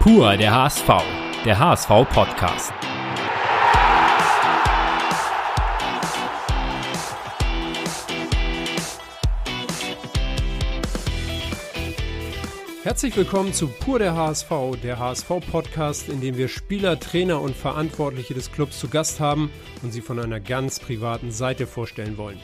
[0.00, 0.88] Pur der HSV,
[1.44, 2.72] der HSV-Podcast.
[12.84, 14.48] Herzlich willkommen zu Pur der HSV,
[14.84, 19.50] der HSV-Podcast, in dem wir Spieler, Trainer und Verantwortliche des Clubs zu Gast haben
[19.82, 22.38] und sie von einer ganz privaten Seite vorstellen wollen.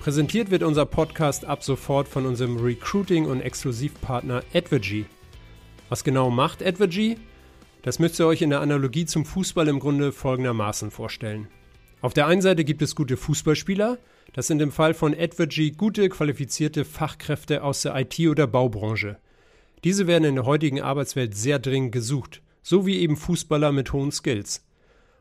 [0.00, 5.06] Präsentiert wird unser Podcast ab sofort von unserem Recruiting- und Exklusivpartner Advergy.
[5.88, 7.16] Was genau macht Advergy?
[7.82, 11.48] Das müsst ihr euch in der Analogie zum Fußball im Grunde folgendermaßen vorstellen.
[12.00, 13.98] Auf der einen Seite gibt es gute Fußballspieler,
[14.32, 19.18] das sind im Fall von Advergy gute, qualifizierte Fachkräfte aus der IT- oder Baubranche.
[19.84, 24.10] Diese werden in der heutigen Arbeitswelt sehr dringend gesucht, so wie eben Fußballer mit hohen
[24.10, 24.66] Skills.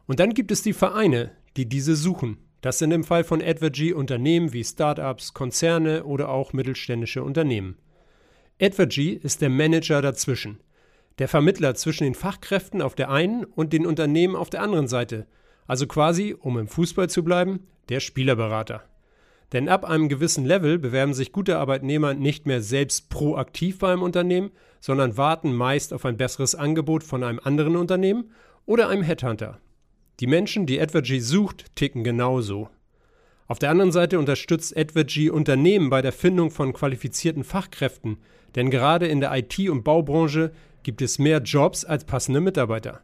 [0.08, 2.38] Und dann gibt es die Vereine, die diese suchen.
[2.62, 7.78] Das sind im Fall von Advergy Unternehmen wie Startups, Konzerne oder auch mittelständische Unternehmen.
[8.62, 10.60] Advergy ist der Manager dazwischen,
[11.18, 15.26] der Vermittler zwischen den Fachkräften auf der einen und den Unternehmen auf der anderen Seite,
[15.66, 18.84] also quasi, um im Fußball zu bleiben, der Spielerberater.
[19.54, 24.02] Denn ab einem gewissen Level bewerben sich gute Arbeitnehmer nicht mehr selbst proaktiv bei einem
[24.02, 28.32] Unternehmen, sondern warten meist auf ein besseres Angebot von einem anderen Unternehmen
[28.66, 29.60] oder einem Headhunter.
[30.20, 32.70] Die Menschen, die Advergy sucht, ticken genauso.
[33.48, 38.18] Auf der anderen Seite unterstützt Advergy Unternehmen bei der Findung von qualifizierten Fachkräften,
[38.56, 40.52] denn gerade in der IT- und Baubranche
[40.84, 43.02] gibt es mehr Jobs als passende Mitarbeiter.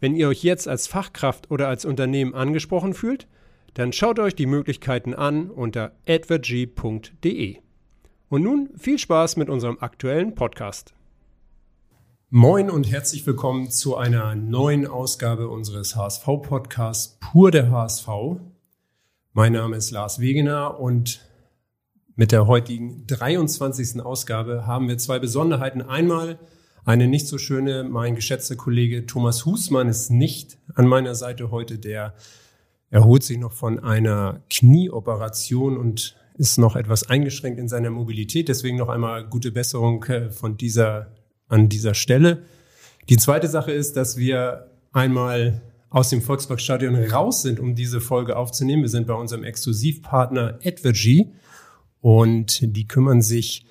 [0.00, 3.26] Wenn ihr euch jetzt als Fachkraft oder als Unternehmen angesprochen fühlt,
[3.74, 7.56] dann schaut euch die Möglichkeiten an unter advergy.de.
[8.28, 10.94] Und nun viel Spaß mit unserem aktuellen Podcast.
[12.28, 18.08] Moin und herzlich willkommen zu einer neuen Ausgabe unseres HSV-Podcasts Pur der HSV.
[19.36, 21.20] Mein Name ist Lars Wegener und
[22.14, 24.00] mit der heutigen 23.
[24.00, 25.82] Ausgabe haben wir zwei Besonderheiten.
[25.82, 26.38] Einmal
[26.86, 31.78] eine nicht so schöne, mein geschätzter Kollege Thomas Husmann ist nicht an meiner Seite heute.
[31.78, 32.14] Der
[32.88, 38.48] erholt sich noch von einer Knieoperation und ist noch etwas eingeschränkt in seiner Mobilität.
[38.48, 41.08] Deswegen noch einmal gute Besserung äh, von dieser
[41.46, 42.44] an dieser Stelle.
[43.10, 45.60] Die zweite Sache ist, dass wir einmal
[45.96, 48.82] aus dem Volksparkstadion raus sind, um diese Folge aufzunehmen.
[48.82, 51.32] Wir sind bei unserem Exklusivpartner Advergy
[52.02, 53.64] und die kümmern sich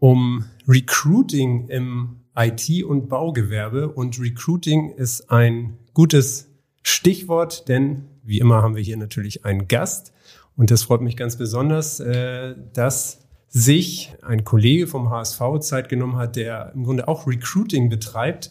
[0.00, 3.90] um Recruiting im IT- und Baugewerbe.
[3.90, 6.48] Und Recruiting ist ein gutes
[6.82, 10.12] Stichwort, denn wie immer haben wir hier natürlich einen Gast.
[10.56, 16.16] Und das freut mich ganz besonders, äh, dass sich ein Kollege vom HSV Zeit genommen
[16.16, 18.50] hat, der im Grunde auch Recruiting betreibt.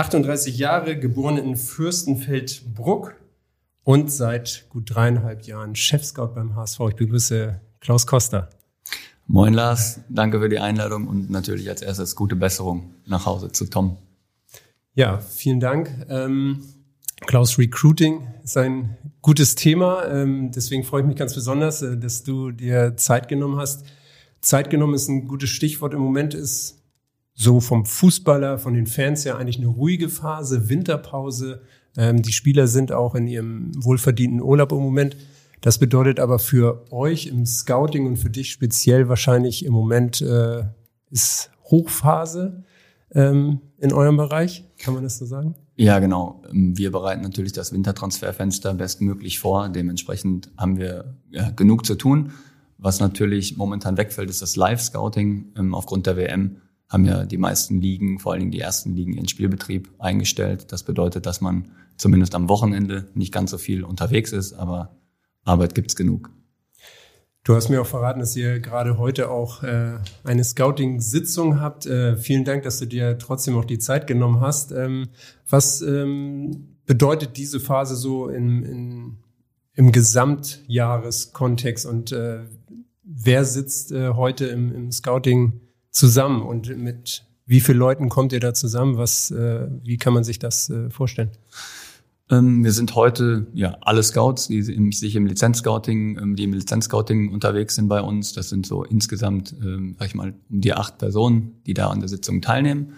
[0.00, 3.16] 38 Jahre, geboren in Fürstenfeldbruck
[3.84, 6.80] und seit gut dreieinhalb Jahren Chefscout beim HSV.
[6.88, 8.48] Ich begrüße Klaus Koster.
[9.26, 13.66] Moin Lars, danke für die Einladung und natürlich als erstes gute Besserung nach Hause zu
[13.66, 13.98] Tom.
[14.94, 15.90] Ja, vielen Dank.
[16.08, 16.62] Ähm,
[17.26, 20.06] Klaus, Recruiting ist ein gutes Thema.
[20.06, 23.84] Ähm, deswegen freue ich mich ganz besonders, äh, dass du dir Zeit genommen hast,
[24.40, 25.92] Zeit genommen ist ein gutes Stichwort.
[25.92, 26.79] Im Moment ist
[27.34, 31.62] so vom Fußballer, von den Fans ja eigentlich eine ruhige Phase, Winterpause.
[31.96, 35.16] Ähm, die Spieler sind auch in ihrem wohlverdienten Urlaub im Moment.
[35.60, 40.64] Das bedeutet aber für euch im Scouting und für dich speziell wahrscheinlich im Moment äh,
[41.10, 42.64] ist Hochphase
[43.12, 44.64] ähm, in eurem Bereich.
[44.78, 45.54] Kann man das so sagen?
[45.76, 46.42] Ja, genau.
[46.52, 49.68] Wir bereiten natürlich das Wintertransferfenster bestmöglich vor.
[49.68, 52.32] Dementsprechend haben wir ja, genug zu tun.
[52.78, 55.52] Was natürlich momentan wegfällt, ist das Live-Scouting.
[55.56, 56.56] Ähm, aufgrund der WM
[56.90, 60.72] haben ja die meisten Ligen, vor allen Dingen die ersten Ligen, ihren Spielbetrieb eingestellt.
[60.72, 64.96] Das bedeutet, dass man zumindest am Wochenende nicht ganz so viel unterwegs ist, aber
[65.44, 66.30] Arbeit gibt's genug.
[67.44, 71.86] Du hast mir auch verraten, dass ihr gerade heute auch äh, eine Scouting-Sitzung habt.
[71.86, 74.72] Äh, vielen Dank, dass du dir trotzdem auch die Zeit genommen hast.
[74.72, 75.08] Ähm,
[75.48, 79.16] was ähm, bedeutet diese Phase so in, in,
[79.74, 82.40] im Gesamtjahreskontext und äh,
[83.02, 88.38] wer sitzt äh, heute im, im Scouting zusammen und mit wie vielen Leuten kommt ihr
[88.38, 88.96] da zusammen?
[88.96, 91.30] Was, äh, wie kann man sich das äh, vorstellen?
[92.30, 97.32] Ähm, wir sind heute ja alle Scouts, die sich im Lizenzscouting, ähm, die im Lizenzscouting
[97.32, 98.32] unterwegs sind bei uns.
[98.32, 101.98] Das sind so insgesamt, ähm, sag ich mal, um die acht Personen, die da an
[101.98, 102.92] der Sitzung teilnehmen.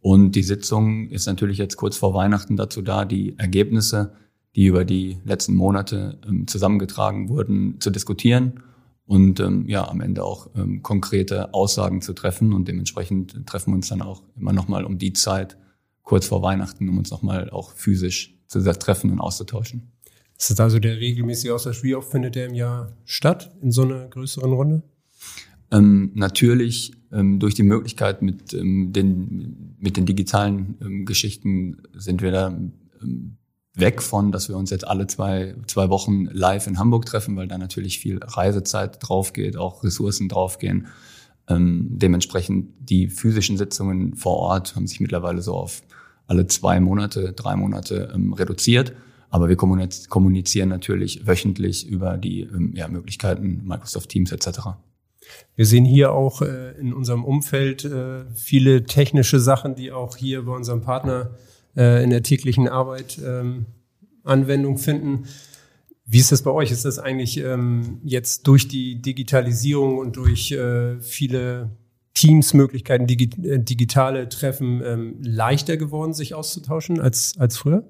[0.00, 4.12] Und die Sitzung ist natürlich jetzt kurz vor Weihnachten dazu da, die Ergebnisse,
[4.56, 8.62] die über die letzten Monate ähm, zusammengetragen wurden, zu diskutieren
[9.08, 13.76] und ähm, ja am Ende auch ähm, konkrete Aussagen zu treffen und dementsprechend treffen wir
[13.76, 15.56] uns dann auch immer noch mal um die Zeit
[16.02, 19.92] kurz vor Weihnachten, um uns noch mal auch physisch zu treffen und auszutauschen.
[20.38, 21.82] Ist das also der regelmäßige Austausch?
[21.82, 24.82] Wie oft findet der im Jahr statt in so einer größeren Runde?
[25.70, 32.20] Ähm, natürlich ähm, durch die Möglichkeit mit ähm, den mit den digitalen ähm, Geschichten sind
[32.20, 32.48] wir da
[33.02, 33.37] ähm,
[33.78, 37.48] weg von, dass wir uns jetzt alle zwei zwei Wochen live in Hamburg treffen, weil
[37.48, 40.88] da natürlich viel Reisezeit draufgeht, auch Ressourcen draufgehen.
[41.48, 45.82] Ähm, dementsprechend die physischen Sitzungen vor Ort haben sich mittlerweile so auf
[46.26, 48.92] alle zwei Monate, drei Monate ähm, reduziert.
[49.30, 54.60] Aber wir kommunizieren natürlich wöchentlich über die ähm, ja, Möglichkeiten Microsoft Teams etc.
[55.54, 60.44] Wir sehen hier auch äh, in unserem Umfeld äh, viele technische Sachen, die auch hier
[60.44, 61.30] bei unserem Partner
[61.78, 63.66] äh, in der täglichen Arbeit ähm,
[64.24, 65.24] Anwendung finden.
[66.04, 66.70] Wie ist das bei euch?
[66.70, 71.70] Ist das eigentlich ähm, jetzt durch die Digitalisierung und durch äh, viele
[72.14, 77.84] Teams-Möglichkeiten, digi äh, digitale Treffen ähm, leichter geworden, sich auszutauschen als, als früher?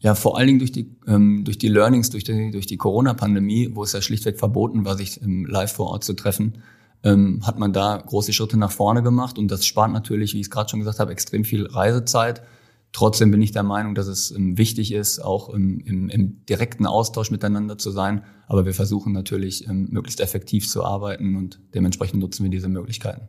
[0.00, 3.70] Ja, vor allen Dingen durch die, ähm, durch die Learnings, durch die, durch die Corona-Pandemie,
[3.72, 6.58] wo es ja schlichtweg verboten war, sich ähm, live vor Ort zu treffen,
[7.04, 9.38] ähm, hat man da große Schritte nach vorne gemacht.
[9.38, 12.42] Und das spart natürlich, wie ich es gerade schon gesagt habe, extrem viel Reisezeit.
[12.94, 16.86] Trotzdem bin ich der Meinung, dass es ähm, wichtig ist, auch im, im, im, direkten
[16.86, 18.22] Austausch miteinander zu sein.
[18.46, 23.28] Aber wir versuchen natürlich, ähm, möglichst effektiv zu arbeiten und dementsprechend nutzen wir diese Möglichkeiten.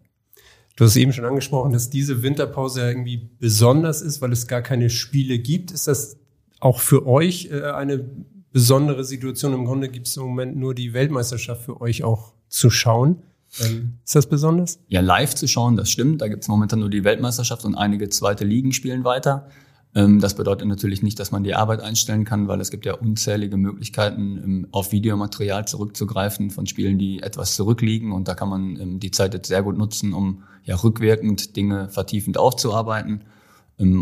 [0.75, 4.61] Du hast eben schon angesprochen, dass diese Winterpause ja irgendwie besonders ist, weil es gar
[4.61, 5.71] keine Spiele gibt.
[5.71, 6.17] Ist das
[6.59, 8.05] auch für euch äh, eine
[8.51, 9.53] besondere Situation.
[9.53, 13.23] Im Grunde gibt es im Moment nur die Weltmeisterschaft für euch auch zu schauen.
[13.63, 14.79] Ähm, ist das besonders?
[14.87, 16.21] Ja, live zu schauen, das stimmt.
[16.21, 19.47] Da gibt es momentan nur die Weltmeisterschaft und einige zweite Ligen spielen weiter.
[19.95, 22.93] Ähm, das bedeutet natürlich nicht, dass man die Arbeit einstellen kann, weil es gibt ja
[22.93, 28.11] unzählige Möglichkeiten, ähm, auf Videomaterial zurückzugreifen von Spielen, die etwas zurückliegen.
[28.11, 32.37] Und da kann man die Zeit jetzt sehr gut nutzen, um ja rückwirkend Dinge vertiefend
[32.37, 33.23] aufzuarbeiten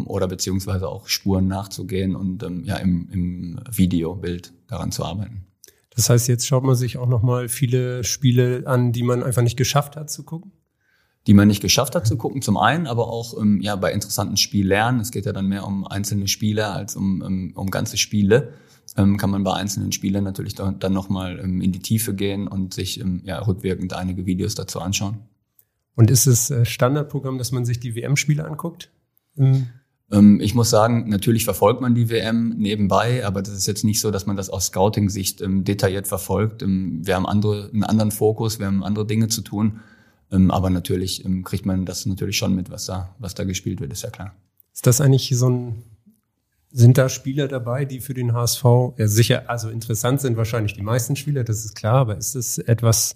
[0.06, 5.48] oder beziehungsweise auch Spuren nachzugehen und ja im, im Videobild daran zu arbeiten.
[5.96, 9.58] Das heißt, jetzt schaut man sich auch nochmal viele Spiele an, die man einfach nicht
[9.58, 10.52] geschafft hat zu gucken?
[11.28, 14.38] Die man nicht geschafft hat zu gucken, zum einen, aber auch ähm, ja bei interessanten
[14.38, 15.00] Spiellernen.
[15.00, 18.54] Es geht ja dann mehr um einzelne Spiele als um, um, um ganze Spiele.
[18.98, 22.48] Ähm, kann man bei einzelnen Spielen natürlich dann, dann nochmal ähm, in die Tiefe gehen
[22.48, 25.20] und sich ähm, ja, rückwirkend einige Videos dazu anschauen.
[25.96, 28.92] Und ist es äh, Standardprogramm, dass man sich die WM-Spiele anguckt?
[29.36, 29.70] Mhm.
[30.12, 34.02] Ähm, ich muss sagen, natürlich verfolgt man die WM nebenbei, aber das ist jetzt nicht
[34.02, 36.62] so, dass man das aus Scouting-Sicht ähm, detailliert verfolgt.
[36.62, 39.80] Ähm, wir haben andere, einen anderen Fokus, wir haben andere Dinge zu tun.
[40.50, 44.02] Aber natürlich kriegt man das natürlich schon mit, was da, was da gespielt wird, ist
[44.02, 44.34] ja klar.
[44.74, 45.84] Ist das eigentlich so ein,
[46.72, 48.64] sind da Spieler dabei, die für den HSV
[48.98, 52.58] ja sicher, also interessant sind wahrscheinlich die meisten Spieler, das ist klar, aber ist es
[52.58, 53.16] etwas,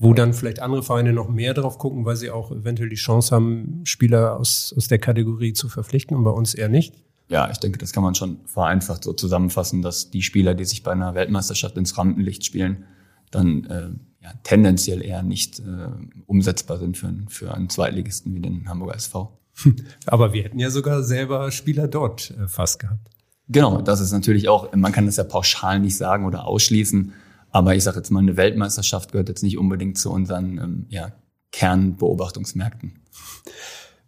[0.00, 3.34] wo dann vielleicht andere Vereine noch mehr drauf gucken, weil sie auch eventuell die Chance
[3.34, 6.94] haben, Spieler aus, aus der Kategorie zu verpflichten und bei uns eher nicht?
[7.28, 10.82] Ja, ich denke, das kann man schon vereinfacht so zusammenfassen, dass die Spieler, die sich
[10.82, 12.84] bei einer Weltmeisterschaft ins Rampenlicht spielen,
[13.30, 13.90] dann äh,
[14.24, 15.88] ja, tendenziell eher nicht äh,
[16.26, 19.38] umsetzbar sind für, für einen Zweitligisten wie den Hamburger SV.
[20.06, 23.10] Aber wir hätten ja sogar selber Spieler dort äh, fast gehabt.
[23.48, 27.12] Genau, das ist natürlich auch, man kann das ja pauschal nicht sagen oder ausschließen.
[27.50, 31.12] Aber ich sage jetzt mal, eine Weltmeisterschaft gehört jetzt nicht unbedingt zu unseren ähm, ja,
[31.52, 33.00] Kernbeobachtungsmärkten.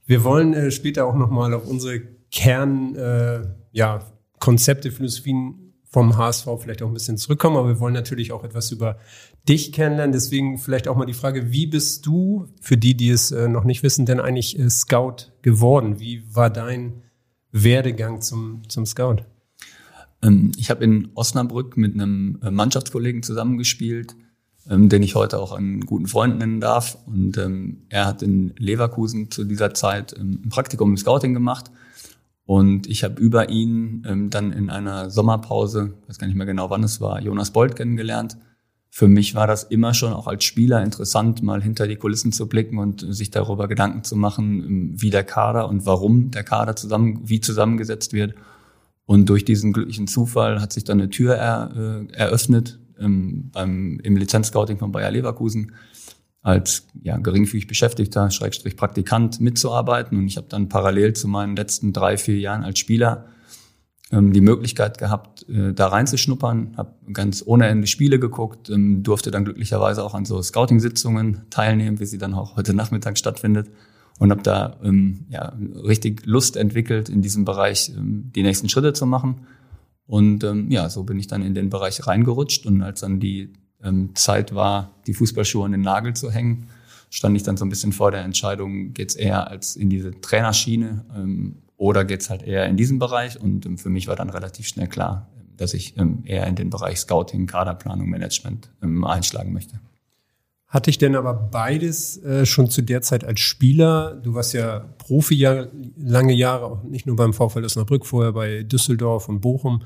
[0.07, 2.01] Wir wollen äh, später auch nochmal auf unsere
[2.31, 3.43] Kern, äh,
[3.73, 4.01] ja,
[4.91, 8.99] Philosophien vom HSV vielleicht auch ein bisschen zurückkommen, aber wir wollen natürlich auch etwas über
[9.47, 10.13] dich kennenlernen.
[10.13, 13.65] Deswegen vielleicht auch mal die Frage, wie bist du, für die, die es äh, noch
[13.65, 16.01] nicht wissen, denn eigentlich äh, Scout geworden?
[16.01, 17.03] Wie war dein
[17.51, 19.19] Werdegang zum, zum Scout?
[20.23, 24.15] Ähm, ich habe in Osnabrück mit einem äh, Mannschaftskollegen zusammengespielt,
[24.71, 26.97] ähm, den ich heute auch einen guten Freund nennen darf.
[27.07, 31.71] Und ähm, er hat in Leverkusen zu dieser Zeit ein Praktikum im Scouting gemacht.
[32.45, 36.83] Und ich habe über ihn dann in einer Sommerpause, weiß gar nicht mehr genau wann
[36.83, 38.37] es war, Jonas Bolt kennengelernt.
[38.91, 42.49] Für mich war das immer schon auch als Spieler interessant, mal hinter die Kulissen zu
[42.49, 47.21] blicken und sich darüber Gedanken zu machen, wie der Kader und warum der Kader zusammen,
[47.23, 48.35] wie zusammengesetzt wird
[49.07, 54.01] und durch diesen glücklichen Zufall hat sich dann eine Tür er, äh, eröffnet ähm, beim,
[54.03, 55.73] im Lizenzscouting von Bayer Leverkusen
[56.41, 60.19] als ja, geringfügig Beschäftigter, Schrägstrich Praktikant mitzuarbeiten.
[60.19, 63.27] Und ich habe dann parallel zu meinen letzten drei, vier Jahren als Spieler
[64.11, 69.31] ähm, die Möglichkeit gehabt, äh, da reinzuschnuppern, habe ganz ohne Ende Spiele geguckt, ähm, durfte
[69.31, 73.69] dann glücklicherweise auch an so Scouting-Sitzungen teilnehmen, wie sie dann auch heute Nachmittag stattfindet
[74.23, 75.53] und habe da ähm, ja,
[75.83, 79.49] richtig Lust entwickelt, in diesem Bereich ähm, die nächsten Schritte zu machen.
[80.07, 83.53] Und ähm, ja, so bin ich dann in den Bereich reingerutscht und als dann die
[83.83, 86.69] ähm, Zeit war, die Fußballschuhe an den Nagel zu hängen,
[87.11, 91.05] stand ich dann so ein bisschen vor der Entscheidung, geht's eher als in diese Trainerschiene
[91.17, 93.41] ähm, oder geht's halt eher in diesen Bereich?
[93.41, 96.71] Und ähm, für mich war dann relativ schnell klar, dass ich ähm, eher in den
[96.71, 99.81] Bereich Scouting, Kaderplanung, Management ähm, einschlagen möchte.
[100.73, 104.19] Hatte ich denn aber beides äh, schon zu der Zeit als Spieler?
[104.23, 105.67] Du warst ja Profi ja
[105.99, 109.83] lange Jahre, auch nicht nur beim VfL Osnabrück, vorher bei Düsseldorf und Bochum.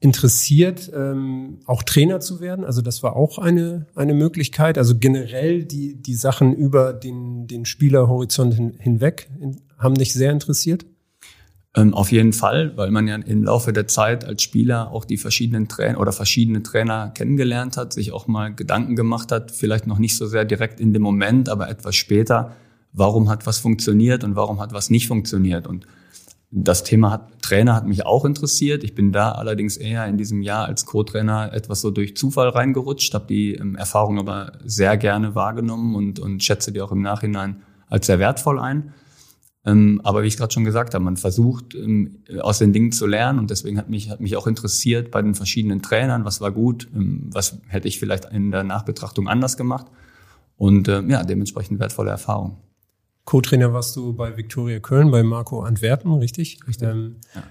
[0.00, 2.64] Interessiert, ähm, auch Trainer zu werden?
[2.64, 4.78] Also das war auch eine, eine Möglichkeit.
[4.78, 10.32] Also generell die, die Sachen über den, den Spielerhorizont hin, hinweg in, haben dich sehr
[10.32, 10.86] interessiert?
[11.74, 15.16] Ähm, auf jeden Fall, weil man ja im Laufe der Zeit als Spieler auch die
[15.16, 19.98] verschiedenen Trainer oder verschiedene Trainer kennengelernt hat, sich auch mal Gedanken gemacht hat, vielleicht noch
[19.98, 22.52] nicht so sehr direkt in dem Moment, aber etwas später,
[22.92, 25.66] warum hat was funktioniert und warum hat was nicht funktioniert.
[25.66, 25.86] Und
[26.50, 28.84] das Thema hat, Trainer hat mich auch interessiert.
[28.84, 33.14] Ich bin da allerdings eher in diesem Jahr als Co-Trainer etwas so durch Zufall reingerutscht,
[33.14, 37.62] habe die ähm, Erfahrung aber sehr gerne wahrgenommen und, und schätze die auch im Nachhinein
[37.88, 38.92] als sehr wertvoll ein.
[39.64, 43.06] Ähm, aber wie ich gerade schon gesagt habe, man versucht ähm, aus den Dingen zu
[43.06, 46.50] lernen und deswegen hat mich, hat mich auch interessiert bei den verschiedenen Trainern, was war
[46.50, 49.86] gut, ähm, was hätte ich vielleicht in der Nachbetrachtung anders gemacht
[50.56, 52.56] und äh, ja, dementsprechend wertvolle Erfahrung.
[53.24, 56.58] Co-Trainer warst du bei Viktoria Köln, bei Marco Antwerpen, richtig?
[56.66, 56.88] Richtig.
[56.88, 57.42] Ähm, ja.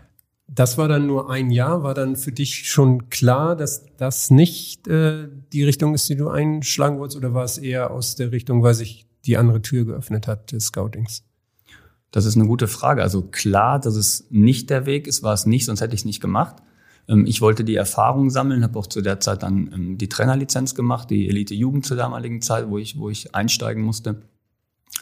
[0.48, 1.82] Das war dann nur ein Jahr.
[1.82, 6.28] War dann für dich schon klar, dass das nicht äh, die Richtung ist, die du
[6.28, 10.28] einschlagen wolltest, oder war es eher aus der Richtung, weil sich die andere Tür geöffnet
[10.28, 11.24] hat des Scoutings?
[12.12, 13.02] Das ist eine gute Frage.
[13.02, 16.06] Also klar, dass es nicht der Weg ist, war es nicht, sonst hätte ich es
[16.06, 16.58] nicht gemacht.
[17.08, 20.76] Ähm, ich wollte die Erfahrung sammeln, habe auch zu der Zeit dann ähm, die Trainerlizenz
[20.76, 24.22] gemacht, die Elite Jugend zur damaligen Zeit, wo ich, wo ich einsteigen musste.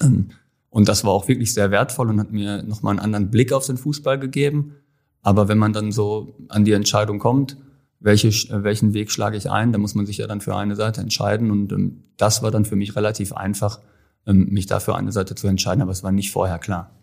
[0.01, 0.29] Ähm,
[0.69, 3.65] und das war auch wirklich sehr wertvoll und hat mir nochmal einen anderen Blick auf
[3.65, 4.75] den Fußball gegeben.
[5.21, 7.57] Aber wenn man dann so an die Entscheidung kommt,
[7.99, 10.75] welche, äh, welchen Weg schlage ich ein, da muss man sich ja dann für eine
[10.75, 11.51] Seite entscheiden.
[11.51, 11.73] Und
[12.17, 13.79] das war dann für mich relativ einfach,
[14.25, 16.99] mich dafür eine Seite zu entscheiden, aber es war nicht vorher klar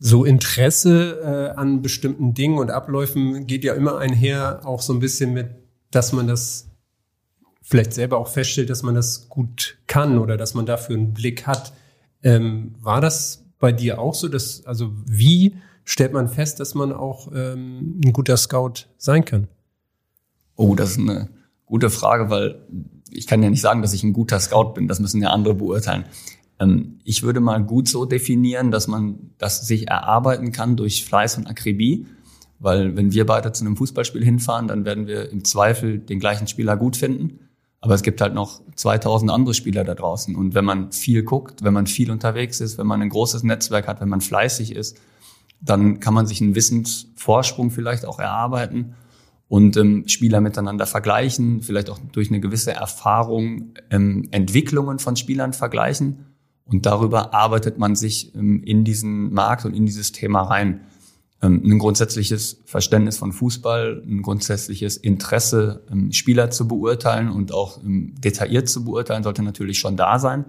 [0.00, 4.98] so Interesse äh, an bestimmten Dingen und Abläufen geht ja immer einher, auch so ein
[4.98, 5.50] bisschen mit,
[5.90, 6.70] dass man das
[7.60, 11.46] vielleicht selber auch feststellt, dass man das gut kann oder dass man dafür einen Blick
[11.46, 11.74] hat.
[12.22, 14.28] Ähm, war das bei dir auch so?
[14.28, 19.48] Dass, also wie stellt man fest, dass man auch ähm, ein guter Scout sein kann?
[20.56, 21.28] Oh, das ist eine
[21.66, 22.66] gute Frage, weil
[23.10, 24.88] ich kann ja nicht sagen, dass ich ein guter Scout bin.
[24.88, 26.04] Das müssen ja andere beurteilen.
[26.58, 31.38] Ähm, ich würde mal gut so definieren, dass man das sich erarbeiten kann durch Fleiß
[31.38, 32.06] und Akribie.
[32.58, 36.46] Weil wenn wir beide zu einem Fußballspiel hinfahren, dann werden wir im Zweifel den gleichen
[36.46, 37.40] Spieler gut finden.
[37.80, 40.36] Aber es gibt halt noch 2000 andere Spieler da draußen.
[40.36, 43.88] Und wenn man viel guckt, wenn man viel unterwegs ist, wenn man ein großes Netzwerk
[43.88, 44.98] hat, wenn man fleißig ist,
[45.62, 48.94] dann kann man sich einen Wissensvorsprung vielleicht auch erarbeiten
[49.50, 55.52] und ähm, Spieler miteinander vergleichen, vielleicht auch durch eine gewisse Erfahrung ähm, Entwicklungen von Spielern
[55.52, 56.26] vergleichen
[56.66, 60.82] und darüber arbeitet man sich ähm, in diesen Markt und in dieses Thema rein.
[61.42, 67.80] Ähm, ein grundsätzliches Verständnis von Fußball, ein grundsätzliches Interesse, ähm, Spieler zu beurteilen und auch
[67.82, 70.44] detailliert zu beurteilen, sollte natürlich schon da sein.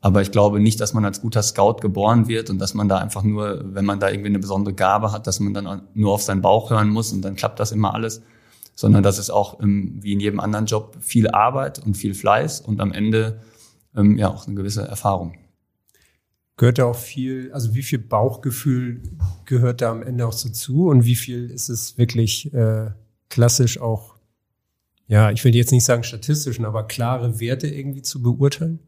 [0.00, 2.96] Aber ich glaube nicht, dass man als guter Scout geboren wird und dass man da
[2.96, 6.22] einfach nur, wenn man da irgendwie eine besondere Gabe hat, dass man dann nur auf
[6.22, 8.22] seinen Bauch hören muss und dann klappt das immer alles,
[8.78, 12.80] sondern dass es auch wie in jedem anderen Job viel Arbeit und viel Fleiß und
[12.80, 13.40] am Ende
[13.94, 15.34] ja auch eine gewisse Erfahrung
[16.58, 19.02] gehört da auch viel, also wie viel Bauchgefühl
[19.46, 22.90] gehört da am Ende auch so zu und wie viel ist es wirklich äh,
[23.30, 24.16] klassisch auch,
[25.06, 28.80] ja, ich will jetzt nicht sagen statistischen, aber klare Werte irgendwie zu beurteilen?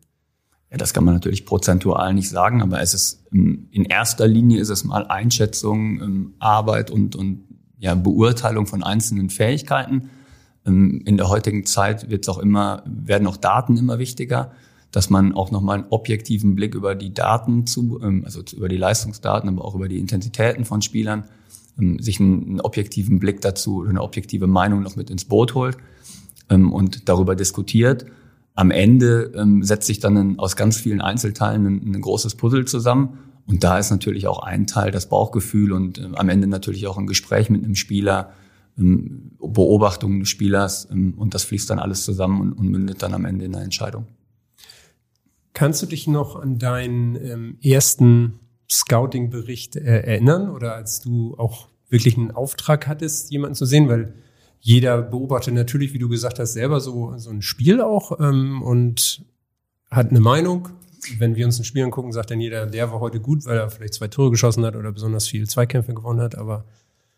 [0.70, 4.60] Ja, das kann man natürlich prozentual nicht sagen, aber es ist ähm, in erster Linie
[4.60, 7.44] ist es mal Einschätzung, ähm, Arbeit und, und
[7.80, 10.10] ja, Beurteilung von einzelnen Fähigkeiten.
[10.64, 14.52] Ähm, in der heutigen Zeit wird es auch immer, werden auch Daten immer wichtiger
[14.92, 18.76] dass man auch nochmal einen objektiven Blick über die Daten zu, ähm, also über die
[18.76, 21.24] Leistungsdaten, aber auch über die Intensitäten von Spielern,
[21.78, 25.76] ähm, sich einen, objektiven Blick dazu oder eine objektive Meinung noch mit ins Boot holt
[26.48, 28.06] und darüber diskutiert.
[28.56, 33.18] Am Ende setzt sich dann aus ganz vielen Einzelteilen ein, ein großes Puzzle zusammen.
[33.50, 37.08] Und da ist natürlich auch ein Teil das Bauchgefühl und am Ende natürlich auch ein
[37.08, 38.32] Gespräch mit einem Spieler,
[38.76, 43.54] Beobachtungen des Spielers und das fließt dann alles zusammen und mündet dann am Ende in
[43.56, 44.06] eine Entscheidung.
[45.52, 48.38] Kannst du dich noch an deinen ähm, ersten
[48.70, 53.88] Scouting-Bericht äh, erinnern oder als du auch wirklich einen Auftrag hattest, jemanden zu sehen?
[53.88, 54.14] Weil
[54.60, 59.24] jeder beobachtet natürlich, wie du gesagt hast, selber so, so ein Spiel auch ähm, und
[59.90, 60.68] hat eine Meinung.
[61.18, 63.70] Wenn wir uns ein Spiel angucken, sagt dann jeder, der war heute gut, weil er
[63.70, 66.64] vielleicht zwei Tore geschossen hat oder besonders viel Zweikämpfe gewonnen hat, aber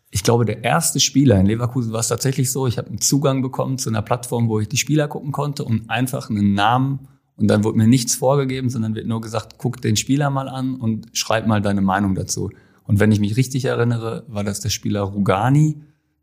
[0.09, 2.67] ich glaube, der erste Spieler in Leverkusen war es tatsächlich so.
[2.67, 5.89] Ich habe einen Zugang bekommen zu einer Plattform, wo ich die Spieler gucken konnte und
[5.89, 9.95] einfach einen Namen und dann wurde mir nichts vorgegeben, sondern wird nur gesagt, guck den
[9.95, 12.51] Spieler mal an und schreib mal deine Meinung dazu.
[12.83, 15.81] Und wenn ich mich richtig erinnere, war das der Spieler Rugani,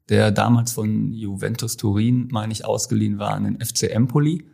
[0.08, 4.44] der damals von Juventus Turin, meine ich, ausgeliehen war an den FC Empoli.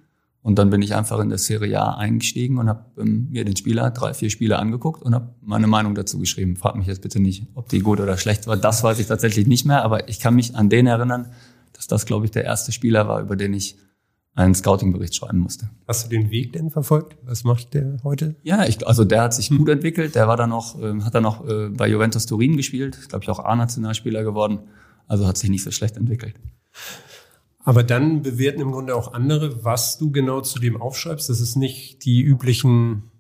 [0.47, 3.57] Und dann bin ich einfach in der Serie A eingestiegen und habe ähm, mir den
[3.57, 6.55] Spieler, drei, vier Spiele angeguckt und habe meine Meinung dazu geschrieben.
[6.55, 8.57] Frag mich jetzt bitte nicht, ob die gut oder schlecht war.
[8.57, 11.33] Das weiß ich tatsächlich nicht mehr, aber ich kann mich an den erinnern,
[11.73, 13.77] dass das, glaube ich, der erste Spieler war, über den ich
[14.37, 15.69] einen Scouting-Bericht schreiben musste.
[15.89, 17.17] Hast du den Weg denn verfolgt?
[17.25, 18.37] Was macht der heute?
[18.45, 20.15] Ja, ich, also der hat sich gut entwickelt.
[20.15, 23.31] Der war dann noch, äh, hat dann noch äh, bei Juventus Turin gespielt, glaube ich
[23.31, 24.61] auch A-Nationalspieler geworden.
[25.09, 26.37] Also hat sich nicht so schlecht entwickelt.
[27.67, 31.29] Aber dann bewerten im Grunde auch andere, was du genau zu dem aufschreibst.
[31.29, 33.11] Das ist nicht die üblichen,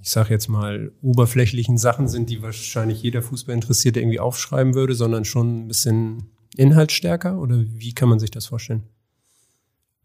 [0.00, 5.24] ich sage jetzt mal, oberflächlichen Sachen sind, die wahrscheinlich jeder Fußballinteressierte irgendwie aufschreiben würde, sondern
[5.24, 7.40] schon ein bisschen inhaltsstärker?
[7.40, 8.84] Oder wie kann man sich das vorstellen?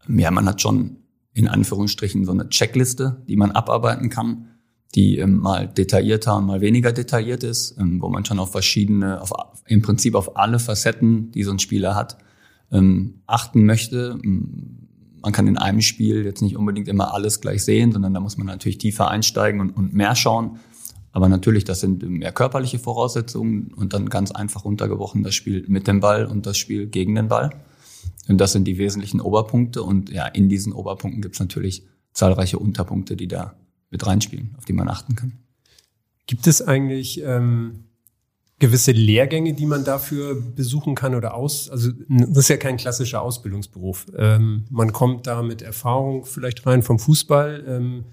[0.08, 0.96] Ja, man hat schon
[1.32, 4.48] in Anführungsstrichen so eine Checkliste, die man abarbeiten kann,
[4.96, 9.20] die ähm, mal detaillierter und mal weniger detailliert ist, ähm, wo man schon auf verschiedene,
[9.20, 9.30] auf,
[9.66, 12.18] im Prinzip auf alle Facetten, die so ein Spieler hat,
[12.72, 14.18] ähm, achten möchte.
[14.22, 18.36] Man kann in einem Spiel jetzt nicht unbedingt immer alles gleich sehen, sondern da muss
[18.36, 20.58] man natürlich tiefer einsteigen und, und mehr schauen.
[21.12, 25.86] Aber natürlich, das sind mehr körperliche Voraussetzungen und dann ganz einfach runtergebrochen das Spiel mit
[25.86, 27.50] dem Ball und das Spiel gegen den Ball.
[28.28, 29.82] Und das sind die wesentlichen Oberpunkte.
[29.82, 33.54] Und ja, in diesen Oberpunkten gibt es natürlich zahlreiche Unterpunkte, die da
[33.90, 35.32] mit reinspielen, auf die man achten kann.
[36.26, 37.84] Gibt es eigentlich ähm,
[38.62, 41.68] gewisse Lehrgänge, die man dafür besuchen kann oder aus?
[41.68, 44.06] Also das ist ja kein klassischer Ausbildungsberuf.
[44.16, 47.64] Ähm, man kommt da mit Erfahrung vielleicht rein vom Fußball.
[47.66, 48.04] Ähm,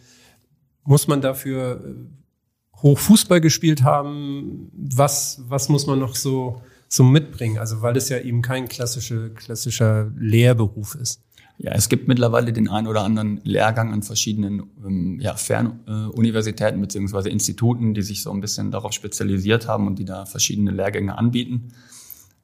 [0.86, 4.72] muss man dafür äh, hoch Fußball gespielt haben?
[4.74, 7.60] Was, was muss man noch so, so mitbringen?
[7.60, 11.22] Also weil es ja eben kein klassische, klassischer Lehrberuf ist.
[11.62, 16.82] Ja, es gibt mittlerweile den einen oder anderen Lehrgang an verschiedenen ähm, ja, Fernuniversitäten äh,
[16.82, 21.18] beziehungsweise Instituten, die sich so ein bisschen darauf spezialisiert haben und die da verschiedene Lehrgänge
[21.18, 21.74] anbieten.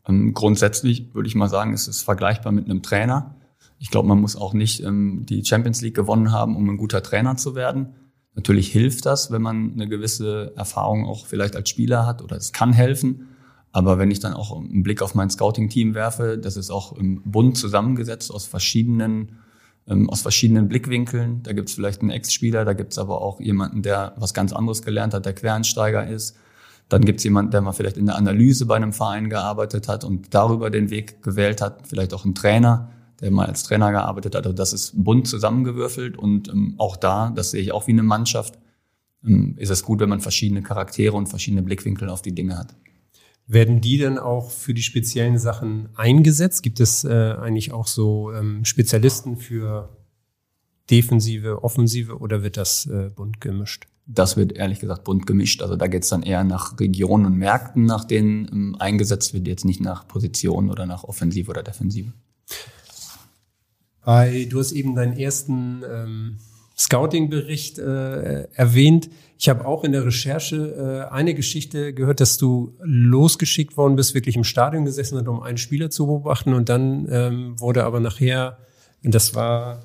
[0.06, 3.36] Ähm, grundsätzlich würde ich mal sagen, es ist vergleichbar mit einem Trainer.
[3.80, 7.02] Ich glaube, man muss auch nicht ähm, die Champions League gewonnen haben, um ein guter
[7.02, 7.96] Trainer zu werden.
[8.34, 12.52] Natürlich hilft das, wenn man eine gewisse Erfahrung auch vielleicht als Spieler hat oder es
[12.52, 13.30] kann helfen.
[13.76, 17.22] Aber wenn ich dann auch einen Blick auf mein Scouting-Team werfe, das ist auch im
[17.24, 19.40] Bund zusammengesetzt aus verschiedenen,
[19.86, 21.44] ähm, aus verschiedenen Blickwinkeln.
[21.44, 24.54] Da gibt es vielleicht einen Ex-Spieler, da gibt es aber auch jemanden, der was ganz
[24.54, 26.38] anderes gelernt hat, der Quereinsteiger ist.
[26.88, 30.06] Dann gibt es jemanden, der mal vielleicht in der Analyse bei einem Verein gearbeitet hat
[30.06, 31.86] und darüber den Weg gewählt hat.
[31.86, 34.46] Vielleicht auch ein Trainer, der mal als Trainer gearbeitet hat.
[34.46, 38.04] Also das ist bunt zusammengewürfelt und ähm, auch da, das sehe ich auch wie eine
[38.04, 38.58] Mannschaft,
[39.26, 42.74] ähm, ist es gut, wenn man verschiedene Charaktere und verschiedene Blickwinkel auf die Dinge hat.
[43.48, 46.64] Werden die dann auch für die speziellen Sachen eingesetzt?
[46.64, 49.96] Gibt es äh, eigentlich auch so ähm, Spezialisten für
[50.90, 53.88] Defensive, Offensive oder wird das äh, bunt gemischt?
[54.08, 55.62] Das wird ehrlich gesagt bunt gemischt.
[55.62, 59.48] Also da geht es dann eher nach Regionen und Märkten, nach denen ähm, eingesetzt wird,
[59.48, 62.14] jetzt nicht nach Position oder nach Offensive oder Defensive.
[64.04, 66.38] Bei, du hast eben deinen ersten ähm,
[66.78, 69.10] Scouting-Bericht äh, erwähnt.
[69.38, 74.14] Ich habe auch in der Recherche äh, eine Geschichte gehört, dass du losgeschickt worden bist,
[74.14, 76.54] wirklich im Stadion gesessen hat, um einen Spieler zu beobachten.
[76.54, 78.58] Und dann ähm, wurde aber nachher,
[79.04, 79.84] das war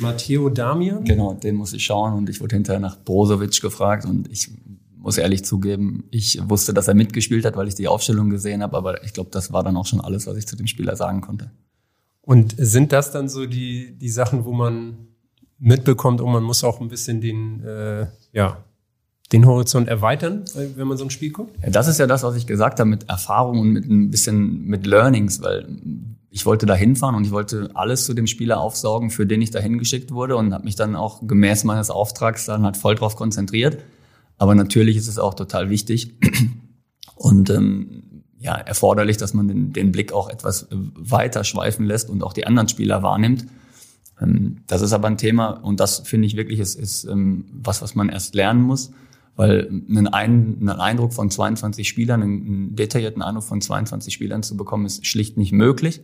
[0.00, 1.04] Matteo Damian.
[1.04, 2.14] Genau, den muss ich schauen.
[2.14, 4.04] Und ich wurde hinterher nach Brozovic gefragt.
[4.04, 4.50] Und ich
[4.96, 8.76] muss ehrlich zugeben, ich wusste, dass er mitgespielt hat, weil ich die Aufstellung gesehen habe.
[8.76, 11.22] Aber ich glaube, das war dann auch schon alles, was ich zu dem Spieler sagen
[11.22, 11.50] konnte.
[12.20, 15.08] Und sind das dann so die, die Sachen, wo man
[15.58, 18.64] mitbekommt und man muss auch ein bisschen den, äh, ja,
[19.32, 20.44] den Horizont erweitern,
[20.76, 21.56] wenn man so ein Spiel guckt?
[21.62, 24.66] Ja, das ist ja das, was ich gesagt habe mit Erfahrung und mit ein bisschen
[24.66, 25.66] mit Learnings, weil
[26.30, 29.50] ich wollte da hinfahren und ich wollte alles zu dem Spieler aufsaugen, für den ich
[29.50, 33.16] da hingeschickt wurde und habe mich dann auch gemäß meines Auftrags dann halt voll drauf
[33.16, 33.78] konzentriert.
[34.38, 36.14] Aber natürlich ist es auch total wichtig
[37.14, 42.22] und ähm, ja erforderlich, dass man den, den Blick auch etwas weiter schweifen lässt und
[42.22, 43.46] auch die anderen Spieler wahrnimmt
[44.20, 47.82] ähm, das ist aber ein Thema und das finde ich wirklich ist, ist ähm, was,
[47.82, 48.92] was man erst lernen muss,
[49.36, 54.86] weil einen, einen Eindruck von 22 Spielern, einen detaillierten Eindruck von 22 Spielern zu bekommen,
[54.86, 56.02] ist schlicht nicht möglich.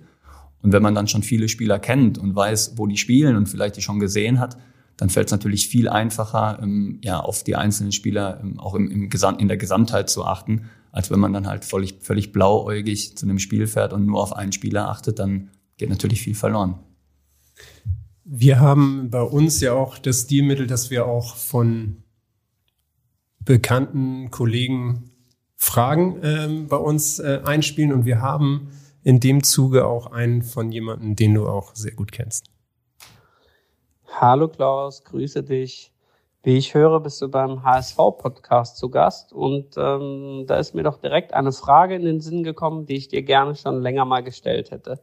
[0.63, 3.77] Und wenn man dann schon viele Spieler kennt und weiß, wo die spielen und vielleicht
[3.77, 4.57] die schon gesehen hat,
[4.97, 9.09] dann fällt es natürlich viel einfacher, ähm, ja, auf die einzelnen Spieler auch im, im
[9.09, 13.25] Gesamt, in der Gesamtheit zu achten, als wenn man dann halt völlig, völlig blauäugig zu
[13.25, 16.81] einem Spiel fährt und nur auf einen Spieler achtet, dann geht natürlich viel verloren.
[18.25, 22.03] Wir haben bei uns ja auch das Stilmittel, dass wir auch von
[23.49, 25.11] bekannten Kollegen
[25.57, 28.69] Fragen ähm, bei uns äh, einspielen und wir haben
[29.03, 32.45] in dem Zuge auch einen von jemandem, den du auch sehr gut kennst.
[34.21, 35.91] Hallo Klaus, grüße dich.
[36.43, 40.99] Wie ich höre, bist du beim HSV-Podcast zu Gast und ähm, da ist mir doch
[40.99, 44.71] direkt eine Frage in den Sinn gekommen, die ich dir gerne schon länger mal gestellt
[44.73, 45.01] hätte.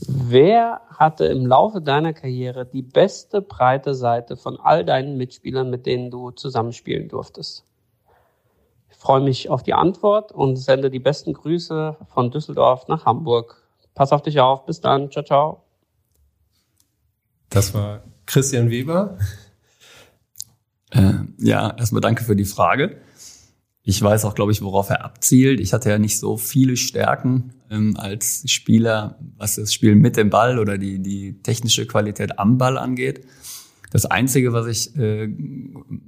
[0.00, 5.86] Wer hatte im Laufe deiner Karriere die beste breite Seite von all deinen Mitspielern, mit
[5.86, 7.64] denen du zusammenspielen durftest?
[8.90, 13.62] Ich freue mich auf die Antwort und sende die besten Grüße von Düsseldorf nach Hamburg.
[13.94, 14.64] Pass auf dich auf.
[14.64, 15.10] Bis dann.
[15.10, 15.62] Ciao, ciao.
[17.50, 19.18] Das war Christian Weber.
[20.90, 22.96] Äh, ja, erstmal danke für die Frage.
[23.84, 25.58] Ich weiß auch, glaube ich, worauf er abzielt.
[25.58, 30.30] Ich hatte ja nicht so viele Stärken ähm, als Spieler, was das Spiel mit dem
[30.30, 33.26] Ball oder die, die technische Qualität am Ball angeht.
[33.90, 35.28] Das Einzige, was ich, äh,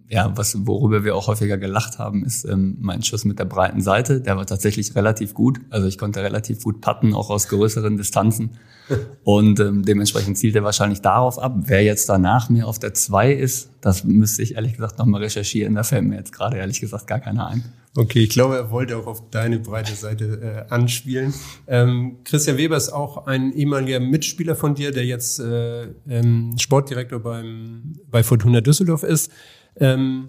[0.08, 3.82] ja, was, worüber wir auch häufiger gelacht haben, ist ähm, mein Schuss mit der breiten
[3.82, 4.22] Seite.
[4.22, 5.60] Der war tatsächlich relativ gut.
[5.68, 8.52] Also ich konnte relativ gut putten, auch aus größeren Distanzen.
[9.24, 11.54] Und ähm, dementsprechend zielt er wahrscheinlich darauf ab.
[11.64, 15.74] Wer jetzt danach mir auf der 2 ist, das müsste ich ehrlich gesagt nochmal recherchieren.
[15.74, 17.64] Da fällt mir jetzt gerade ehrlich gesagt gar keiner ein.
[17.96, 21.32] Okay, ich glaube, er wollte auch auf deine breite Seite äh, anspielen.
[21.68, 27.20] Ähm, Christian Weber ist auch ein ehemaliger Mitspieler von dir, der jetzt äh, ähm, Sportdirektor
[27.20, 29.30] beim, bei Fortuna Düsseldorf ist.
[29.76, 30.28] Ähm,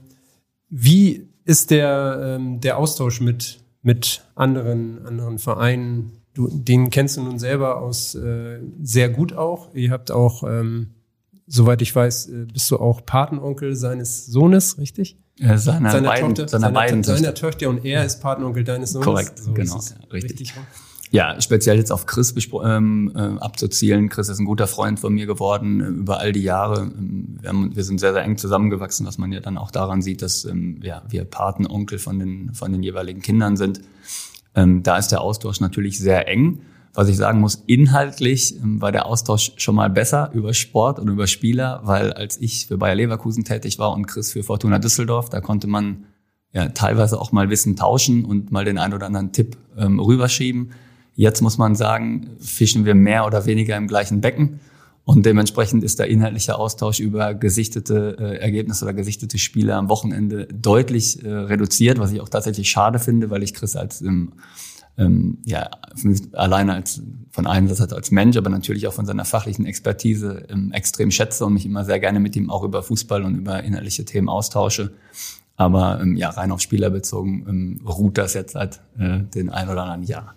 [0.69, 6.11] wie ist der, ähm, der Austausch mit, mit anderen, anderen Vereinen?
[6.35, 9.73] Du, den kennst du nun selber aus äh, sehr gut auch.
[9.73, 10.91] Ihr habt auch, ähm,
[11.47, 15.17] soweit ich weiß, äh, bist du auch Patenonkel seines Sohnes, richtig?
[15.39, 18.91] Ja, seiner, seiner beiden, Tochter, seiner, seiner beiden seiner Töchter und er ist Patenonkel deines
[18.91, 19.05] Sohnes.
[19.05, 20.39] Korrekt, so genau, ja, richtig.
[20.39, 20.53] richtig
[21.11, 24.09] ja, speziell jetzt auf Chris ähm, äh, abzuzielen.
[24.09, 26.81] Chris ist ein guter Freund von mir geworden äh, über all die Jahre.
[26.81, 30.01] Ähm, wir, haben, wir sind sehr, sehr eng zusammengewachsen, was man ja dann auch daran
[30.01, 33.79] sieht, dass ähm, ja, wir Patenonkel von den, von den jeweiligen Kindern sind.
[34.55, 36.61] Ähm, da ist der Austausch natürlich sehr eng.
[36.93, 41.09] Was ich sagen muss, inhaltlich ähm, war der Austausch schon mal besser über Sport und
[41.09, 45.29] über Spieler, weil als ich für Bayer Leverkusen tätig war und Chris für Fortuna Düsseldorf,
[45.29, 46.05] da konnte man
[46.53, 50.71] ja teilweise auch mal Wissen tauschen und mal den einen oder anderen Tipp ähm, rüberschieben.
[51.15, 54.61] Jetzt muss man sagen, fischen wir mehr oder weniger im gleichen Becken.
[55.05, 60.47] Und dementsprechend ist der inhaltliche Austausch über gesichtete äh, Ergebnisse oder gesichtete Spiele am Wochenende
[60.47, 64.33] deutlich äh, reduziert, was ich auch tatsächlich schade finde, weil ich Chris als ähm,
[64.97, 65.69] ähm, ja
[66.33, 70.71] alleine als von einem Seite als Mensch, aber natürlich auch von seiner fachlichen Expertise ähm,
[70.71, 74.05] extrem schätze und mich immer sehr gerne mit ihm auch über Fußball und über inhaltliche
[74.05, 74.91] Themen austausche.
[75.55, 79.69] Aber ähm, ja, rein auf Spieler bezogen ähm, ruht das jetzt seit äh, den ein
[79.69, 80.33] oder anderen Jahr.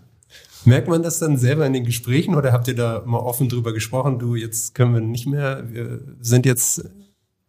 [0.69, 3.73] Merkt man das dann selber in den Gesprächen oder habt ihr da mal offen drüber
[3.73, 4.19] gesprochen?
[4.19, 6.85] Du, jetzt können wir nicht mehr, wir sind jetzt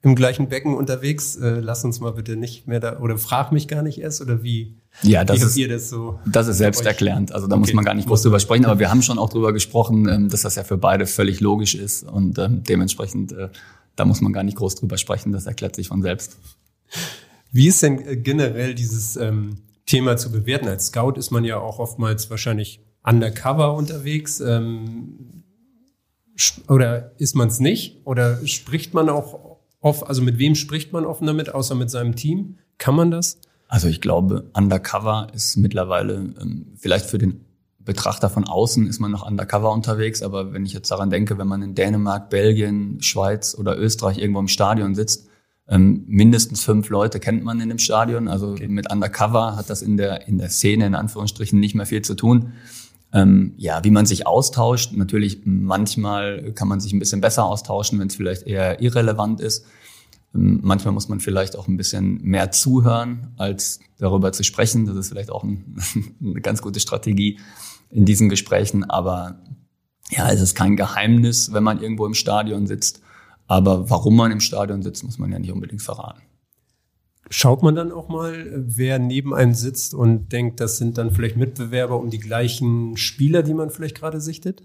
[0.02, 3.68] im gleichen Becken unterwegs, äh, lass uns mal bitte nicht mehr da, oder frag mich
[3.68, 4.78] gar nicht erst, oder wie?
[5.04, 7.34] Ja, das ist, das, so das ist selbsterklärend.
[7.34, 7.60] Also da okay.
[7.60, 10.30] muss man gar nicht groß drüber sprechen, aber wir haben schon auch drüber gesprochen, ähm,
[10.30, 13.50] dass das ja für beide völlig logisch ist und ähm, dementsprechend, äh,
[13.98, 16.38] da muss man gar nicht groß drüber sprechen, das erklärt sich von selbst.
[17.52, 20.70] Wie ist denn äh, generell dieses ähm, Thema zu bewerten?
[20.70, 24.40] Als Scout ist man ja auch oftmals wahrscheinlich undercover unterwegs?
[24.40, 25.44] Ähm,
[26.68, 28.06] oder ist man es nicht?
[28.06, 32.16] Oder spricht man auch oft, also mit wem spricht man offen damit, außer mit seinem
[32.16, 32.58] Team?
[32.78, 33.40] Kann man das?
[33.68, 37.46] Also ich glaube, undercover ist mittlerweile ähm, vielleicht für den
[37.90, 41.48] Betrachter von außen ist man noch undercover unterwegs, aber wenn ich jetzt daran denke, wenn
[41.48, 45.28] man in Dänemark, Belgien, Schweiz oder Österreich irgendwo im Stadion sitzt,
[45.68, 48.28] ähm, mindestens fünf Leute kennt man in dem Stadion.
[48.28, 48.68] Also okay.
[48.68, 52.16] mit undercover hat das in der in der Szene in Anführungsstrichen nicht mehr viel zu
[52.16, 52.54] tun.
[53.12, 54.94] Ähm, ja, wie man sich austauscht.
[54.94, 59.66] Natürlich, manchmal kann man sich ein bisschen besser austauschen, wenn es vielleicht eher irrelevant ist.
[60.36, 64.86] Ähm, manchmal muss man vielleicht auch ein bisschen mehr zuhören, als darüber zu sprechen.
[64.86, 65.76] Das ist vielleicht auch ein,
[66.22, 67.40] eine ganz gute Strategie
[67.90, 68.84] in diesen Gesprächen.
[68.84, 69.40] Aber
[70.10, 73.02] ja, es ist kein Geheimnis, wenn man irgendwo im Stadion sitzt.
[73.48, 76.22] Aber warum man im Stadion sitzt, muss man ja nicht unbedingt verraten.
[77.30, 81.38] Schaut man dann auch mal, wer neben einem sitzt und denkt, das sind dann vielleicht
[81.38, 84.64] Mitbewerber um die gleichen Spieler, die man vielleicht gerade sichtet?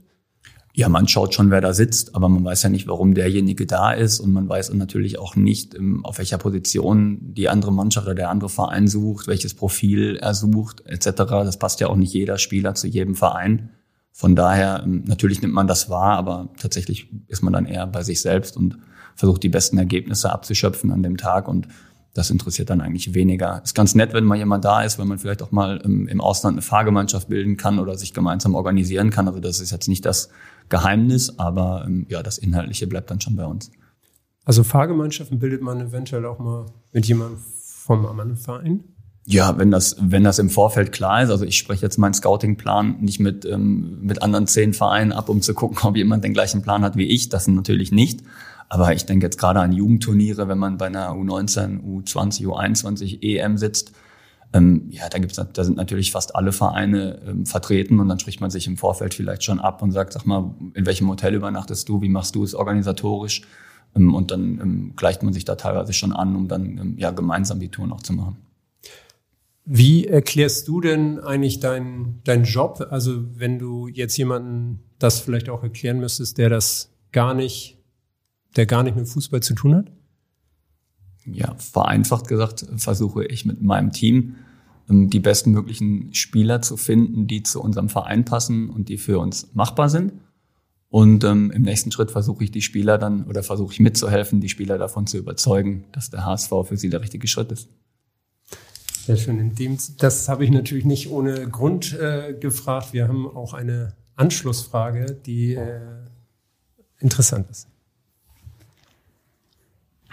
[0.77, 3.93] Ja, man schaut schon, wer da sitzt, aber man weiß ja nicht, warum derjenige da
[3.93, 8.17] ist und man weiß natürlich auch nicht, ähm, auf welcher Position die andere Mannschaft oder
[8.17, 11.11] der andere Verein sucht, welches Profil er sucht, etc.
[11.17, 13.71] Das passt ja auch nicht jeder Spieler zu jedem Verein.
[14.11, 18.03] Von daher, ähm, natürlich nimmt man das wahr, aber tatsächlich ist man dann eher bei
[18.03, 18.79] sich selbst und
[19.15, 21.69] versucht die besten Ergebnisse abzuschöpfen an dem Tag und
[22.15, 23.61] das interessiert dann eigentlich weniger.
[23.63, 26.21] Ist ganz nett, wenn mal jemand da ist, wenn man vielleicht auch mal im, im
[26.21, 29.27] Ausland eine Fahrgemeinschaft bilden kann oder sich gemeinsam organisieren kann.
[29.27, 30.31] Also das ist jetzt nicht das
[30.69, 33.71] Geheimnis, aber ähm, ja, das Inhaltliche bleibt dann schon bei uns.
[34.45, 38.85] Also Fahrgemeinschaften bildet man eventuell auch mal mit jemandem vom anderen Verein?
[39.27, 42.99] Ja, wenn das, wenn das im Vorfeld klar ist, also ich spreche jetzt meinen Scouting-Plan
[43.01, 46.63] nicht mit, ähm, mit anderen zehn Vereinen ab, um zu gucken, ob jemand den gleichen
[46.63, 48.21] Plan hat wie ich, das natürlich nicht.
[48.75, 53.57] Aber ich denke jetzt gerade an Jugendturniere, wenn man bei einer U19, U20, U21 EM
[53.57, 53.93] sitzt,
[54.53, 58.41] Ähm, ja, da gibt's, da sind natürlich fast alle Vereine ähm, vertreten und dann spricht
[58.41, 61.89] man sich im Vorfeld vielleicht schon ab und sagt, sag mal, in welchem Hotel übernachtest
[61.89, 63.43] du, wie machst du es organisatorisch?
[63.97, 67.11] Ähm, und dann ähm, gleicht man sich da teilweise schon an, um dann ähm, ja
[67.11, 68.37] gemeinsam die Tour noch zu machen.
[69.65, 72.87] Wie erklärst du denn eigentlich deinen deinen Job?
[72.91, 77.74] Also wenn du jetzt jemanden das vielleicht auch erklären müsstest, der das gar nicht,
[78.57, 79.93] der gar nicht mit Fußball zu tun hat?
[81.27, 84.37] Ja, vereinfacht gesagt versuche ich mit meinem Team
[84.91, 89.19] ähm, die besten möglichen Spieler zu finden, die zu unserem Verein passen und die für
[89.19, 90.13] uns machbar sind.
[90.91, 94.49] Und ähm, im nächsten Schritt versuche ich die Spieler dann oder versuche ich mitzuhelfen, die
[94.49, 97.69] Spieler davon zu überzeugen, dass der HSV für sie der richtige Schritt ist.
[99.05, 99.39] Sehr schön.
[99.41, 102.93] In dem, das habe ich natürlich nicht ohne Grund äh, gefragt.
[102.93, 105.81] Wir haben auch eine Anschlussfrage, die äh,
[107.01, 107.67] interessant ist.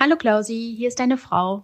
[0.03, 1.63] Hallo Klausi, hier ist deine Frau.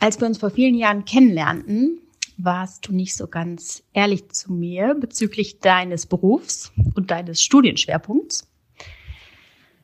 [0.00, 2.00] Als wir uns vor vielen Jahren kennenlernten,
[2.38, 8.48] warst du nicht so ganz ehrlich zu mir bezüglich deines Berufs und deines Studienschwerpunkts.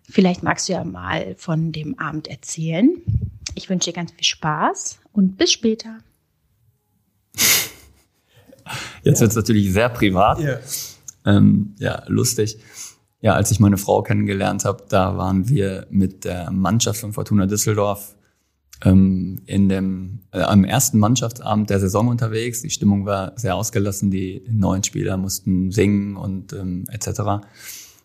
[0.03, 3.01] Vielleicht magst du ja mal von dem Abend erzählen.
[3.55, 5.99] Ich wünsche dir ganz viel Spaß und bis später.
[9.05, 9.21] Jetzt ja.
[9.21, 10.40] wird es natürlich sehr privat.
[10.40, 10.59] Ja.
[11.25, 12.59] Ähm, ja, lustig.
[13.20, 17.46] Ja, als ich meine Frau kennengelernt habe, da waren wir mit der Mannschaft von Fortuna
[17.46, 18.16] Düsseldorf
[18.83, 22.62] ähm, in dem äh, am ersten Mannschaftsabend der Saison unterwegs.
[22.62, 27.44] Die Stimmung war sehr ausgelassen, die neuen Spieler mussten singen und ähm, etc.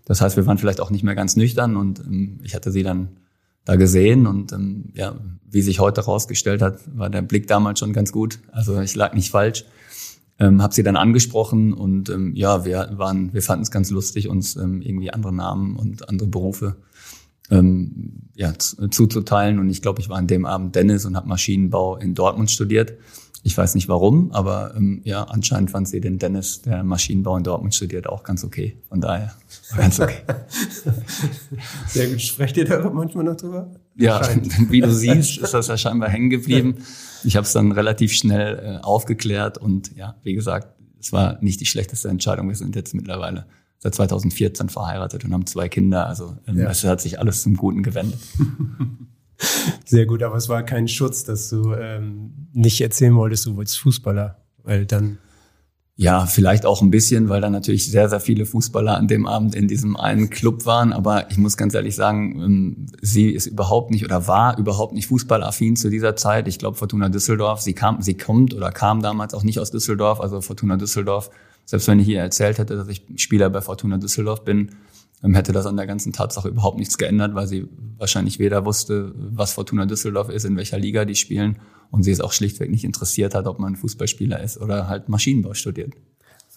[0.05, 2.83] Das heißt, wir waren vielleicht auch nicht mehr ganz nüchtern und ähm, ich hatte sie
[2.83, 3.17] dann
[3.63, 5.15] da gesehen und ähm, ja,
[5.49, 8.39] wie sich heute herausgestellt hat, war der Blick damals schon ganz gut.
[8.51, 9.65] Also ich lag nicht falsch.
[10.37, 14.27] Ähm, habe sie dann angesprochen und ähm, ja, wir waren, wir fanden es ganz lustig,
[14.27, 16.75] uns ähm, irgendwie andere Namen und andere Berufe
[17.49, 19.59] ähm, ja, zuzuteilen.
[19.59, 22.93] Und ich glaube, ich war an dem Abend Dennis und habe Maschinenbau in Dortmund studiert.
[23.43, 27.43] Ich weiß nicht warum, aber ähm, ja, anscheinend fand sie den Dennis, der Maschinenbau in
[27.43, 28.75] Dortmund studiert, auch ganz okay.
[28.89, 29.35] Von daher
[29.77, 30.17] ganz okay.
[31.87, 32.21] Sehr gut.
[32.21, 33.69] Sprecht ihr da manchmal noch drüber?
[33.95, 34.19] Ja,
[34.69, 36.77] wie du siehst, ist das ja scheinbar hängen geblieben.
[37.25, 40.67] Ich habe es dann relativ schnell äh, aufgeklärt und ja, wie gesagt,
[40.99, 42.47] es war nicht die schlechteste Entscheidung.
[42.47, 43.45] Wir sind jetzt mittlerweile
[43.79, 46.07] seit 2014 verheiratet und haben zwei Kinder.
[46.07, 46.69] Also ähm, ja.
[46.69, 48.19] es hat sich alles zum Guten gewendet.
[49.85, 53.79] Sehr gut, aber es war kein Schutz, dass du ähm, nicht erzählen wolltest, du wolltest
[53.79, 55.17] Fußballer, weil dann
[55.97, 59.55] ja, vielleicht auch ein bisschen, weil da natürlich sehr, sehr viele Fußballer an dem Abend
[59.55, 60.91] in diesem einen Club waren.
[60.91, 65.07] Aber ich muss ganz ehrlich sagen, ähm, sie ist überhaupt nicht oder war überhaupt nicht
[65.07, 66.49] fußballaffin zu dieser Zeit.
[66.49, 70.19] Ich glaube, Fortuna Düsseldorf, sie kam, sie kommt oder kam damals auch nicht aus Düsseldorf.
[70.19, 71.29] Also Fortuna Düsseldorf,
[71.63, 74.71] selbst wenn ich hier erzählt hätte, dass ich Spieler bei Fortuna Düsseldorf bin,
[75.23, 79.13] ähm, hätte das an der ganzen Tatsache überhaupt nichts geändert, weil sie wahrscheinlich weder wusste,
[79.15, 81.57] was Fortuna Düsseldorf ist, in welcher Liga die spielen
[81.91, 85.53] und sie es auch schlichtweg nicht interessiert hat, ob man Fußballspieler ist oder halt Maschinenbau
[85.53, 85.93] studiert.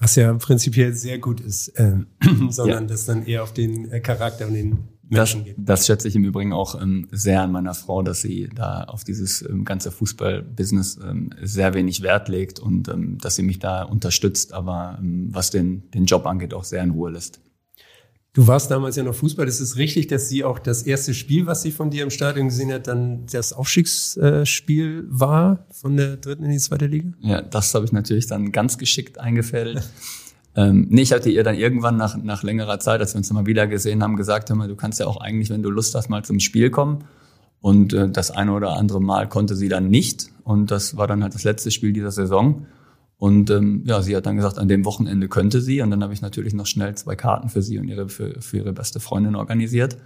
[0.01, 1.97] Was ja prinzipiell sehr gut ist, äh,
[2.51, 2.88] sondern ja.
[2.88, 5.57] das dann eher auf den äh, Charakter und den Menschen das, geht.
[5.59, 9.05] Das schätze ich im Übrigen auch ähm, sehr an meiner Frau, dass sie da auf
[9.05, 13.83] dieses ähm, ganze Fußballbusiness ähm, sehr wenig Wert legt und ähm, dass sie mich da
[13.83, 17.41] unterstützt, aber ähm, was den, den Job angeht, auch sehr in Ruhe lässt.
[18.38, 19.48] Du warst damals ja noch Fußball.
[19.48, 22.46] Ist es richtig, dass sie auch das erste Spiel, was sie von dir im Stadion
[22.46, 27.09] gesehen hat, dann das Aufstiegsspiel war von der dritten in die zweite Liga?
[27.20, 29.83] Ja, das habe ich natürlich dann ganz geschickt eingefädelt.
[30.55, 33.46] ähm, nee, ich hatte ihr dann irgendwann nach, nach längerer Zeit, als wir uns mal
[33.46, 36.09] wieder gesehen haben, gesagt, hör mal, du kannst ja auch eigentlich, wenn du Lust hast,
[36.09, 37.07] mal zum Spiel kommen.
[37.61, 40.31] Und äh, das eine oder andere Mal konnte sie dann nicht.
[40.44, 42.68] Und das war dann halt das letzte Spiel dieser Saison.
[43.19, 45.83] Und ähm, ja, sie hat dann gesagt, an dem Wochenende könnte sie.
[45.83, 48.59] Und dann habe ich natürlich noch schnell zwei Karten für sie und ihre für, für
[48.59, 49.99] ihre beste Freundin organisiert.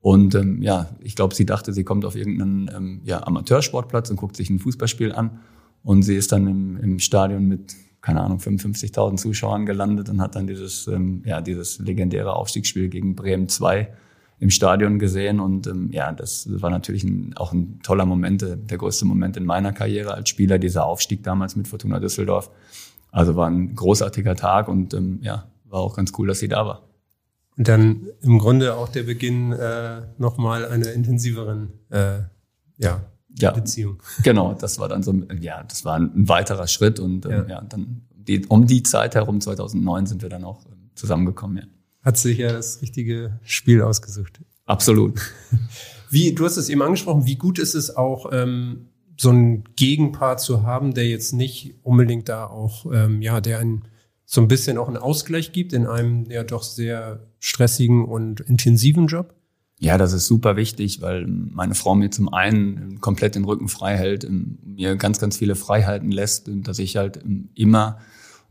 [0.00, 4.16] Und ähm, ja, ich glaube, sie dachte, sie kommt auf irgendeinen ähm, ja, Amateursportplatz und
[4.16, 5.38] guckt sich ein Fußballspiel an.
[5.84, 10.34] Und sie ist dann im, im Stadion mit, keine Ahnung, 55.000 Zuschauern gelandet und hat
[10.34, 13.88] dann dieses, ähm, ja, dieses legendäre Aufstiegsspiel gegen Bremen 2
[14.40, 18.56] im Stadion gesehen und ähm, ja, das war natürlich ein, auch ein toller Moment, äh,
[18.56, 22.50] der größte Moment in meiner Karriere als Spieler, dieser Aufstieg damals mit Fortuna Düsseldorf.
[23.10, 26.66] Also war ein großartiger Tag und ähm, ja, war auch ganz cool, dass sie da
[26.66, 26.82] war.
[27.56, 32.20] Und dann im Grunde auch der Beginn äh, nochmal einer intensiveren äh,
[32.76, 33.00] ja,
[33.40, 34.00] ja, Beziehung.
[34.22, 37.46] Genau, das war dann so, ja, das war ein, weiterer Schritt und ähm, ja.
[37.48, 41.56] ja, dann die, um die Zeit herum, 2009, sind wir dann auch ähm, zusammengekommen.
[41.56, 41.64] Ja
[42.08, 44.40] hat sich ja das richtige Spiel ausgesucht.
[44.64, 45.20] Absolut.
[46.10, 48.86] Wie, du hast es eben angesprochen, wie gut ist es auch, ähm,
[49.18, 53.82] so einen Gegenpart zu haben, der jetzt nicht unbedingt da auch, ähm, ja, der einen
[54.24, 59.06] so ein bisschen auch einen Ausgleich gibt in einem ja doch sehr stressigen und intensiven
[59.06, 59.34] Job?
[59.78, 63.98] Ja, das ist super wichtig, weil meine Frau mir zum einen komplett den Rücken frei
[63.98, 67.22] hält, mir ganz, ganz viele Freiheiten lässt, dass ich halt
[67.54, 67.98] immer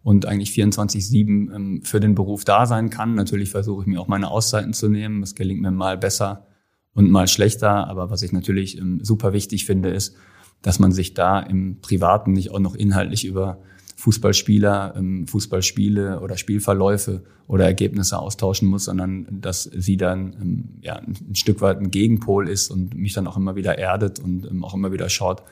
[0.08, 3.14] und eigentlich 24-7 ähm, für den Beruf da sein kann.
[3.16, 5.20] Natürlich versuche ich mir auch meine Auszeiten zu nehmen.
[5.20, 6.48] Das gelingt mir mal besser
[6.94, 7.90] und mal schlechter.
[7.90, 10.16] Aber was ich natürlich super wichtig finde, ist,
[10.62, 13.60] dass man sich da im Privaten nicht auch noch inhaltlich über
[13.98, 20.96] Fußballspieler, ähm, Fußballspiele oder Spielverläufe oder Ergebnisse austauschen muss, sondern dass sie dann ähm, ja,
[20.96, 24.64] ein Stück weit ein Gegenpol ist und mich dann auch immer wieder erdet und ähm,
[24.64, 25.44] auch immer wieder schaut,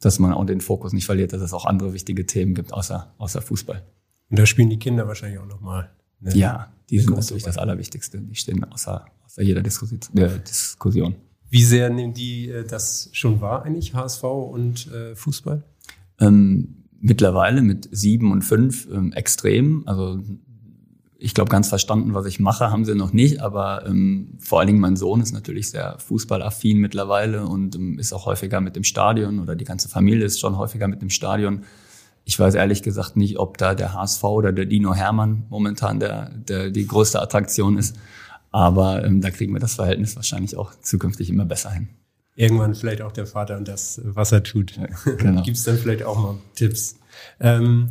[0.00, 3.14] dass man auch den Fokus nicht verliert, dass es auch andere wichtige Themen gibt außer,
[3.18, 3.84] außer Fußball.
[4.30, 5.90] Und da spielen die Kinder wahrscheinlich auch nochmal.
[6.20, 8.20] Ja, die sind natürlich das Allerwichtigste.
[8.20, 10.00] Die stehen außer, außer jeder Diskussion.
[10.14, 11.16] Äh, Diskussion.
[11.48, 15.64] Wie sehr nehmen die äh, das schon wahr eigentlich, HSV und äh, Fußball?
[16.20, 19.86] Ähm, mittlerweile mit sieben und fünf ähm, extrem.
[19.86, 20.22] Also
[21.20, 24.68] ich glaube, ganz verstanden, was ich mache, haben sie noch nicht, aber ähm, vor allen
[24.68, 28.84] Dingen mein Sohn ist natürlich sehr fußballaffin mittlerweile und ähm, ist auch häufiger mit dem
[28.84, 31.64] Stadion oder die ganze Familie ist schon häufiger mit dem Stadion.
[32.24, 36.30] Ich weiß ehrlich gesagt nicht, ob da der HSV oder der Dino Hermann momentan der,
[36.30, 37.96] der die größte Attraktion ist,
[38.50, 41.90] aber ähm, da kriegen wir das Verhältnis wahrscheinlich auch zukünftig immer besser hin
[42.36, 44.74] irgendwann vielleicht auch der Vater und das, was er tut.
[44.76, 45.42] Ja, genau.
[45.44, 46.96] Gibt es dann vielleicht auch mal Tipps?
[47.38, 47.90] Ähm,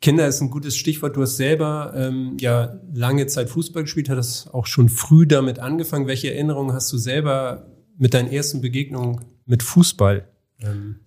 [0.00, 1.16] Kinder ist ein gutes Stichwort.
[1.16, 6.06] Du hast selber ähm, ja lange Zeit Fußball gespielt, hast auch schon früh damit angefangen.
[6.06, 10.28] Welche Erinnerungen hast du selber mit deinen ersten Begegnungen mit Fußball?
[10.60, 11.00] Ähm?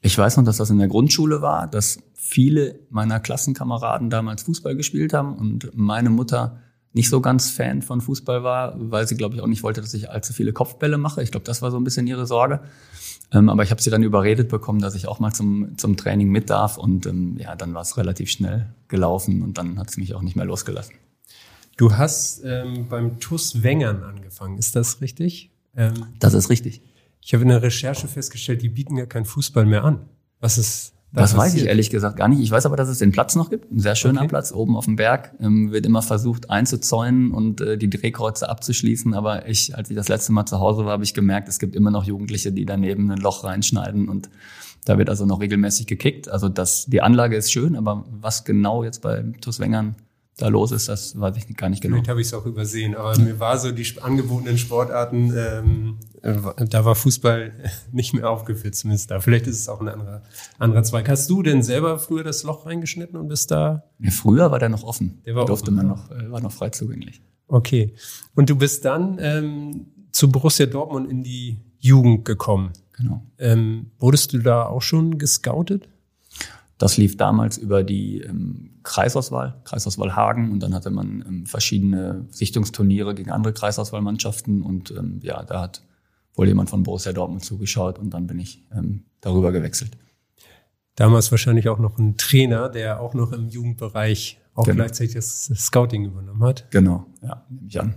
[0.00, 4.76] Ich weiß noch, dass das in der Grundschule war, dass viele meiner Klassenkameraden damals Fußball
[4.76, 6.60] gespielt haben und meine Mutter
[6.96, 9.92] nicht so ganz Fan von Fußball war, weil sie, glaube ich, auch nicht wollte, dass
[9.92, 11.22] ich allzu viele Kopfbälle mache.
[11.22, 12.60] Ich glaube, das war so ein bisschen ihre Sorge.
[13.32, 16.30] Ähm, aber ich habe sie dann überredet bekommen, dass ich auch mal zum, zum Training
[16.30, 16.78] mit darf.
[16.78, 20.22] Und ähm, ja, dann war es relativ schnell gelaufen und dann hat sie mich auch
[20.22, 20.94] nicht mehr losgelassen.
[21.76, 25.50] Du hast ähm, beim TUS Wengern angefangen, ist das richtig?
[25.76, 26.80] Ähm, das ist richtig.
[27.20, 30.08] Ich habe in der Recherche festgestellt, die bieten ja keinen Fußball mehr an.
[30.40, 32.40] Was ist das, das weiß ich ehrlich gesagt gar nicht.
[32.40, 33.72] Ich weiß aber, dass es den Platz noch gibt.
[33.72, 34.28] Ein sehr schöner okay.
[34.28, 35.34] Platz oben auf dem Berg.
[35.40, 39.14] Ähm, wird immer versucht einzuzäunen und äh, die Drehkreuze abzuschließen.
[39.14, 41.74] Aber ich, als ich das letzte Mal zu Hause war, habe ich gemerkt, es gibt
[41.74, 44.28] immer noch Jugendliche, die daneben ein Loch reinschneiden und
[44.84, 46.28] da wird also noch regelmäßig gekickt.
[46.28, 49.96] Also das, die Anlage ist schön, aber was genau jetzt bei TuS Wengern
[50.36, 51.94] da los ist, das weiß ich gar nicht genau.
[51.94, 56.15] Vielleicht habe ich es auch übersehen, aber mir war so die angebotenen Sportarten, ähm, äh,
[56.26, 57.52] da war Fußball
[57.92, 59.20] nicht mehr aufgeführt, zumindest da.
[59.20, 60.22] Vielleicht ist es auch ein anderer,
[60.58, 61.08] anderer Zweig.
[61.08, 63.84] Hast du denn selber früher das Loch reingeschnitten und bist da?
[63.98, 65.22] Ja, früher war der noch offen.
[65.24, 67.20] Der war da durfte offen, man noch, äh, war noch frei zugänglich.
[67.48, 67.94] Okay.
[68.34, 72.72] Und du bist dann ähm, zu Borussia Dortmund in die Jugend gekommen.
[72.92, 73.22] Genau.
[73.38, 75.88] Ähm, wurdest du da auch schon gescoutet?
[76.78, 82.26] Das lief damals über die ähm, Kreisauswahl, Kreisauswahl Hagen und dann hatte man ähm, verschiedene
[82.30, 85.82] Sichtungsturniere gegen andere Kreisauswahlmannschaften und ähm, ja, da hat
[86.36, 89.96] wohl jemand von Borussia Dortmund zugeschaut und dann bin ich ähm, darüber gewechselt.
[90.94, 94.76] Damals wahrscheinlich auch noch ein Trainer, der auch noch im Jugendbereich auch genau.
[94.76, 96.70] gleichzeitig das Scouting übernommen hat.
[96.70, 97.94] Genau, ja, nehme ich an.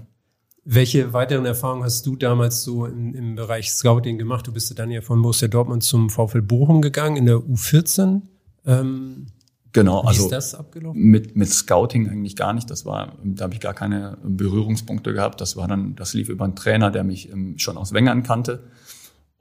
[0.66, 4.46] Welche weiteren Erfahrungen hast du damals so im, im Bereich Scouting gemacht?
[4.46, 8.22] Du bist ja dann ja von Borussia Dortmund zum VfL Bochum gegangen in der U14.
[8.66, 9.28] Ähm,
[9.74, 11.02] genau, wie also ist das abgelaufen?
[11.02, 12.70] Mit, mit Scouting eigentlich gar nicht.
[12.70, 15.42] Das war, da habe ich gar keine Berührungspunkte gehabt.
[15.42, 18.64] Das war dann, das lief über einen Trainer, der mich ähm, schon aus Wengern kannte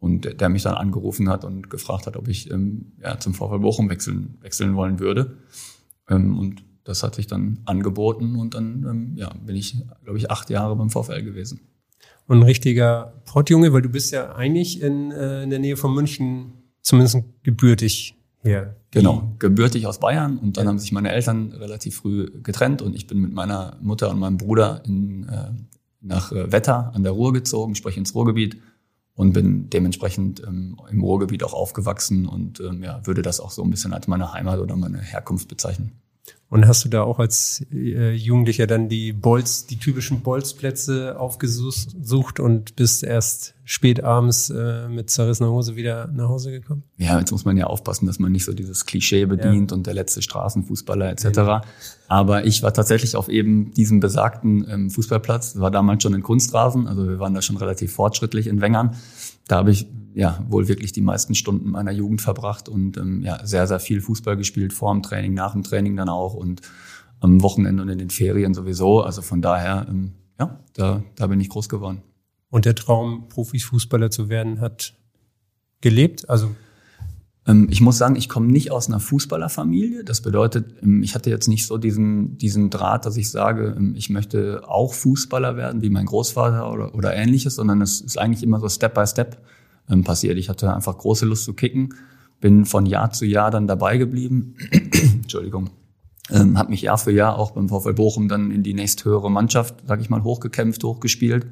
[0.01, 3.59] und der mich dann angerufen hat und gefragt hat, ob ich ähm, ja, zum VfL
[3.59, 5.38] Bochum wechseln, wechseln wollen würde.
[6.09, 10.49] Ähm, und das hat sich dann angeboten und dann ja, bin ich, glaube ich, acht
[10.51, 11.61] Jahre beim VfL gewesen.
[12.27, 15.95] Und ein richtiger Portjunge, weil du bist ja eigentlich in, äh, in der Nähe von
[15.95, 18.77] München zumindest gebürtig her.
[18.90, 20.70] Genau, gebürtig aus Bayern und dann ja.
[20.70, 24.38] haben sich meine Eltern relativ früh getrennt und ich bin mit meiner Mutter und meinem
[24.38, 25.51] Bruder in, äh,
[26.01, 28.57] nach äh, Wetter an der Ruhr gezogen, sprich ins Ruhrgebiet
[29.14, 33.62] und bin dementsprechend ähm, im Ruhrgebiet auch aufgewachsen und ähm, ja, würde das auch so
[33.62, 35.92] ein bisschen als meine Heimat oder meine Herkunft bezeichnen.
[36.51, 42.41] Und hast du da auch als äh, Jugendlicher dann die Bolz, die typischen Bolzplätze aufgesucht
[42.41, 46.85] und bist erst spät abends äh, mit zerrissener Hose wieder nach Hause gekommen?
[46.97, 49.77] Ja, jetzt muss man ja aufpassen, dass man nicht so dieses Klischee bedient ja.
[49.77, 51.25] und der letzte Straßenfußballer etc.
[51.37, 51.63] Ja.
[52.09, 56.87] Aber ich war tatsächlich auf eben diesem besagten ähm, Fußballplatz, war damals schon in Kunstrasen,
[56.87, 58.96] also wir waren da schon relativ fortschrittlich in Wengern.
[59.49, 59.87] Da habe ich
[60.19, 64.00] ja wohl wirklich die meisten Stunden meiner Jugend verbracht und ähm, ja sehr, sehr viel
[64.00, 66.60] Fußball gespielt, vor dem Training, nach dem Training dann auch und
[67.21, 69.02] am Wochenende und in den Ferien sowieso.
[69.02, 72.02] Also von daher, ähm, ja, da, da bin ich groß geworden.
[72.50, 74.94] Und der Traum, Profifußballer zu werden, hat
[75.81, 76.29] gelebt?
[76.29, 76.50] Also
[77.48, 80.04] Ähm, ich muss sagen, ich komme nicht aus einer Fußballerfamilie.
[80.04, 83.94] Das bedeutet, ähm, ich hatte jetzt nicht so diesen, diesen Draht, dass ich sage, ähm,
[83.96, 88.42] ich möchte auch Fußballer werden, wie mein Großvater oder, oder ähnliches, sondern es ist eigentlich
[88.42, 89.38] immer so Step by Step
[90.05, 90.39] passiert.
[90.39, 91.95] Ich hatte einfach große Lust zu kicken,
[92.41, 94.55] bin von Jahr zu Jahr dann dabei geblieben.
[95.23, 95.71] Entschuldigung.
[96.31, 99.77] Ähm, habe mich Jahr für Jahr auch beim VfL Bochum dann in die nächsthöhere Mannschaft,
[99.87, 101.47] sag ich mal, hochgekämpft, hochgespielt,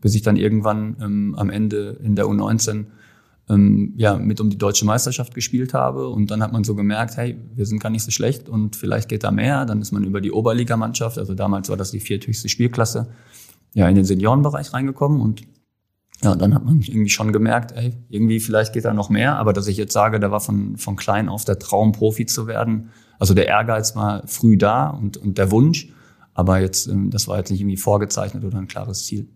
[0.00, 2.86] bis ich dann irgendwann ähm, am Ende in der U19
[3.48, 6.08] ähm, ja, mit um die deutsche Meisterschaft gespielt habe.
[6.08, 9.08] Und dann hat man so gemerkt, hey, wir sind gar nicht so schlecht und vielleicht
[9.08, 9.64] geht da mehr.
[9.64, 13.08] Dann ist man über die Oberligamannschaft, also damals war das die vierthöchste Spielklasse,
[13.74, 15.42] ja, in den Seniorenbereich reingekommen und
[16.22, 19.52] ja, dann hat man irgendwie schon gemerkt, ey, irgendwie vielleicht geht da noch mehr, aber
[19.52, 22.90] dass ich jetzt sage, da war von, von klein auf der Traum, Profi zu werden.
[23.18, 25.92] Also der Ehrgeiz war früh da und, und der Wunsch,
[26.34, 29.28] aber jetzt, ähm, das war jetzt nicht irgendwie vorgezeichnet oder ein klares Ziel.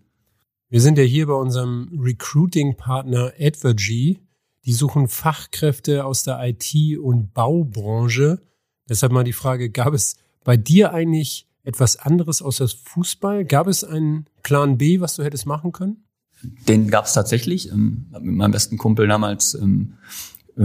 [0.69, 4.19] Wir sind ja hier bei unserem Recruiting-Partner Advergy.
[4.65, 8.41] Die suchen Fachkräfte aus der IT- und Baubranche.
[8.89, 13.45] Deshalb mal die Frage, gab es bei dir eigentlich etwas anderes außer Fußball?
[13.45, 16.03] Gab es einen Plan B, was du hättest machen können?
[16.67, 17.71] Den gab es tatsächlich.
[17.71, 19.93] Ähm, mit meinem besten Kumpel damals ähm,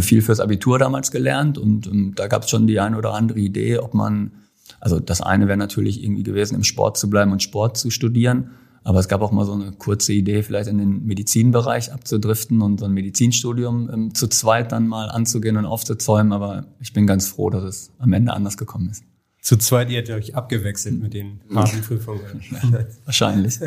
[0.01, 3.39] viel fürs Abitur damals gelernt und ähm, da gab es schon die eine oder andere
[3.39, 4.33] Idee, ob man,
[4.81, 8.51] also das eine wäre natürlich irgendwie gewesen, im Sport zu bleiben und Sport zu studieren.
[8.85, 12.81] Aber es gab auch mal so eine kurze Idee, vielleicht in den Medizinbereich abzudriften und
[12.81, 16.33] so ein Medizinstudium ähm, zu zweit dann mal anzugehen und aufzuzäumen.
[16.33, 19.05] Aber ich bin ganz froh, dass es am Ende anders gekommen ist.
[19.43, 22.21] Zu zweit, ihr hättet euch abgewechselt mit den harten Prüfungen.
[23.05, 23.59] Wahrscheinlich.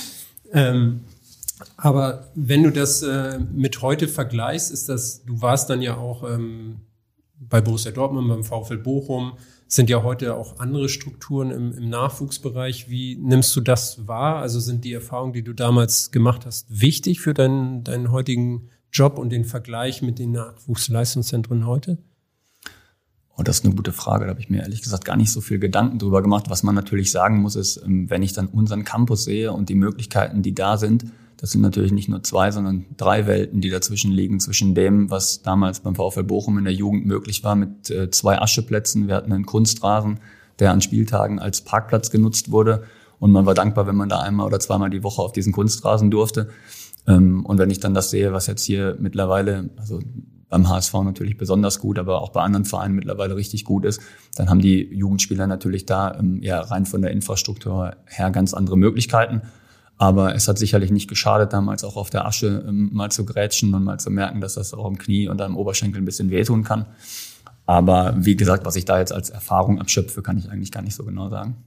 [0.52, 1.00] ähm,
[1.82, 6.28] aber wenn du das äh, mit heute vergleichst, ist das, du warst dann ja auch
[6.28, 6.80] ähm,
[7.38, 9.32] bei Borussia Dortmund, beim VfL Bochum,
[9.66, 12.90] sind ja heute auch andere Strukturen im, im Nachwuchsbereich.
[12.90, 14.36] Wie nimmst du das wahr?
[14.36, 19.18] Also sind die Erfahrungen, die du damals gemacht hast, wichtig für deinen, deinen heutigen Job
[19.18, 21.96] und den Vergleich mit den Nachwuchsleistungszentren heute?
[23.38, 24.26] Oh, das ist eine gute Frage.
[24.26, 26.50] Da habe ich mir ehrlich gesagt gar nicht so viel Gedanken drüber gemacht.
[26.50, 29.76] Was man natürlich sagen muss, ist, ähm, wenn ich dann unseren Campus sehe und die
[29.76, 31.06] Möglichkeiten, die da sind,
[31.40, 35.40] das sind natürlich nicht nur zwei, sondern drei Welten, die dazwischen liegen, zwischen dem, was
[35.40, 39.08] damals beim VfL Bochum in der Jugend möglich war mit äh, zwei Ascheplätzen.
[39.08, 40.20] Wir hatten einen Kunstrasen,
[40.58, 42.82] der an Spieltagen als Parkplatz genutzt wurde.
[43.18, 46.10] Und man war dankbar, wenn man da einmal oder zweimal die Woche auf diesen Kunstrasen
[46.10, 46.50] durfte.
[47.06, 50.00] Ähm, und wenn ich dann das sehe, was jetzt hier mittlerweile, also
[50.50, 54.02] beim HSV natürlich besonders gut, aber auch bei anderen Vereinen mittlerweile richtig gut ist,
[54.36, 58.76] dann haben die Jugendspieler natürlich da ähm, ja rein von der Infrastruktur her ganz andere
[58.76, 59.40] Möglichkeiten.
[60.00, 63.74] Aber es hat sicherlich nicht geschadet, damals auch auf der Asche ähm, mal zu grätschen
[63.74, 66.64] und mal zu merken, dass das auch im Knie und am Oberschenkel ein bisschen wehtun
[66.64, 66.86] kann.
[67.66, 70.94] Aber wie gesagt, was ich da jetzt als Erfahrung abschöpfe, kann ich eigentlich gar nicht
[70.94, 71.64] so genau sagen.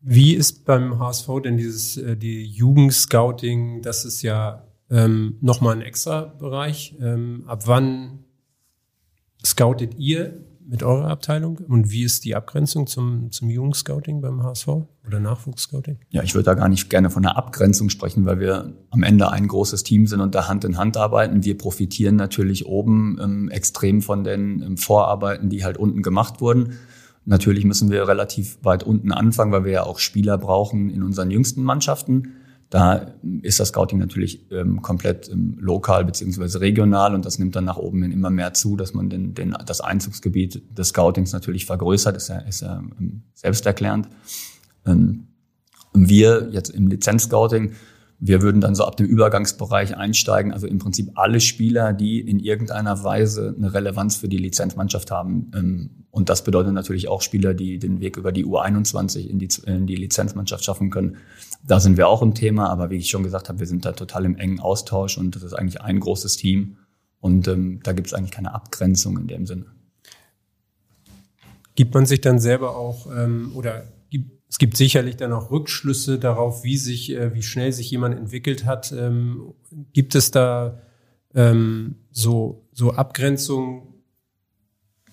[0.00, 3.82] Wie ist beim HSV denn dieses äh, die Jugendscouting?
[3.82, 6.96] Das ist ja ähm, nochmal ein extra Bereich.
[7.00, 8.24] Ähm, ab wann
[9.46, 10.40] scoutet ihr
[10.72, 11.58] mit eurer Abteilung?
[11.68, 14.68] Und wie ist die Abgrenzung zum, zum Jugendscouting beim HSV
[15.06, 15.98] oder Nachwuchsscouting?
[16.08, 19.30] Ja, ich würde da gar nicht gerne von der Abgrenzung sprechen, weil wir am Ende
[19.30, 21.44] ein großes Team sind und da Hand in Hand arbeiten.
[21.44, 26.78] Wir profitieren natürlich oben ähm, extrem von den ähm, Vorarbeiten, die halt unten gemacht wurden.
[27.26, 31.30] Natürlich müssen wir relativ weit unten anfangen, weil wir ja auch Spieler brauchen in unseren
[31.30, 32.32] jüngsten Mannschaften.
[32.72, 33.12] Da
[33.42, 37.76] ist das Scouting natürlich ähm, komplett ähm, lokal beziehungsweise regional und das nimmt dann nach
[37.76, 42.16] oben hin immer mehr zu, dass man den, den, das Einzugsgebiet des Scoutings natürlich vergrößert,
[42.16, 44.08] ist ja, ist ja ähm, selbsterklärend.
[44.86, 45.26] Ähm,
[45.92, 47.72] wir jetzt im Lizenzscouting
[48.24, 52.38] wir würden dann so ab dem Übergangsbereich einsteigen, also im Prinzip alle Spieler, die in
[52.38, 55.50] irgendeiner Weise eine Relevanz für die Lizenzmannschaft haben.
[55.56, 59.48] Ähm, und das bedeutet natürlich auch Spieler, die den Weg über die U21 in die,
[59.66, 61.16] in die Lizenzmannschaft schaffen können.
[61.64, 63.92] Da sind wir auch im Thema, aber wie ich schon gesagt habe, wir sind da
[63.92, 66.78] total im engen Austausch und das ist eigentlich ein großes Team.
[67.20, 69.66] Und ähm, da gibt es eigentlich keine Abgrenzung in dem Sinne.
[71.76, 73.84] Gibt man sich dann selber auch ähm, oder
[74.52, 78.66] es gibt sicherlich dann auch Rückschlüsse darauf, wie sich, äh, wie schnell sich jemand entwickelt
[78.66, 78.92] hat.
[78.92, 79.54] Ähm,
[79.94, 80.78] gibt es da
[81.34, 83.84] ähm, so, so Abgrenzungen?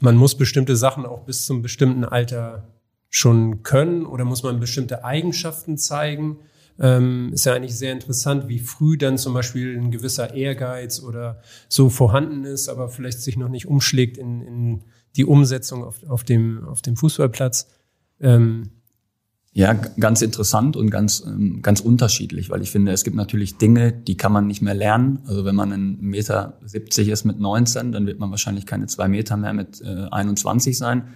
[0.02, 2.68] Man muss bestimmte Sachen auch bis zum bestimmten Alter
[3.10, 6.38] schon können oder muss man bestimmte Eigenschaften zeigen?
[6.80, 11.42] Ähm, ist ja eigentlich sehr interessant, wie früh dann zum Beispiel ein gewisser Ehrgeiz oder
[11.68, 14.84] so vorhanden ist, aber vielleicht sich noch nicht umschlägt in, in
[15.18, 17.68] die Umsetzung auf, auf, dem, auf dem Fußballplatz.
[18.22, 18.70] Ähm,
[19.52, 23.92] ja, ganz interessant und ganz, ähm, ganz unterschiedlich, weil ich finde, es gibt natürlich Dinge,
[23.92, 25.20] die kann man nicht mehr lernen.
[25.26, 29.08] Also wenn man ein Meter 70 ist mit 19, dann wird man wahrscheinlich keine zwei
[29.08, 31.10] Meter mehr mit äh, 21 sein.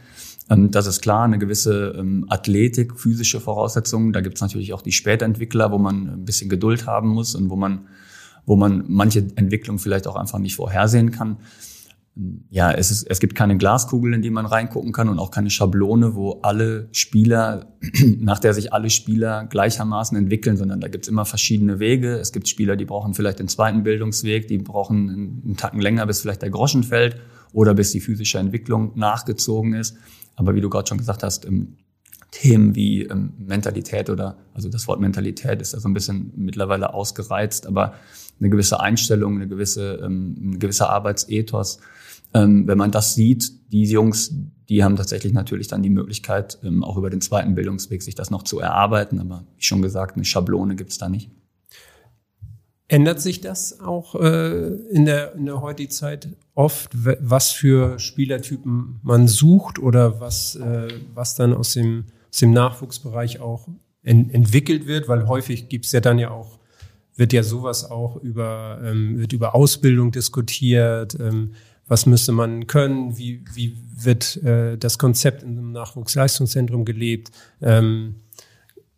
[0.49, 4.13] Ähm, das ist klar, eine gewisse ähm, Athletik, physische Voraussetzungen.
[4.13, 7.49] Da gibt es natürlich auch die Spätentwickler, wo man ein bisschen Geduld haben muss und
[7.49, 7.87] wo man,
[8.45, 11.37] wo man manche Entwicklung vielleicht auch einfach nicht vorhersehen kann.
[12.49, 15.49] ja, es, ist, es gibt keine Glaskugel, in die man reingucken kann und auch keine
[15.49, 17.73] Schablone, wo alle Spieler,
[18.19, 22.17] nach der sich alle Spieler gleichermaßen entwickeln, sondern da gibt's immer verschiedene Wege.
[22.17, 26.21] Es gibt Spieler, die brauchen vielleicht den zweiten Bildungsweg, die brauchen einen Tacken länger, bis
[26.21, 27.15] vielleicht der Groschen fällt
[27.53, 29.95] oder bis die physische Entwicklung nachgezogen ist.
[30.35, 31.77] Aber wie du gerade schon gesagt hast, ähm,
[32.31, 36.93] Themen wie ähm, Mentalität oder, also das Wort Mentalität ist ja so ein bisschen mittlerweile
[36.93, 37.93] ausgereizt, aber
[38.39, 41.79] eine gewisse Einstellung, eine gewisse, ähm, ein gewisser Arbeitsethos,
[42.35, 44.33] wenn man das sieht, die Jungs,
[44.67, 48.41] die haben tatsächlich natürlich dann die Möglichkeit, auch über den zweiten Bildungsweg sich das noch
[48.41, 49.19] zu erarbeiten.
[49.19, 51.29] Aber wie schon gesagt, eine Schablone gibt's da nicht.
[52.93, 58.99] Ändert sich das auch äh, in, der, in der heutigen Zeit oft, was für Spielertypen
[59.01, 63.67] man sucht oder was, äh, was dann aus dem, aus dem Nachwuchsbereich auch
[64.03, 65.07] en, entwickelt wird?
[65.07, 66.59] Weil häufig gibt's ja dann ja auch,
[67.15, 71.17] wird ja sowas auch über, ähm, wird über Ausbildung diskutiert.
[71.19, 71.55] Ähm,
[71.87, 77.31] was müsste man können, wie, wie wird äh, das Konzept in einem Nachwuchsleistungszentrum gelebt.
[77.59, 78.17] Ähm,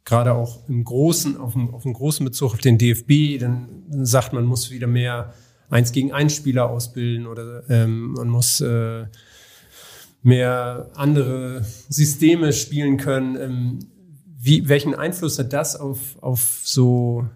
[0.04, 4.34] Gerade auch im großen, auf dem, auf dem großen Bezug auf den DFB, dann sagt
[4.34, 5.34] man, muss wieder mehr
[5.70, 9.06] eins gegen eins Spieler ausbilden oder ähm, man muss äh,
[10.22, 13.36] mehr andere Systeme spielen können.
[13.36, 13.80] Ähm,
[14.38, 17.28] wie, welchen Einfluss hat das auf, auf so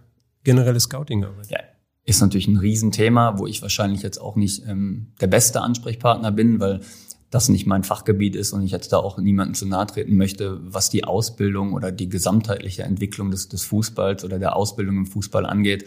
[0.44, 1.50] generelle Scouting-Arbeit?
[1.50, 1.60] Ja,
[2.06, 6.60] ist natürlich ein Riesenthema, wo ich wahrscheinlich jetzt auch nicht ähm, der beste Ansprechpartner bin,
[6.60, 6.82] weil
[7.30, 10.60] das nicht mein Fachgebiet ist und ich jetzt da auch niemanden zu nahe treten möchte,
[10.64, 15.46] was die Ausbildung oder die gesamtheitliche Entwicklung des, des Fußballs oder der Ausbildung im Fußball
[15.46, 15.86] angeht.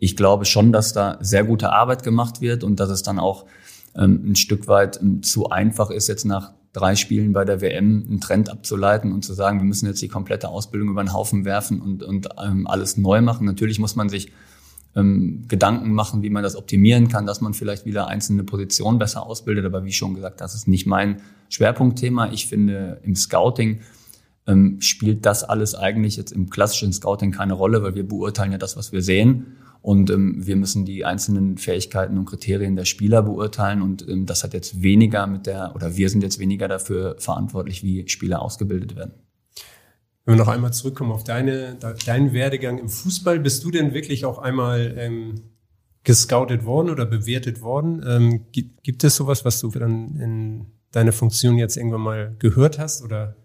[0.00, 3.44] Ich glaube schon, dass da sehr gute Arbeit gemacht wird und dass es dann auch
[3.94, 8.06] ähm, ein Stück weit ähm, zu einfach ist, jetzt nach drei Spielen bei der WM
[8.08, 11.44] einen Trend abzuleiten und zu sagen, wir müssen jetzt die komplette Ausbildung über den Haufen
[11.44, 13.44] werfen und, und ähm, alles neu machen.
[13.46, 14.32] Natürlich muss man sich
[14.92, 19.64] Gedanken machen, wie man das optimieren kann, dass man vielleicht wieder einzelne Positionen besser ausbildet.
[19.64, 22.32] Aber wie schon gesagt, das ist nicht mein Schwerpunktthema.
[22.32, 23.82] Ich finde, im Scouting
[24.80, 28.76] spielt das alles eigentlich jetzt im klassischen Scouting keine Rolle, weil wir beurteilen ja das,
[28.76, 29.58] was wir sehen.
[29.82, 33.80] Und ähm, wir müssen die einzelnen Fähigkeiten und Kriterien der Spieler beurteilen.
[33.80, 37.82] Und ähm, das hat jetzt weniger mit der, oder wir sind jetzt weniger dafür verantwortlich,
[37.82, 39.14] wie Spieler ausgebildet werden.
[40.24, 44.26] Wenn wir noch einmal zurückkommen auf deine, deinen Werdegang im Fußball, bist du denn wirklich
[44.26, 45.40] auch einmal ähm,
[46.04, 48.04] gescoutet worden oder bewertet worden?
[48.06, 52.78] Ähm, gibt, gibt es sowas, was du dann in deiner Funktion jetzt irgendwann mal gehört
[52.78, 53.36] hast oder?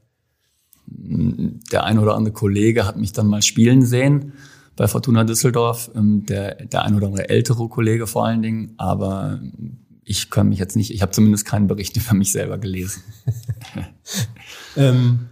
[0.87, 4.33] Der ein oder andere Kollege hat mich dann mal spielen sehen
[4.75, 9.39] bei Fortuna Düsseldorf, ähm, der, der ein oder andere ältere Kollege vor allen Dingen, aber
[10.03, 13.03] ich kann mich jetzt nicht, ich habe zumindest keinen Bericht über mich selber gelesen.
[14.75, 15.29] ähm,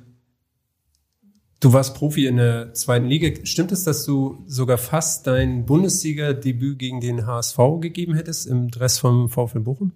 [1.63, 3.29] Du warst Profi in der zweiten Liga.
[3.45, 8.99] Stimmt es, dass du sogar fast dein Bundesliga-Debüt gegen den HSV gegeben hättest im Dress
[8.99, 9.93] vom VfL Bochum?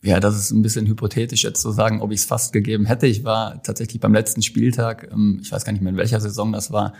[0.00, 3.08] Ja, das ist ein bisschen hypothetisch jetzt zu sagen, ob ich es fast gegeben hätte.
[3.08, 6.52] Ich war tatsächlich beim letzten Spieltag, ähm, ich weiß gar nicht mehr in welcher Saison
[6.52, 6.94] das war,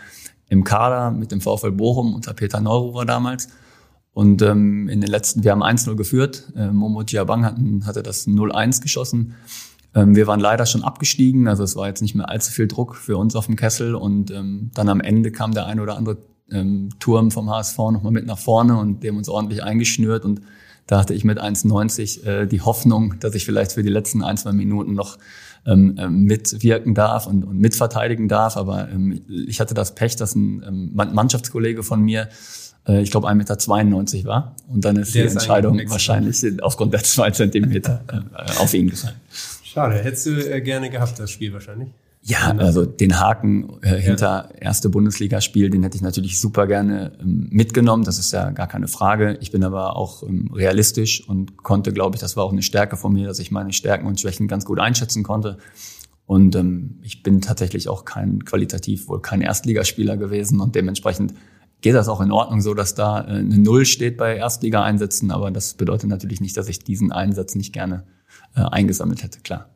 [0.49, 3.47] im Kader mit dem VfL Bochum unter Peter Neururer damals.
[4.11, 6.51] Und ähm, in den letzten, wir haben 1-0 geführt.
[6.55, 9.35] Äh, Momo Diabang hatte das 0-1 geschossen.
[9.95, 12.95] Ähm, wir waren leider schon abgestiegen, also es war jetzt nicht mehr allzu viel Druck
[12.95, 16.17] für uns auf dem Kessel und ähm, dann am Ende kam der ein oder andere
[16.51, 20.41] ähm, Turm vom HSV nochmal mit nach vorne und haben uns ordentlich eingeschnürt und
[20.85, 24.37] da hatte ich mit 1,90 äh, die Hoffnung, dass ich vielleicht für die letzten ein,
[24.37, 25.17] zwei Minuten noch
[25.65, 28.57] ähm, ähm mitwirken darf und, und mitverteidigen darf.
[28.57, 32.29] Aber ähm, ich hatte das Pech, dass ein ähm, Mannschaftskollege von mir,
[32.87, 34.55] äh, ich glaube 1,92 Meter war.
[34.67, 38.89] Und dann ist der die ist Entscheidung wahrscheinlich aufgrund der zwei Zentimeter äh, auf ihn
[38.89, 39.15] gefallen.
[39.63, 41.89] Schade, hättest du äh, gerne gehabt, das Spiel wahrscheinlich.
[42.21, 44.59] Ja, also den Haken äh, hinter ja.
[44.59, 48.03] erste Bundesligaspiel, den hätte ich natürlich super gerne ähm, mitgenommen.
[48.03, 49.37] Das ist ja gar keine Frage.
[49.41, 52.97] Ich bin aber auch ähm, realistisch und konnte, glaube ich, das war auch eine Stärke
[52.97, 55.57] von mir, dass ich meine Stärken und Schwächen ganz gut einschätzen konnte.
[56.25, 61.33] Und ähm, ich bin tatsächlich auch kein qualitativ wohl kein Erstligaspieler gewesen und dementsprechend
[61.81, 65.31] geht das auch in Ordnung so, dass da äh, eine Null steht bei Erstliga-Einsätzen.
[65.31, 68.03] Aber das bedeutet natürlich nicht, dass ich diesen Einsatz nicht gerne
[68.55, 69.69] äh, eingesammelt hätte, klar.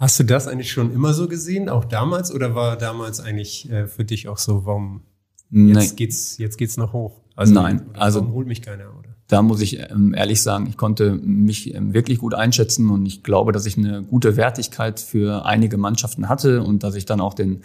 [0.00, 3.86] Hast du das eigentlich schon immer so gesehen, auch damals, oder war damals eigentlich äh,
[3.86, 5.02] für dich auch so, warum
[5.50, 5.96] jetzt Nein.
[5.96, 7.20] geht's jetzt geht's noch hoch?
[7.36, 9.10] Also, Nein, also holt mich keiner, oder?
[9.28, 13.22] Da muss ich ähm, ehrlich sagen, ich konnte mich ähm, wirklich gut einschätzen und ich
[13.22, 17.34] glaube, dass ich eine gute Wertigkeit für einige Mannschaften hatte und dass ich dann auch
[17.34, 17.60] den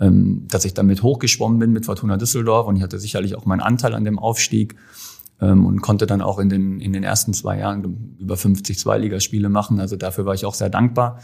[0.00, 3.60] ähm, dass ich damit hochgeschwommen bin mit Fortuna Düsseldorf und ich hatte sicherlich auch meinen
[3.60, 4.76] Anteil an dem Aufstieg
[5.40, 9.80] und konnte dann auch in den, in den ersten zwei Jahren über 50 Zweiligaspiele machen.
[9.80, 11.18] Also dafür war ich auch sehr dankbar.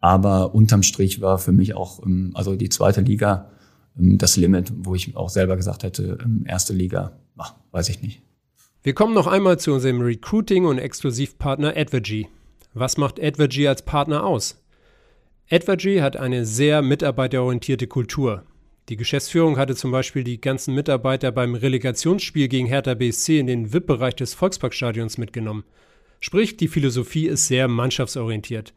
[0.00, 3.50] Aber unterm Strich war für mich auch, ähm, also die zweite Liga
[3.98, 8.02] ähm, das Limit, wo ich auch selber gesagt hätte, ähm, erste Liga, ach, weiß ich
[8.02, 8.22] nicht.
[8.82, 12.28] Wir kommen noch einmal zu unserem Recruiting- und Exklusivpartner Advergy.
[12.72, 14.64] Was macht Advergy als Partner aus?
[15.50, 18.44] Advergy hat eine sehr mitarbeiterorientierte Kultur.
[18.90, 23.72] Die Geschäftsführung hatte zum Beispiel die ganzen Mitarbeiter beim Relegationsspiel gegen Hertha BSC in den
[23.72, 25.62] VIP-Bereich des Volksparkstadions mitgenommen.
[26.18, 28.74] Sprich, die Philosophie ist sehr mannschaftsorientiert.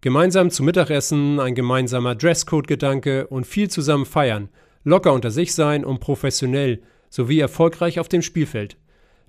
[0.00, 4.48] Gemeinsam zu Mittagessen, ein gemeinsamer Dresscode-Gedanke und viel zusammen feiern,
[4.82, 8.76] locker unter sich sein und professionell sowie erfolgreich auf dem Spielfeld.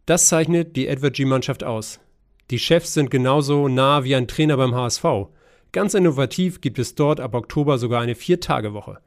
[0.07, 1.99] Das zeichnet die Advergy-Mannschaft aus.
[2.49, 5.05] Die Chefs sind genauso nah wie ein Trainer beim HSV.
[5.73, 8.97] Ganz innovativ gibt es dort ab Oktober sogar eine Vier-Tage-Woche.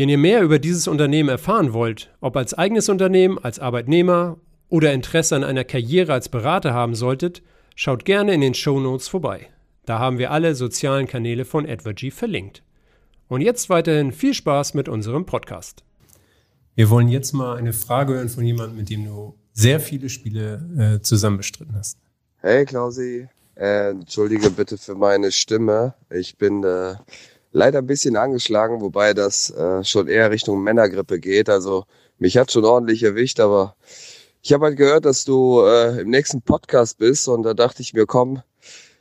[0.00, 4.38] Wenn ihr mehr über dieses Unternehmen erfahren wollt, ob als eigenes Unternehmen, als Arbeitnehmer
[4.70, 7.42] oder Interesse an einer Karriere als Berater haben solltet,
[7.76, 9.48] schaut gerne in den Show Notes vorbei.
[9.84, 12.62] Da haben wir alle sozialen Kanäle von Advergy verlinkt.
[13.28, 15.84] Und jetzt weiterhin viel Spaß mit unserem Podcast.
[16.74, 20.94] Wir wollen jetzt mal eine Frage hören von jemandem, mit dem du sehr viele Spiele
[20.96, 21.98] äh, zusammen bestritten hast.
[22.38, 25.92] Hey Klausi, äh, entschuldige bitte für meine Stimme.
[26.08, 26.94] Ich bin äh,
[27.52, 31.48] leider ein bisschen angeschlagen, wobei das äh, schon eher Richtung Männergrippe geht.
[31.48, 31.84] Also
[32.18, 33.76] mich hat schon ordentlich erwischt, aber
[34.42, 37.92] ich habe halt gehört, dass du äh, im nächsten Podcast bist und da dachte ich
[37.92, 38.42] mir, komm,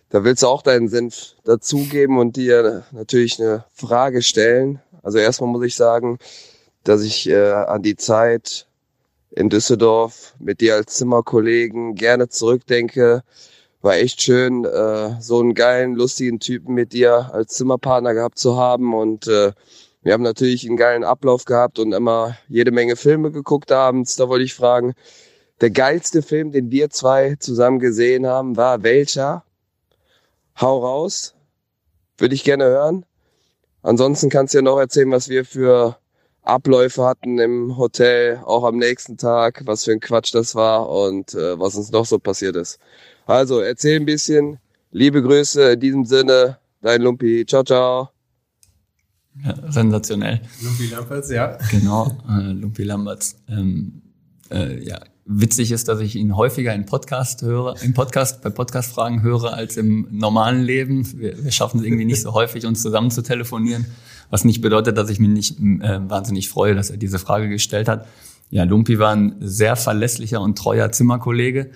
[0.09, 4.81] da willst du auch deinen Senf dazugeben und dir natürlich eine Frage stellen.
[5.03, 6.17] Also erstmal muss ich sagen,
[6.83, 8.67] dass ich äh, an die Zeit
[9.31, 13.23] in Düsseldorf mit dir als Zimmerkollegen gerne zurückdenke,
[13.81, 18.57] war echt schön, äh, so einen geilen, lustigen Typen mit dir als Zimmerpartner gehabt zu
[18.57, 18.93] haben.
[18.93, 19.53] Und äh,
[20.01, 24.15] wir haben natürlich einen geilen Ablauf gehabt und immer jede Menge Filme geguckt abends.
[24.15, 24.93] Da wollte ich fragen,
[25.61, 29.43] der geilste Film, den wir zwei zusammen gesehen haben, war welcher?
[30.59, 31.35] Hau raus.
[32.17, 33.05] Würde ich gerne hören.
[33.81, 35.97] Ansonsten kannst du ja noch erzählen, was wir für
[36.43, 41.33] Abläufe hatten im Hotel, auch am nächsten Tag, was für ein Quatsch das war und
[41.33, 42.79] äh, was uns noch so passiert ist.
[43.25, 44.59] Also erzähl ein bisschen.
[44.91, 46.57] Liebe Grüße in diesem Sinne.
[46.81, 47.45] Dein Lumpi.
[47.45, 48.09] Ciao, ciao.
[49.43, 50.41] Ja, sensationell.
[50.61, 51.57] Lumpi Lamperts, ja.
[51.69, 53.35] Genau, äh, Lumpi Lamberts.
[53.47, 54.01] Ähm,
[54.49, 59.21] äh, ja, witzig ist, dass ich ihn häufiger in Podcast höre, im Podcast, bei Podcast-Fragen
[59.21, 61.07] höre als im normalen Leben.
[61.19, 63.85] Wir, wir schaffen es irgendwie nicht so häufig, uns zusammen zu telefonieren,
[64.29, 67.87] was nicht bedeutet, dass ich mich nicht äh, wahnsinnig freue, dass er diese Frage gestellt
[67.87, 68.07] hat.
[68.49, 71.69] Ja, Lumpi war ein sehr verlässlicher und treuer Zimmerkollege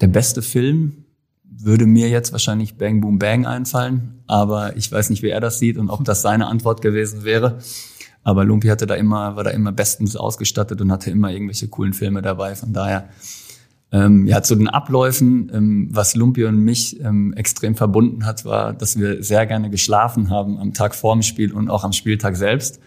[0.00, 1.04] der beste Film
[1.44, 5.58] würde mir jetzt wahrscheinlich Bang Boom Bang einfallen, aber ich weiß nicht, wie er das
[5.58, 7.58] sieht und ob das seine Antwort gewesen wäre.
[8.22, 11.92] Aber Lumpi hatte da immer, war da immer bestens ausgestattet und hatte immer irgendwelche coolen
[11.92, 12.54] Filme dabei.
[12.54, 13.08] Von daher,
[13.92, 18.72] ähm, ja, zu den Abläufen, ähm, was Lumpi und mich ähm, extrem verbunden hat, war,
[18.72, 22.80] dass wir sehr gerne geschlafen haben am Tag vorm Spiel und auch am Spieltag selbst.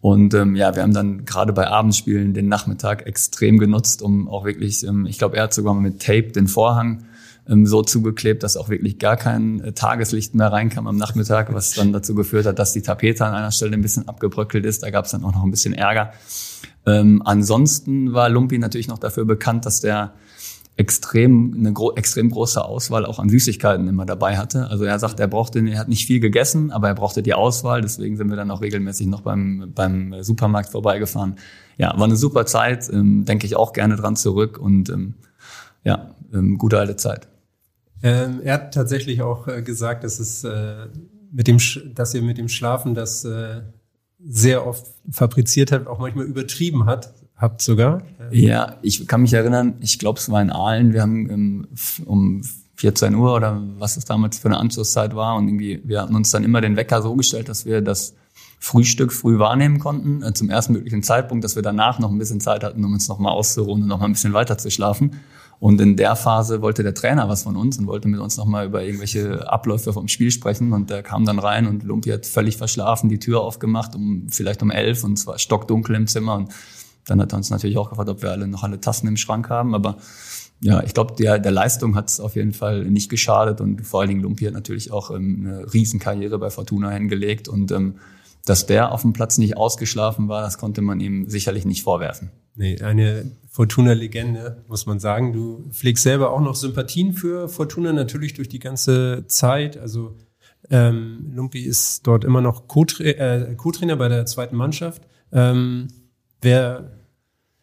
[0.00, 4.44] Und ähm, ja, wir haben dann gerade bei Abendspielen den Nachmittag extrem genutzt, um auch
[4.44, 7.04] wirklich, ähm, ich glaube, er hat sogar mit Tape den Vorhang
[7.48, 11.72] ähm, so zugeklebt, dass auch wirklich gar kein äh, Tageslicht mehr reinkam am Nachmittag, was
[11.72, 14.82] dann dazu geführt hat, dass die Tapete an einer Stelle ein bisschen abgebröckelt ist.
[14.82, 16.12] Da gab es dann auch noch ein bisschen Ärger.
[16.86, 20.14] Ähm, ansonsten war Lumpi natürlich noch dafür bekannt, dass der
[20.76, 24.68] extrem eine gro extrem große Auswahl auch an Süßigkeiten immer dabei hatte.
[24.68, 27.82] Also er sagt, er brauchte, er hat nicht viel gegessen, aber er brauchte die Auswahl.
[27.82, 31.36] Deswegen sind wir dann auch regelmäßig noch beim beim Supermarkt vorbeigefahren.
[31.76, 32.88] Ja, war eine super Zeit.
[32.90, 35.14] Ähm, denke ich auch gerne dran zurück und ähm,
[35.84, 37.28] ja, ähm, gute alte Zeit.
[38.02, 40.86] Ähm, er hat tatsächlich auch äh, gesagt, dass es äh,
[41.30, 43.60] mit dem, Sch dass ihr mit dem Schlafen das äh,
[44.26, 48.02] sehr oft fabriziert hat, auch manchmal übertrieben hat habt sogar.
[48.30, 51.66] Ja, ich kann mich erinnern, ich glaube, es war in Aalen, wir haben
[52.04, 52.42] um
[52.76, 56.30] 14 Uhr oder was es damals für eine Anschlusszeit war und irgendwie, wir hatten uns
[56.30, 58.14] dann immer den Wecker so gestellt, dass wir das
[58.62, 62.40] Frühstück früh wahrnehmen konnten, äh, zum ersten möglichen Zeitpunkt, dass wir danach noch ein bisschen
[62.40, 65.16] Zeit hatten, um uns noch mal auszuruhen und noch mal ein bisschen weiter zu schlafen.
[65.58, 68.46] Und in der Phase wollte der Trainer was von uns und wollte mit uns noch
[68.46, 70.72] mal über irgendwelche Abläufe vom Spiel sprechen.
[70.72, 74.62] Und der kam dann rein und Lumpi hat völlig verschlafen, die Tür aufgemacht, um vielleicht
[74.62, 76.50] um elf und es war stockdunkel im Zimmer und
[77.06, 79.48] dann hat er uns natürlich auch gefragt, ob wir alle noch alle Tassen im Schrank
[79.48, 79.74] haben.
[79.74, 79.96] Aber
[80.60, 84.00] ja, ich glaube, der, der Leistung hat es auf jeden Fall nicht geschadet und vor
[84.00, 87.96] allen Dingen Lumpi hat natürlich auch ähm, eine Riesenkarriere bei Fortuna hingelegt und ähm,
[88.44, 92.30] dass der auf dem Platz nicht ausgeschlafen war, das konnte man ihm sicherlich nicht vorwerfen.
[92.56, 95.32] Nee, eine Fortuna-Legende, muss man sagen.
[95.32, 99.76] Du pflegst selber auch noch Sympathien für Fortuna, natürlich durch die ganze Zeit.
[99.76, 100.16] Also
[100.68, 105.02] ähm, Lumpi ist dort immer noch Co-Trainer äh, Co bei der zweiten Mannschaft.
[105.32, 105.88] Ähm,
[106.40, 107.00] wer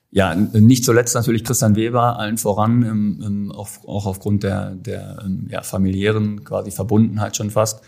[0.10, 5.20] ja, nicht zuletzt natürlich Christian Weber, allen voran, ähm, ähm, auch, auch aufgrund der, der
[5.24, 7.82] ähm, ja, familiären quasi Verbundenheit schon fast.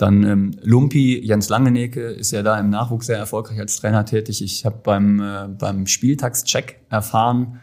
[0.00, 4.40] Dann ähm, Lumpi, Jens Langenecke ist ja da im Nachwuchs sehr erfolgreich als Trainer tätig.
[4.42, 7.60] Ich habe beim, äh, beim Spieltagscheck erfahren,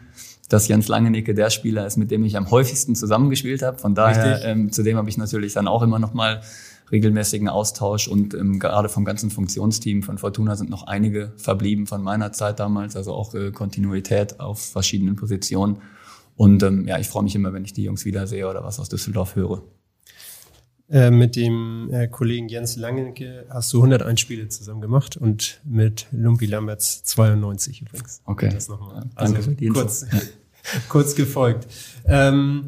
[0.48, 3.78] dass Jens Langenecke der Spieler ist, mit dem ich am häufigsten zusammengespielt habe.
[3.78, 6.40] Von daher, ähm, zudem habe ich natürlich dann auch immer noch mal
[6.92, 12.04] regelmäßigen Austausch und ähm, gerade vom ganzen Funktionsteam von Fortuna sind noch einige verblieben von
[12.04, 15.78] meiner Zeit damals, also auch äh, Kontinuität auf verschiedenen Positionen.
[16.36, 18.88] Und ähm, ja, ich freue mich immer, wenn ich die Jungs wiedersehe oder was aus
[18.88, 19.64] Düsseldorf höre.
[20.90, 26.06] Äh, mit dem äh, Kollegen Jens Langenke hast du 101 Spiele zusammen gemacht und mit
[26.12, 28.22] Lumpi Lamberts 92 übrigens.
[28.24, 28.48] Okay.
[28.48, 29.04] Das nochmal.
[29.14, 29.80] Also danke für die Info.
[29.80, 30.06] kurz,
[30.88, 31.66] kurz gefolgt.
[32.06, 32.64] Ähm,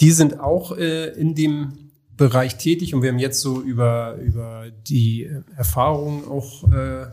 [0.00, 1.72] die sind auch äh, in dem
[2.14, 7.06] Bereich tätig und wir haben jetzt so über, über die Erfahrungen auch äh,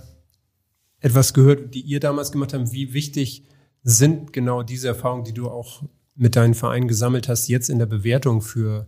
[0.99, 2.73] etwas gehört, die ihr damals gemacht habt.
[2.73, 3.45] Wie wichtig
[3.83, 5.83] sind genau diese Erfahrungen, die du auch
[6.15, 8.87] mit deinen Vereinen gesammelt hast, jetzt in der Bewertung für,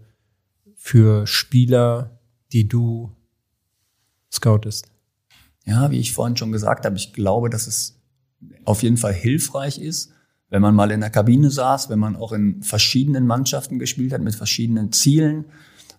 [0.88, 2.17] für Spieler,
[2.53, 3.11] die du
[4.33, 4.89] scoutest?
[5.65, 7.99] Ja, wie ich vorhin schon gesagt habe, ich glaube, dass es
[8.63, 10.13] auf jeden Fall hilfreich ist,
[10.49, 14.21] wenn man mal in der Kabine saß, wenn man auch in verschiedenen Mannschaften gespielt hat,
[14.21, 15.43] mit verschiedenen Zielen,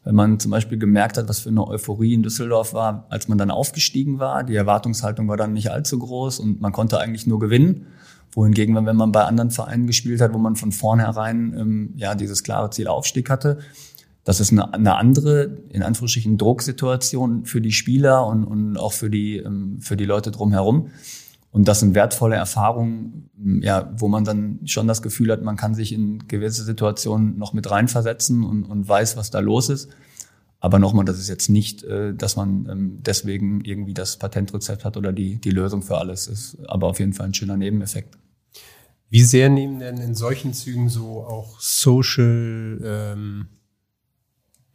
[0.05, 3.37] wenn man zum Beispiel gemerkt hat, was für eine Euphorie in Düsseldorf war, als man
[3.37, 4.43] dann aufgestiegen war.
[4.43, 7.89] Die Erwartungshaltung war dann nicht allzu groß und man konnte eigentlich nur gewinnen.
[8.33, 12.43] Wohingegen, wenn man bei anderen Vereinen gespielt hat, wo man von vornherein ähm, ja dieses
[12.43, 13.59] klare Ziel Aufstieg hatte,
[14.29, 19.09] das ist eine, eine andere, in Anführungsstrichen, Drucksituation für die Spieler und, und auch für
[19.09, 20.91] die, ähm, für die Leute drumherum.
[21.51, 23.31] Und das sind wertvolle Erfahrungen,
[23.63, 27.55] ja, wo man dann schon das Gefühl hat, man kann sich in gewisse Situationen noch
[27.55, 29.89] mit reinversetzen und, und weiß, was da los ist.
[30.61, 34.99] Aber nochmal, das ist jetzt nicht, äh, dass man ähm, deswegen irgendwie das Patentrezept hat
[34.99, 36.59] oder die, die Lösung für alles ist.
[36.69, 38.19] Aber auf jeden Fall ein schöner Nebeneffekt.
[39.09, 43.47] Wie sehr nehmen denn in solchen Zügen so auch Social ähm,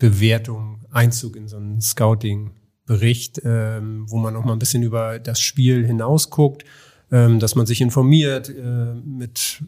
[0.04, 2.52] Bewertungen Einzug in so einen Scouting
[2.86, 6.66] Bericht, ähm, wo man auch mal ein bisschen über das Spiel hinausguckt,
[7.10, 9.64] ähm, dass man sich informiert, äh, mit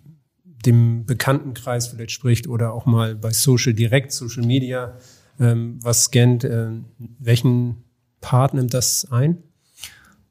[0.65, 4.97] dem Bekanntenkreis vielleicht spricht oder auch mal bei Social direkt, Social Media,
[5.39, 6.71] ähm, was scannt, äh,
[7.19, 7.77] welchen
[8.19, 9.37] Part nimmt das ein?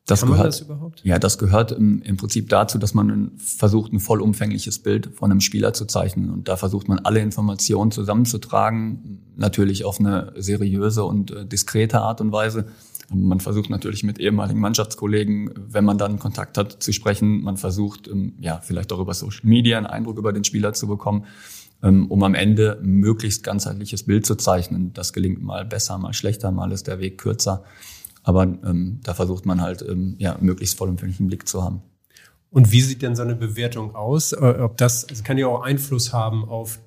[0.06, 1.00] Das Kann gehört, das überhaupt?
[1.02, 5.30] Ja, das gehört im, im Prinzip dazu, dass man ein, versucht, ein vollumfängliches Bild von
[5.30, 6.30] einem Spieler zu zeichnen.
[6.30, 12.20] Und da versucht man alle Informationen zusammenzutragen, natürlich auf eine seriöse und äh, diskrete Art
[12.20, 12.66] und Weise.
[13.12, 17.42] Man versucht natürlich mit ehemaligen Mannschaftskollegen, wenn man dann Kontakt hat, zu sprechen.
[17.42, 20.86] Man versucht, ähm, ja, vielleicht auch über Social Media einen Eindruck über den Spieler zu
[20.86, 21.24] bekommen,
[21.82, 24.92] ähm, um am Ende ein möglichst ganzheitliches Bild zu zeichnen.
[24.92, 27.64] Das gelingt mal besser, mal schlechter, mal ist der Weg kürzer.
[28.24, 31.82] Aber ähm, da versucht man halt, ähm, ja, möglichst vollumfänglichen Blick zu haben.
[32.50, 34.32] Und wie sieht denn so eine Bewertung aus?
[34.32, 36.80] Äh, Ob das, es kann ja auch Einfluss haben auf,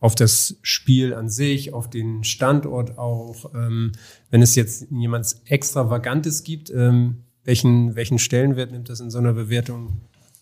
[0.00, 3.54] auf das Spiel an sich, auf den Standort auch.
[3.54, 3.92] Ähm,
[4.30, 9.34] wenn es jetzt jemand Extravagantes gibt, ähm, welchen, welchen Stellenwert nimmt das in so einer
[9.34, 10.00] Bewertung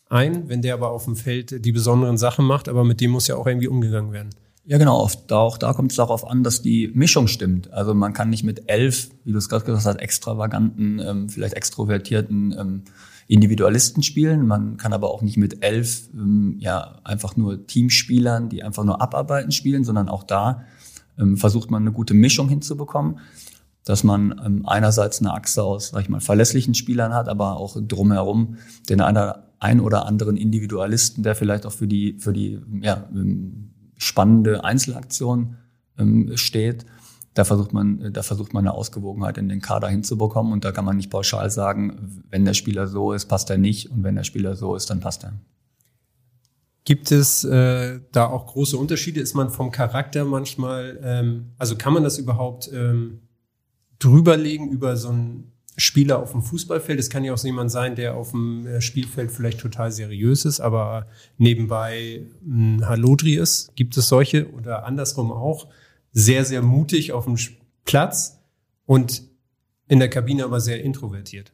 [0.09, 0.49] ein?
[0.49, 3.37] Wenn der aber auf dem Feld die besonderen Sachen macht, aber mit dem muss ja
[3.37, 4.31] auch irgendwie umgegangen werden.
[4.65, 5.01] Ja, genau.
[5.01, 7.73] Oft, auch da kommt es darauf an, dass die Mischung stimmt.
[7.73, 11.55] Also man kann nicht mit elf, wie du es gerade gesagt hast, extravaganten, ähm, vielleicht
[11.55, 12.83] extrovertierten ähm,
[13.27, 14.47] Individualisten spielen.
[14.47, 19.03] Man kann aber auch nicht mit elf ähm, ja einfach nur Teamspielern, die einfach nur
[19.03, 20.65] abarbeiten spielen, sondern auch da
[21.19, 23.19] ähm, versucht man eine gute Mischung hinzubekommen,
[23.85, 27.77] dass man ähm, einerseits eine Achse aus, sag ich mal, verlässlichen Spielern hat, aber auch
[27.81, 28.59] drumherum
[28.89, 33.72] den einer ein oder anderen Individualisten, der vielleicht auch für die für die ja, ähm,
[34.03, 35.57] spannende Einzelaktion
[35.99, 36.85] ähm, steht.
[37.35, 40.85] Da versucht man, da versucht man eine Ausgewogenheit in den Kader hinzubekommen und da kann
[40.85, 44.25] man nicht pauschal sagen, wenn der Spieler so ist, passt er nicht und wenn der
[44.25, 45.33] Spieler so ist, dann passt er.
[46.85, 49.21] Gibt es äh, da auch große Unterschiede?
[49.21, 53.21] Ist man vom Charakter manchmal, ähm, also kann man das überhaupt ähm,
[54.01, 56.99] drüberlegen über so einen Spieler auf dem Fußballfeld?
[57.01, 60.61] Es kann ja auch jemand sein, der auf dem äh, Spielfeld vielleicht total seriös ist,
[60.61, 61.07] aber
[61.39, 63.75] nebenbei ein Halodri ist.
[63.75, 65.69] Gibt es solche oder andersrum auch?
[66.13, 67.37] Sehr, sehr mutig auf dem
[67.85, 68.39] Platz
[68.85, 69.23] und
[69.89, 71.53] in der Kabine aber sehr introvertiert.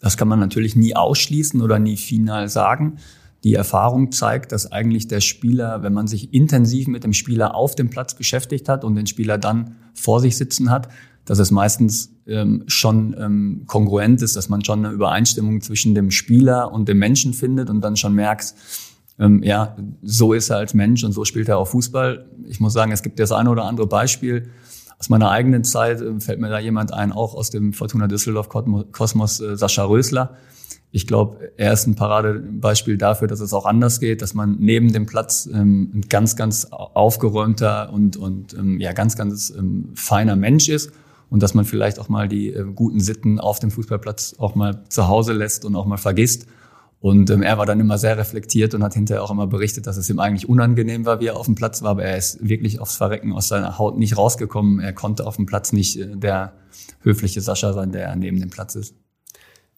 [0.00, 2.98] Das kann man natürlich nie ausschließen oder nie final sagen.
[3.44, 7.74] Die Erfahrung zeigt, dass eigentlich der Spieler, wenn man sich intensiv mit dem Spieler auf
[7.74, 10.88] dem Platz beschäftigt hat und den Spieler dann vor sich sitzen hat,
[11.30, 16.10] dass es meistens ähm, schon ähm, kongruent ist, dass man schon eine Übereinstimmung zwischen dem
[16.10, 18.52] Spieler und dem Menschen findet und dann schon merkt,
[19.16, 22.26] ähm, ja, so ist er als Mensch und so spielt er auch Fußball.
[22.48, 24.48] Ich muss sagen, es gibt das eine oder andere Beispiel.
[24.98, 28.48] Aus meiner eigenen Zeit äh, fällt mir da jemand ein, auch aus dem Fortuna Düsseldorf
[28.48, 30.36] Kosmos, äh, Sascha Rösler
[30.92, 34.92] ich glaube, er ist ein Paradebeispiel dafür, dass es auch anders geht, dass man neben
[34.92, 40.34] dem Platz ähm, ein ganz, ganz aufgeräumter und, und ähm, ja, ganz, ganz ähm, feiner
[40.34, 40.90] Mensch ist
[41.30, 44.84] und dass man vielleicht auch mal die äh, guten Sitten auf dem Fußballplatz auch mal
[44.88, 46.46] zu Hause lässt und auch mal vergisst.
[46.98, 49.96] Und ähm, er war dann immer sehr reflektiert und hat hinterher auch immer berichtet, dass
[49.96, 51.92] es ihm eigentlich unangenehm war, wie er auf dem Platz war.
[51.92, 54.80] Aber er ist wirklich aufs Verrecken aus seiner Haut nicht rausgekommen.
[54.80, 56.52] Er konnte auf dem Platz nicht äh, der
[57.00, 58.94] höfliche Sascha sein, der neben dem Platz ist.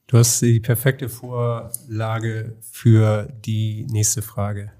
[0.08, 4.72] Du hast die perfekte Vorlage für die nächste Frage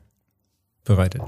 [0.85, 1.23] bereitet.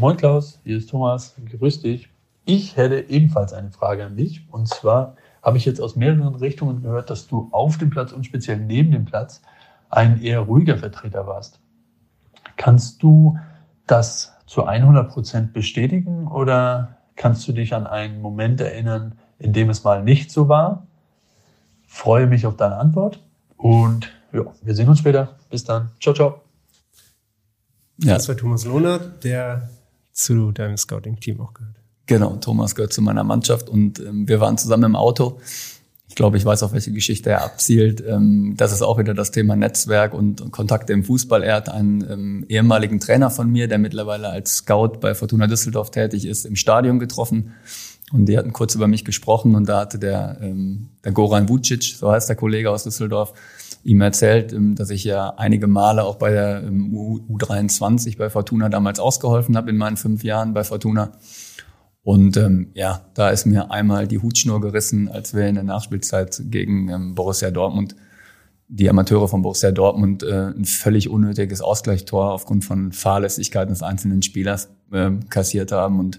[0.00, 1.34] Moin Klaus, hier ist Thomas.
[1.58, 2.11] Grüß dich.
[2.44, 4.46] Ich hätte ebenfalls eine Frage an dich.
[4.50, 8.24] Und zwar habe ich jetzt aus mehreren Richtungen gehört, dass du auf dem Platz und
[8.24, 9.42] speziell neben dem Platz
[9.90, 11.60] ein eher ruhiger Vertreter warst.
[12.56, 13.38] Kannst du
[13.86, 19.70] das zu 100 Prozent bestätigen oder kannst du dich an einen Moment erinnern, in dem
[19.70, 20.86] es mal nicht so war?
[21.86, 23.22] Freue mich auf deine Antwort
[23.56, 25.36] und ja, wir sehen uns später.
[25.50, 25.90] Bis dann.
[26.00, 26.40] Ciao, ciao.
[27.98, 28.14] Ja.
[28.14, 29.68] Das war Thomas Lohnert, der
[30.12, 31.81] zu deinem Scouting-Team auch gehört.
[32.06, 35.38] Genau, Thomas gehört zu meiner Mannschaft und ähm, wir waren zusammen im Auto.
[36.08, 38.04] Ich glaube, ich weiß, auf welche Geschichte er abzielt.
[38.06, 41.42] Ähm, das ist auch wieder das Thema Netzwerk und, und Kontakte im Fußball.
[41.42, 45.90] Er hat einen ähm, ehemaligen Trainer von mir, der mittlerweile als Scout bei Fortuna Düsseldorf
[45.90, 47.54] tätig ist, im Stadion getroffen.
[48.12, 51.82] Und die hatten kurz über mich gesprochen und da hatte der, ähm, der Goran Vucic,
[51.82, 53.32] so heißt der Kollege aus Düsseldorf,
[53.82, 58.68] ihm erzählt, ähm, dass ich ja einige Male auch bei der ähm, U23 bei Fortuna
[58.68, 61.12] damals ausgeholfen habe in meinen fünf Jahren bei Fortuna.
[62.04, 66.42] Und ähm, ja, da ist mir einmal die Hutschnur gerissen, als wir in der Nachspielzeit
[66.46, 67.94] gegen ähm, Borussia Dortmund,
[68.68, 74.22] die Amateure von Borussia Dortmund, äh, ein völlig unnötiges Ausgleichstor aufgrund von Fahrlässigkeiten des einzelnen
[74.22, 76.00] Spielers äh, kassiert haben.
[76.00, 76.18] Und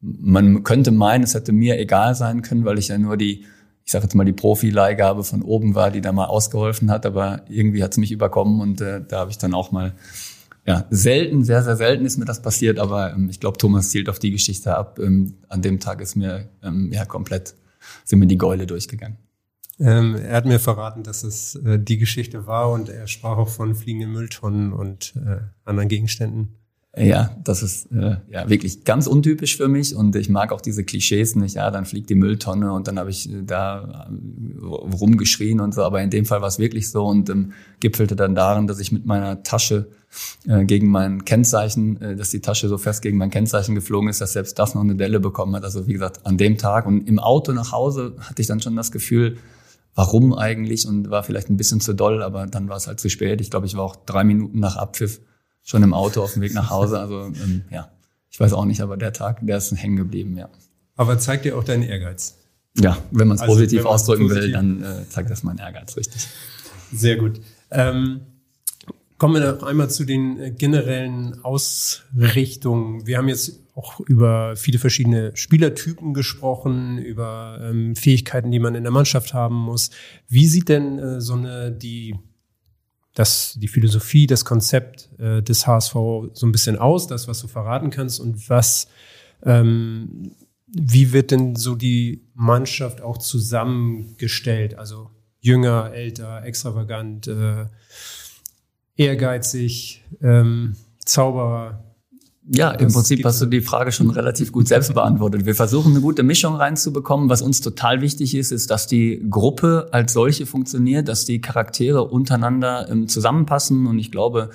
[0.00, 3.44] man könnte meinen, es hätte mir egal sein können, weil ich ja nur die
[3.84, 7.42] ich sage jetzt mal, die Profi-Leihgabe von oben war, die da mal ausgeholfen hat, aber
[7.48, 9.92] irgendwie hat es mich überkommen und äh, da habe ich dann auch mal,
[10.66, 14.08] ja, selten, sehr, sehr selten ist mir das passiert, aber ähm, ich glaube, Thomas zielt
[14.08, 14.98] auf die Geschichte ab.
[14.98, 17.54] Ähm, an dem Tag ist mir ähm, ja komplett,
[18.04, 19.18] sind mir die Gäule durchgegangen.
[19.78, 23.48] Ähm, er hat mir verraten, dass es äh, die Geschichte war und er sprach auch
[23.48, 26.56] von fliegenden Mülltonnen und äh, anderen Gegenständen.
[26.96, 30.84] Ja, das ist äh, ja wirklich ganz untypisch für mich und ich mag auch diese
[30.84, 31.56] Klischees nicht.
[31.56, 35.82] Ja, dann fliegt die Mülltonne und dann habe ich äh, da äh, rumgeschrien und so.
[35.82, 38.92] Aber in dem Fall war es wirklich so und ähm, gipfelte dann darin, dass ich
[38.92, 39.88] mit meiner Tasche
[40.46, 44.20] äh, gegen mein Kennzeichen, äh, dass die Tasche so fest gegen mein Kennzeichen geflogen ist,
[44.20, 45.64] dass selbst das noch eine Delle bekommen hat.
[45.64, 48.76] Also wie gesagt, an dem Tag und im Auto nach Hause hatte ich dann schon
[48.76, 49.38] das Gefühl,
[49.96, 53.10] warum eigentlich und war vielleicht ein bisschen zu doll, aber dann war es halt zu
[53.10, 53.40] spät.
[53.40, 55.20] Ich glaube, ich war auch drei Minuten nach Abpfiff
[55.64, 57.00] schon im Auto auf dem Weg nach Hause.
[57.00, 57.90] Also ähm, ja,
[58.30, 60.48] ich weiß auch nicht, aber der Tag, der ist hängen geblieben, ja.
[60.94, 62.36] Aber zeigt dir auch deinen Ehrgeiz.
[62.78, 65.96] Ja, wenn man es also, positiv ausdrücken positiv will, dann äh, zeigt das meinen Ehrgeiz,
[65.96, 66.28] richtig.
[66.92, 67.40] Sehr gut.
[67.70, 68.20] Ähm,
[69.18, 73.06] kommen wir noch einmal zu den äh, generellen Ausrichtungen.
[73.06, 78.82] Wir haben jetzt auch über viele verschiedene Spielertypen gesprochen, über ähm, Fähigkeiten, die man in
[78.82, 79.90] der Mannschaft haben muss.
[80.28, 82.16] Wie sieht denn äh, so eine die
[83.14, 87.46] das, die Philosophie, das Konzept äh, des HSV so ein bisschen aus, das, was du
[87.46, 88.88] verraten kannst und was,
[89.44, 90.32] ähm,
[90.66, 94.74] wie wird denn so die Mannschaft auch zusammengestellt?
[94.74, 95.10] Also
[95.40, 97.66] jünger, älter, extravagant, äh,
[98.96, 101.93] ehrgeizig, ähm, Zauberer,
[102.46, 105.46] ja, im Prinzip hast du die Frage schon relativ gut selbst beantwortet.
[105.46, 107.30] Wir versuchen eine gute Mischung reinzubekommen.
[107.30, 112.04] Was uns total wichtig ist, ist, dass die Gruppe als solche funktioniert, dass die Charaktere
[112.04, 113.86] untereinander ähm, zusammenpassen.
[113.86, 114.50] Und ich glaube,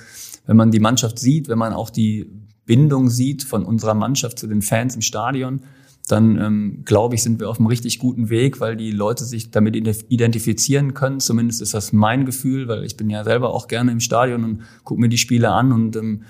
[0.46, 2.30] wenn man die Mannschaft sieht, wenn man auch die
[2.66, 5.62] Bindung sieht von unserer Mannschaft zu den Fans im Stadion,
[6.08, 9.50] dann ähm, glaube ich, sind wir auf einem richtig guten Weg, weil die Leute sich
[9.50, 11.20] damit identifizieren können.
[11.20, 14.62] Zumindest ist das mein Gefühl, weil ich bin ja selber auch gerne im Stadion und
[14.84, 16.24] gucke mir die Spiele an und ähm,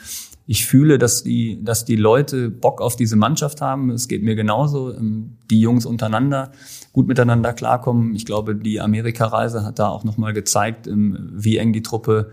[0.51, 3.91] ich fühle, dass die, dass die Leute Bock auf diese Mannschaft haben.
[3.91, 4.91] Es geht mir genauso.
[4.91, 6.53] Ähm, die Jungs untereinander
[6.91, 8.15] gut miteinander klarkommen.
[8.15, 12.31] Ich glaube, die Amerikareise hat da auch nochmal gezeigt, ähm, wie eng die Truppe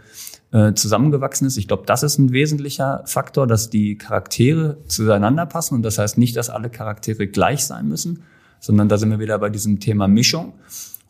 [0.50, 1.58] äh, zusammengewachsen ist.
[1.58, 5.74] Ich glaube, das ist ein wesentlicher Faktor, dass die Charaktere zueinander passen.
[5.74, 8.22] Und das heißt nicht, dass alle Charaktere gleich sein müssen,
[8.60, 10.54] sondern da sind wir wieder bei diesem Thema Mischung.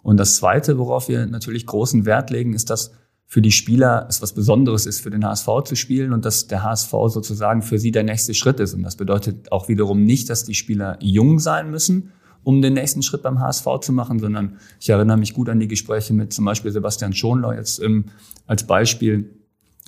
[0.02, 2.90] Und das Zweite, worauf wir natürlich großen Wert legen, ist, dass
[3.26, 6.62] für die Spieler es was Besonderes ist, für den HSV zu spielen und dass der
[6.62, 8.72] HSV sozusagen für sie der nächste Schritt ist.
[8.74, 12.12] Und das bedeutet auch wiederum nicht, dass die Spieler jung sein müssen,
[12.44, 15.66] um den nächsten Schritt beim HSV zu machen, sondern ich erinnere mich gut an die
[15.66, 18.04] Gespräche mit zum Beispiel Sebastian Schonlau jetzt ähm,
[18.46, 19.28] als Beispiel,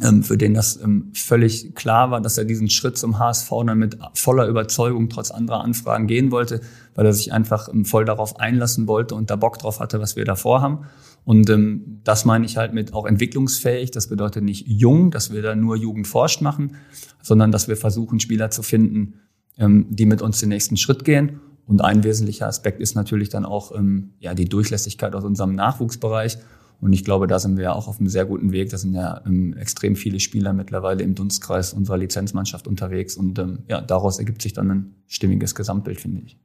[0.03, 3.79] ähm, für den das ähm, völlig klar war, dass er diesen Schritt zum HSV dann
[3.79, 6.61] mit voller Überzeugung trotz anderer Anfragen gehen wollte,
[6.97, 10.17] weil er sich einfach ähm, voll darauf einlassen wollte und da Bock drauf hatte, was
[10.17, 10.81] wir da vorhaben.
[11.25, 13.91] Und ähm, das meine ich halt mit auch entwicklungsfähig.
[13.91, 16.77] Das bedeutet nicht jung, dass wir da nur Jugendforscht machen,
[17.23, 19.21] sondern dass wir versuchen, Spieler zu finden,
[19.59, 21.41] ähm, die mit uns den nächsten Schritt gehen.
[21.67, 26.39] Und ein wesentlicher Aspekt ist natürlich dann auch ähm, ja, die Durchlässigkeit aus unserem Nachwuchsbereich.
[26.81, 28.71] Und ich glaube, da sind wir ja auch auf einem sehr guten Weg.
[28.71, 33.17] Da sind ja ähm, extrem viele Spieler mittlerweile im Dunstkreis unserer Lizenzmannschaft unterwegs.
[33.17, 36.39] Und ähm, ja, daraus ergibt sich dann ein stimmiges Gesamtbild, finde ich.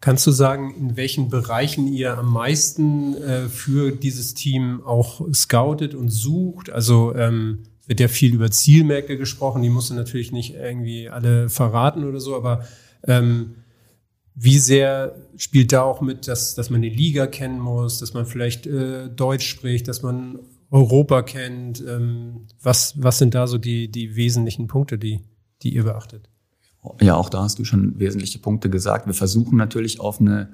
[0.00, 5.94] Kannst du sagen, in welchen Bereichen ihr am meisten äh, für dieses Team auch scoutet
[5.94, 6.70] und sucht?
[6.70, 11.48] Also ähm, wird ja viel über Zielmärkte gesprochen, die musst du natürlich nicht irgendwie alle
[11.48, 12.64] verraten oder so, aber
[13.04, 13.54] ähm,
[14.34, 18.26] wie sehr spielt da auch mit, dass, dass man die Liga kennen muss, dass man
[18.26, 20.40] vielleicht äh, Deutsch spricht, dass man
[20.70, 21.82] Europa kennt?
[21.86, 25.20] Ähm, was, was sind da so die, die wesentlichen Punkte, die,
[25.62, 26.28] die ihr beachtet?
[27.00, 29.06] Ja, auch da hast du schon wesentliche Punkte gesagt.
[29.06, 30.48] Wir versuchen natürlich auf eine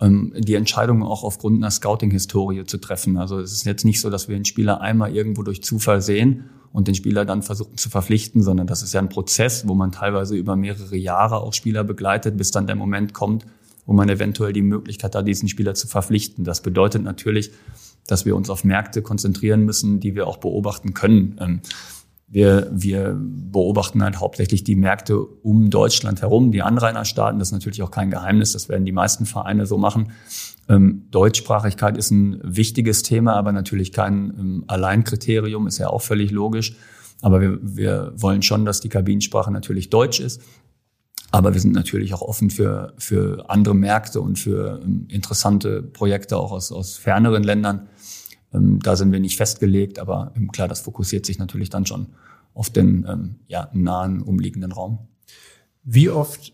[0.00, 3.16] ähm, die Entscheidung auch aufgrund einer Scouting-Historie zu treffen.
[3.16, 6.44] Also es ist jetzt nicht so, dass wir einen Spieler einmal irgendwo durch Zufall sehen
[6.72, 9.92] und den Spieler dann versuchen zu verpflichten, sondern das ist ja ein Prozess, wo man
[9.92, 13.46] teilweise über mehrere Jahre auch Spieler begleitet, bis dann der Moment kommt,
[13.86, 16.44] wo man eventuell die Möglichkeit hat, diesen Spieler zu verpflichten.
[16.44, 17.52] Das bedeutet natürlich,
[18.06, 21.62] dass wir uns auf Märkte konzentrieren müssen, die wir auch beobachten können.
[22.34, 27.38] Wir, wir beobachten halt hauptsächlich die Märkte um Deutschland herum, die Anrainerstaaten.
[27.38, 30.10] Das ist natürlich auch kein Geheimnis, das werden die meisten Vereine so machen.
[30.68, 36.32] Ähm, Deutschsprachigkeit ist ein wichtiges Thema, aber natürlich kein ähm, Alleinkriterium, ist ja auch völlig
[36.32, 36.74] logisch.
[37.22, 40.42] Aber wir, wir wollen schon, dass die Kabinensprache natürlich Deutsch ist.
[41.30, 46.36] Aber wir sind natürlich auch offen für, für andere Märkte und für ähm, interessante Projekte
[46.36, 47.86] auch aus, aus ferneren Ländern.
[48.54, 52.08] Ähm, da sind wir nicht festgelegt, aber ähm, klar, das fokussiert sich natürlich dann schon
[52.54, 54.98] auf den ähm, ja, nahen umliegenden Raum.
[55.82, 56.52] Wie oft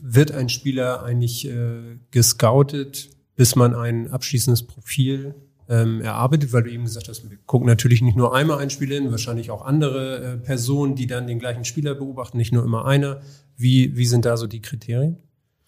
[0.00, 5.34] wird ein Spieler eigentlich äh, gescoutet, bis man ein abschließendes Profil
[5.68, 8.88] ähm, erarbeitet, weil du eben gesagt hast, wir gucken natürlich nicht nur einmal ein Spiel
[8.88, 12.84] hin, wahrscheinlich auch andere äh, Personen, die dann den gleichen Spieler beobachten, nicht nur immer
[12.84, 13.20] einer.
[13.56, 15.18] Wie, wie sind da so die Kriterien?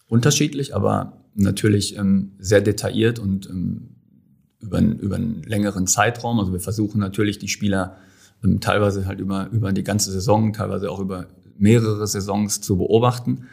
[0.09, 3.97] Unterschiedlich, aber natürlich ähm, sehr detailliert und ähm,
[4.65, 6.39] über, über einen längeren Zeitraum.
[6.41, 7.97] Also wir versuchen natürlich die Spieler
[8.43, 11.27] ähm, teilweise halt über, über die ganze Saison, teilweise auch über
[11.59, 13.47] mehrere Saisons zu beobachten.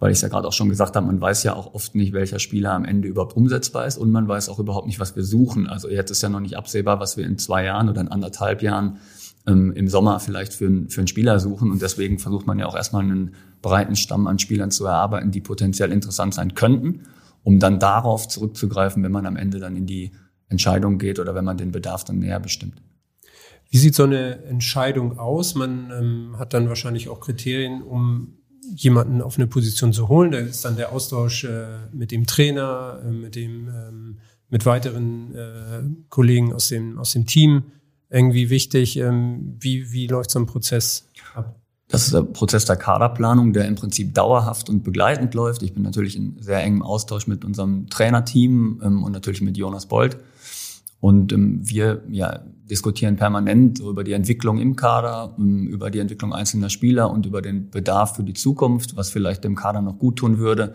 [0.00, 2.12] Weil ich es ja gerade auch schon gesagt habe, man weiß ja auch oft nicht,
[2.12, 5.24] welcher Spieler am Ende überhaupt umsetzbar ist und man weiß auch überhaupt nicht, was wir
[5.24, 5.66] suchen.
[5.66, 8.62] Also jetzt ist ja noch nicht absehbar, was wir in zwei Jahren oder in anderthalb
[8.62, 8.98] Jahren
[9.48, 11.72] ähm, im Sommer vielleicht für, für einen Spieler suchen.
[11.72, 15.40] Und deswegen versucht man ja auch erstmal einen breiten Stamm an Spielern zu erarbeiten, die
[15.40, 17.00] potenziell interessant sein könnten,
[17.42, 20.12] um dann darauf zurückzugreifen, wenn man am Ende dann in die
[20.48, 22.80] Entscheidung geht oder wenn man den Bedarf dann näher bestimmt.
[23.70, 25.54] Wie sieht so eine Entscheidung aus?
[25.54, 28.38] Man ähm, hat dann wahrscheinlich auch Kriterien, um
[28.74, 30.30] jemanden auf eine Position zu holen.
[30.30, 34.18] Da ist dann der Austausch äh, mit dem Trainer, äh, mit dem ähm,
[34.50, 37.64] mit weiteren äh, Kollegen aus dem aus dem Team
[38.08, 38.96] irgendwie wichtig.
[38.96, 41.07] Ähm, wie wie läuft so ein Prozess?
[41.88, 45.62] Das ist der Prozess der Kaderplanung, der im Prinzip dauerhaft und begleitend läuft.
[45.62, 49.86] Ich bin natürlich in sehr engem Austausch mit unserem Trainerteam ähm, und natürlich mit Jonas
[49.86, 50.18] Bold.
[51.00, 56.34] Und ähm, wir ja, diskutieren permanent über die Entwicklung im Kader, ähm, über die Entwicklung
[56.34, 60.16] einzelner Spieler und über den Bedarf für die Zukunft, was vielleicht dem Kader noch gut
[60.16, 60.74] tun würde,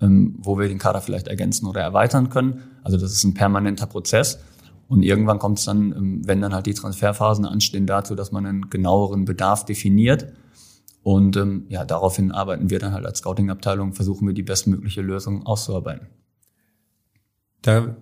[0.00, 2.62] ähm, wo wir den Kader vielleicht ergänzen oder erweitern können.
[2.82, 4.38] Also das ist ein permanenter Prozess.
[4.88, 8.46] Und irgendwann kommt es dann, ähm, wenn dann halt die Transferphasen anstehen, dazu, dass man
[8.46, 10.32] einen genaueren Bedarf definiert.
[11.06, 15.46] Und ähm, ja, daraufhin arbeiten wir dann halt als Scouting-Abteilung, versuchen wir die bestmögliche Lösung
[15.46, 16.08] auszuarbeiten.
[17.62, 17.96] Da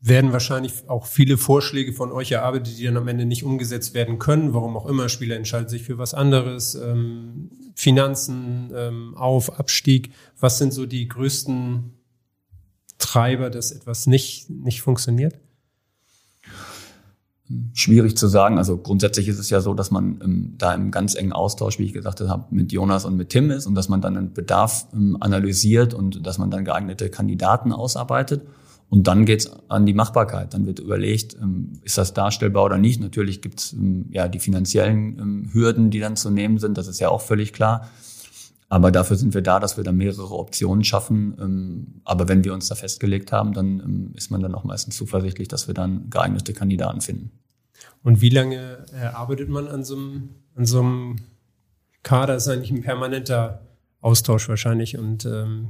[0.00, 4.18] werden wahrscheinlich auch viele Vorschläge von euch erarbeitet, die dann am Ende nicht umgesetzt werden
[4.18, 4.54] können.
[4.54, 6.74] Warum auch immer, Spieler entscheiden sich für was anderes.
[6.74, 10.10] Ähm, Finanzen, ähm, Auf, Abstieg.
[10.40, 11.92] Was sind so die größten
[12.98, 15.38] Treiber, dass etwas nicht, nicht funktioniert?
[17.74, 18.58] Schwierig zu sagen.
[18.58, 21.84] Also grundsätzlich ist es ja so, dass man ähm, da im ganz engen Austausch, wie
[21.84, 24.86] ich gesagt habe, mit Jonas und mit Tim ist und dass man dann einen Bedarf
[24.92, 28.42] ähm, analysiert und dass man dann geeignete Kandidaten ausarbeitet.
[28.88, 30.52] Und dann geht's an die Machbarkeit.
[30.52, 33.00] Dann wird überlegt, ähm, ist das darstellbar oder nicht.
[33.00, 36.76] Natürlich gibt's ähm, ja die finanziellen ähm, Hürden, die dann zu nehmen sind.
[36.76, 37.88] Das ist ja auch völlig klar.
[38.68, 42.00] Aber dafür sind wir da, dass wir da mehrere Optionen schaffen.
[42.04, 45.66] Aber wenn wir uns da festgelegt haben, dann ist man dann auch meistens zuversichtlich, dass
[45.66, 47.32] wir dann geeignete Kandidaten finden.
[48.02, 48.84] Und wie lange
[49.14, 51.16] arbeitet man an so einem, an so einem
[52.02, 52.34] Kader?
[52.34, 53.62] Das ist eigentlich ein permanenter
[54.00, 54.98] Austausch wahrscheinlich.
[54.98, 55.68] Und ähm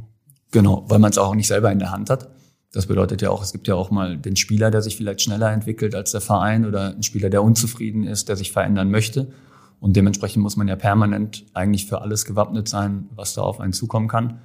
[0.50, 2.30] genau, weil man es auch nicht selber in der Hand hat.
[2.72, 5.52] Das bedeutet ja auch, es gibt ja auch mal den Spieler, der sich vielleicht schneller
[5.52, 9.30] entwickelt als der Verein oder ein Spieler, der unzufrieden ist, der sich verändern möchte.
[9.78, 13.74] Und dementsprechend muss man ja permanent eigentlich für alles gewappnet sein, was da auf einen
[13.74, 14.40] zukommen kann.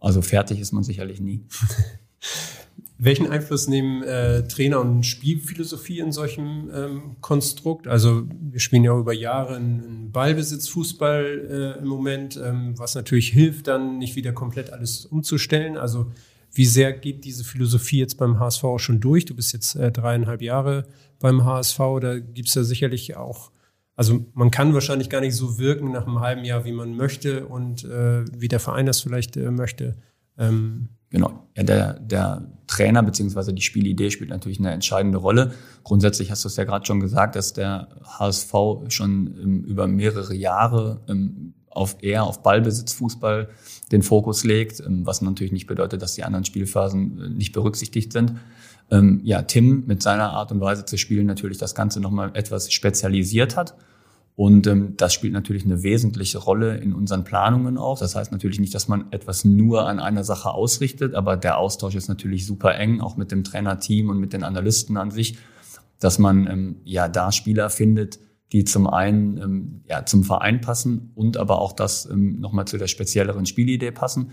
[0.00, 1.46] Also fertig ist man sicherlich nie.
[3.02, 7.88] Welchen Einfluss nehmen äh, Trainer und Spielphilosophie in solchem ähm, Konstrukt?
[7.88, 13.30] Also wir spielen ja über Jahre in, Ballbesitz, Fußball äh, im Moment, ähm, was natürlich
[13.30, 15.78] hilft, dann nicht wieder komplett alles umzustellen.
[15.78, 16.12] Also
[16.52, 19.24] wie sehr geht diese Philosophie jetzt beim HSV auch schon durch?
[19.24, 20.86] Du bist jetzt äh, dreieinhalb Jahre
[21.20, 23.50] beim HSV, da gibt's ja sicherlich auch,
[23.96, 27.46] also man kann wahrscheinlich gar nicht so wirken nach einem halben Jahr, wie man möchte
[27.46, 29.96] und äh, wie der Verein das vielleicht äh, möchte.
[30.36, 31.48] Ähm, Genau.
[31.56, 32.46] Ja, der, der
[32.80, 35.52] Trainer beziehungsweise die Spielidee spielt natürlich eine entscheidende Rolle.
[35.84, 38.54] Grundsätzlich hast du es ja gerade schon gesagt, dass der HSV
[38.88, 43.48] schon ähm, über mehrere Jahre ähm, auf eher auf Ballbesitzfußball
[43.92, 48.12] den Fokus legt, ähm, was natürlich nicht bedeutet, dass die anderen Spielphasen äh, nicht berücksichtigt
[48.12, 48.36] sind.
[48.90, 52.72] Ähm, ja, Tim mit seiner Art und Weise zu spielen natürlich das Ganze nochmal etwas
[52.72, 53.74] spezialisiert hat
[54.40, 57.98] und ähm, das spielt natürlich eine wesentliche Rolle in unseren Planungen auch.
[57.98, 61.94] Das heißt natürlich nicht, dass man etwas nur an einer Sache ausrichtet, aber der Austausch
[61.94, 65.36] ist natürlich super eng, auch mit dem Trainerteam und mit den Analysten an sich,
[65.98, 68.18] dass man ähm, ja da Spieler findet,
[68.50, 72.78] die zum einen ähm, ja, zum Verein passen und aber auch das ähm, nochmal zu
[72.78, 74.30] der spezielleren Spielidee passen,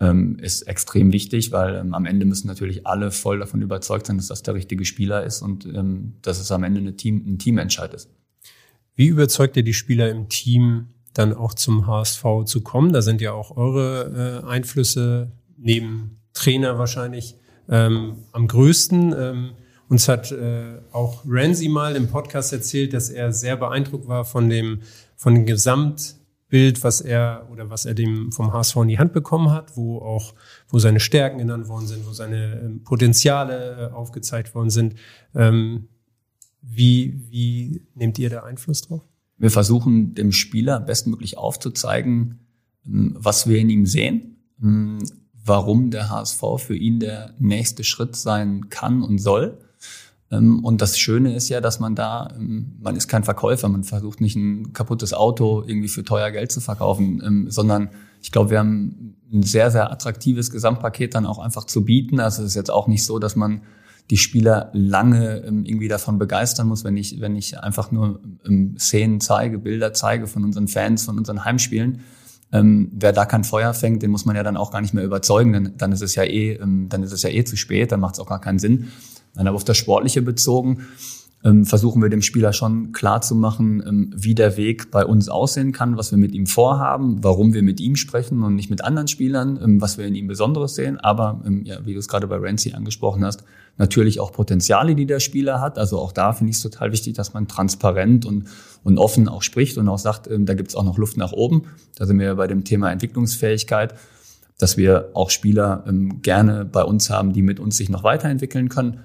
[0.00, 4.16] ähm, ist extrem wichtig, weil ähm, am Ende müssen natürlich alle voll davon überzeugt sein,
[4.16, 7.38] dass das der richtige Spieler ist und ähm, dass es am Ende eine Team, ein
[7.38, 8.10] Teamentscheid ist.
[8.96, 12.92] Wie überzeugt ihr die Spieler im Team, dann auch zum HSV zu kommen?
[12.92, 17.36] Da sind ja auch eure äh, Einflüsse neben Trainer wahrscheinlich
[17.68, 19.14] ähm, am größten.
[19.16, 19.50] Ähm,
[19.88, 24.48] uns hat äh, auch Ramsey mal im Podcast erzählt, dass er sehr beeindruckt war von
[24.48, 24.80] dem,
[25.14, 29.50] von dem Gesamtbild, was er oder was er dem vom HSV in die Hand bekommen
[29.50, 30.34] hat, wo auch,
[30.68, 34.94] wo seine Stärken genannt worden sind, wo seine ähm, Potenziale äh, aufgezeigt worden sind.
[35.34, 35.88] Ähm,
[36.68, 39.02] wie, wie nehmt ihr da Einfluss drauf?
[39.38, 42.40] Wir versuchen dem Spieler bestmöglich aufzuzeigen,
[42.86, 44.98] ähm, was wir in ihm sehen, ähm,
[45.44, 49.58] warum der HSV für ihn der nächste Schritt sein kann und soll.
[50.30, 54.20] Ähm, und das Schöne ist ja, dass man da, man ist kein Verkäufer, man versucht
[54.20, 57.90] nicht ein kaputtes Auto irgendwie für teuer Geld zu verkaufen, sondern
[58.22, 62.18] ich glaube, wir haben ein sehr, sehr attraktives Gesamtpaket dann auch einfach zu bieten.
[62.18, 63.62] Also es ist jetzt auch nicht so, dass man
[64.10, 68.76] die Spieler lange ähm, irgendwie davon begeistern muss, wenn ich, wenn ich einfach nur ähm,
[68.78, 72.00] Szenen zeige, Bilder zeige von unseren Fans, von unseren Heimspielen.
[72.52, 75.04] Ähm, wer da kein Feuer fängt, den muss man ja dann auch gar nicht mehr
[75.04, 77.90] überzeugen, denn dann ist es ja eh, ähm, dann ist es ja eh zu spät,
[77.90, 78.92] dann macht es auch gar keinen Sinn.
[79.34, 80.86] Dann aber auf das Sportliche bezogen,
[81.64, 85.72] versuchen wir dem Spieler schon klar zu machen, ähm, wie der Weg bei uns aussehen
[85.72, 89.06] kann, was wir mit ihm vorhaben, warum wir mit ihm sprechen und nicht mit anderen
[89.06, 90.98] Spielern, ähm, was wir in ihm Besonderes sehen.
[90.98, 93.44] Aber, ja, wie du es gerade bei Renzi angesprochen hast,
[93.76, 95.78] natürlich auch Potenziale, die der Spieler hat.
[95.78, 98.46] Also auch da finde ich es total wichtig, dass man transparent und,
[98.82, 101.64] und offen auch spricht und auch sagt, da gibt es auch noch Luft nach oben.
[101.96, 103.94] Da sind wir bei dem Thema Entwicklungsfähigkeit
[104.58, 108.68] dass wir auch Spieler ähm, gerne bei uns haben, die mit uns sich noch weiterentwickeln
[108.68, 109.00] können.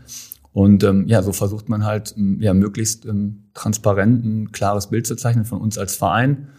[0.54, 5.08] Und ähm, ja, so versucht man halt ähm, ja möglichst ähm, transparent ein klares Bild
[5.08, 6.50] zu zeichnen von uns als Verein,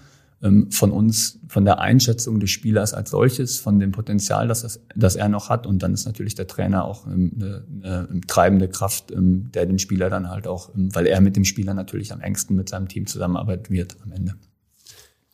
[0.43, 4.81] ähm, von uns, von der Einschätzung des Spielers als solches, von dem Potenzial, das, das,
[4.97, 5.67] das er noch hat.
[5.67, 9.79] Und dann ist natürlich der Trainer auch ähm, eine, eine treibende Kraft, ähm, der den
[9.79, 12.89] Spieler dann halt auch, ähm, weil er mit dem Spieler natürlich am engsten mit seinem
[12.89, 14.37] Team zusammenarbeiten wird am Ende.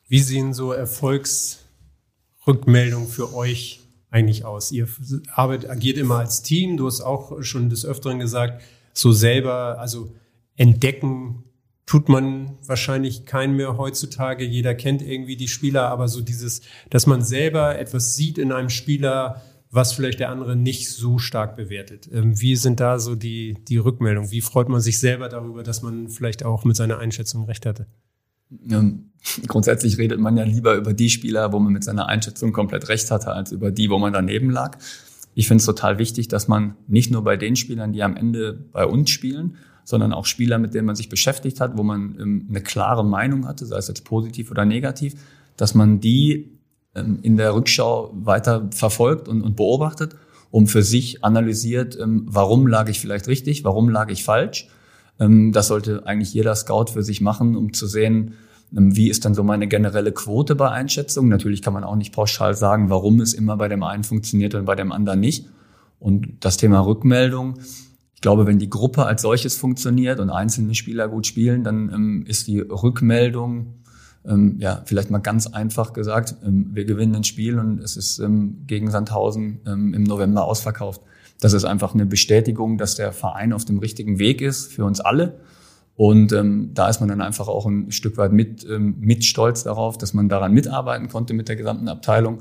[0.09, 4.73] Wie sehen so Erfolgsrückmeldungen für euch eigentlich aus?
[4.73, 4.89] Ihr
[5.33, 6.77] arbeitet, agiert immer als Team.
[6.77, 10.13] Du hast auch schon des Öfteren gesagt, so selber, also
[10.57, 11.45] entdecken
[11.87, 14.45] tut man wahrscheinlich keinen mehr heutzutage.
[14.45, 18.69] Jeder kennt irgendwie die Spieler, aber so dieses, dass man selber etwas sieht in einem
[18.69, 22.09] Spieler, was vielleicht der andere nicht so stark bewertet.
[22.13, 24.31] Ähm, wie sind da so die, die Rückmeldungen?
[24.31, 27.87] Wie freut man sich selber darüber, dass man vielleicht auch mit seiner Einschätzung recht hatte?
[28.71, 29.08] Ähm,
[29.47, 33.11] grundsätzlich redet man ja lieber über die Spieler, wo man mit seiner Einschätzung komplett recht
[33.11, 34.79] hatte, als über die, wo man daneben lag.
[35.35, 38.55] Ich finde es total wichtig, dass man nicht nur bei den Spielern, die am Ende
[38.73, 42.47] bei uns spielen, sondern auch Spieler, mit denen man sich beschäftigt hat, wo man ähm,
[42.49, 45.15] eine klare Meinung hatte, sei es jetzt positiv oder negativ,
[45.57, 46.59] dass man die
[46.95, 50.17] ähm, in der Rückschau weiter verfolgt und, und beobachtet,
[50.51, 54.69] um für sich analysiert, ähm, warum lag ich vielleicht richtig, warum lag ich falsch
[55.21, 58.35] ähm, das sollte eigentlich jeder Scout für sich machen, um zu sehen,
[58.71, 61.31] wie ist dann so meine generelle Quote bei Einschätzungen.
[61.31, 64.65] Natürlich kann man auch nicht pauschal sagen, warum es immer bei dem einen funktioniert und
[64.65, 65.47] bei dem anderen nicht.
[65.99, 67.59] Und das Thema Rückmeldung,
[68.15, 72.25] ich glaube, wenn die Gruppe als solches funktioniert und einzelne Spieler gut spielen, dann ähm,
[72.27, 73.75] ist die Rückmeldung,
[74.27, 78.19] ähm, ja, vielleicht mal ganz einfach gesagt, ähm, wir gewinnen ein Spiel und es ist
[78.19, 81.01] ähm, gegen Sandhausen im November ausverkauft.
[81.41, 85.01] Das ist einfach eine Bestätigung, dass der Verein auf dem richtigen Weg ist für uns
[85.01, 85.41] alle.
[85.99, 89.65] Und ähm, da ist man dann einfach auch ein Stück weit mit, ähm, mit stolz
[89.65, 92.39] darauf, dass man daran mitarbeiten konnte mit der gesamten Abteilung.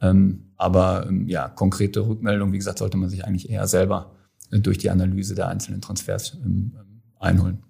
[0.00, 4.12] Ähm, aber ähm, ja, konkrete Rückmeldung, wie gesagt, sollte man sich eigentlich eher selber
[4.52, 6.70] äh, durch die Analyse der einzelnen Transfers ähm,
[7.18, 7.64] einholen.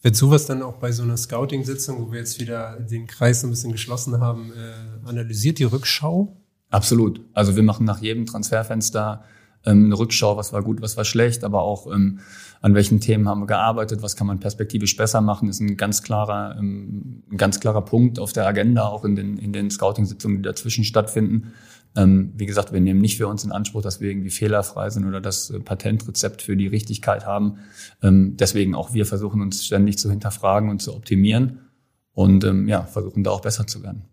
[0.00, 3.46] Wird sowas dann auch bei so einer Scouting-Sitzung, wo wir jetzt wieder den Kreis so
[3.46, 6.38] ein bisschen geschlossen haben, äh, analysiert die Rückschau?
[6.70, 7.20] Absolut.
[7.34, 9.24] Also wir machen nach jedem Transferfenster
[9.64, 12.20] ähm, eine Rückschau, was war gut, was war schlecht, aber auch ähm,
[12.60, 16.02] an welchen Themen haben wir gearbeitet, was kann man perspektivisch besser machen, ist ein ganz
[16.02, 20.38] klarer, ähm, ein ganz klarer Punkt auf der Agenda, auch in den, in den Scouting-Sitzungen,
[20.38, 21.52] die dazwischen stattfinden.
[21.96, 25.06] Ähm, wie gesagt, wir nehmen nicht für uns in Anspruch, dass wir irgendwie fehlerfrei sind
[25.06, 27.58] oder das äh, Patentrezept für die Richtigkeit haben.
[28.02, 31.60] Ähm, deswegen auch wir versuchen uns ständig zu hinterfragen und zu optimieren
[32.12, 34.04] und ähm, ja, versuchen da auch besser zu werden.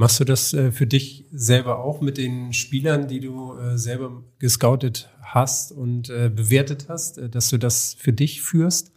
[0.00, 4.22] Machst du das äh, für dich selber auch mit den Spielern, die du äh, selber
[4.38, 8.92] gescoutet hast und äh, bewertet hast, dass du das für dich führst?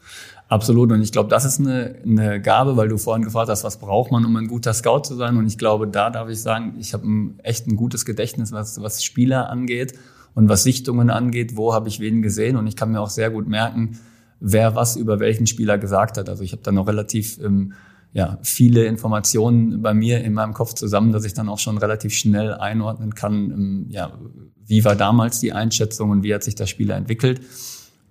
[0.47, 0.91] Absolut.
[0.91, 4.11] Und ich glaube, das ist eine, eine Gabe, weil du vorhin gefragt hast, was braucht
[4.11, 5.37] man, um ein guter Scout zu sein.
[5.37, 7.03] Und ich glaube, da darf ich sagen, ich habe
[7.41, 9.97] echt ein gutes Gedächtnis, was, was Spieler angeht
[10.35, 11.57] und was Sichtungen angeht.
[11.57, 12.57] Wo habe ich wen gesehen?
[12.57, 13.97] Und ich kann mir auch sehr gut merken,
[14.39, 16.29] wer was über welchen Spieler gesagt hat.
[16.29, 17.73] Also ich habe da noch relativ ähm,
[18.13, 22.13] ja, viele Informationen bei mir in meinem Kopf zusammen, dass ich dann auch schon relativ
[22.13, 24.19] schnell einordnen kann, ähm, ja,
[24.65, 27.41] wie war damals die Einschätzung und wie hat sich der Spieler entwickelt.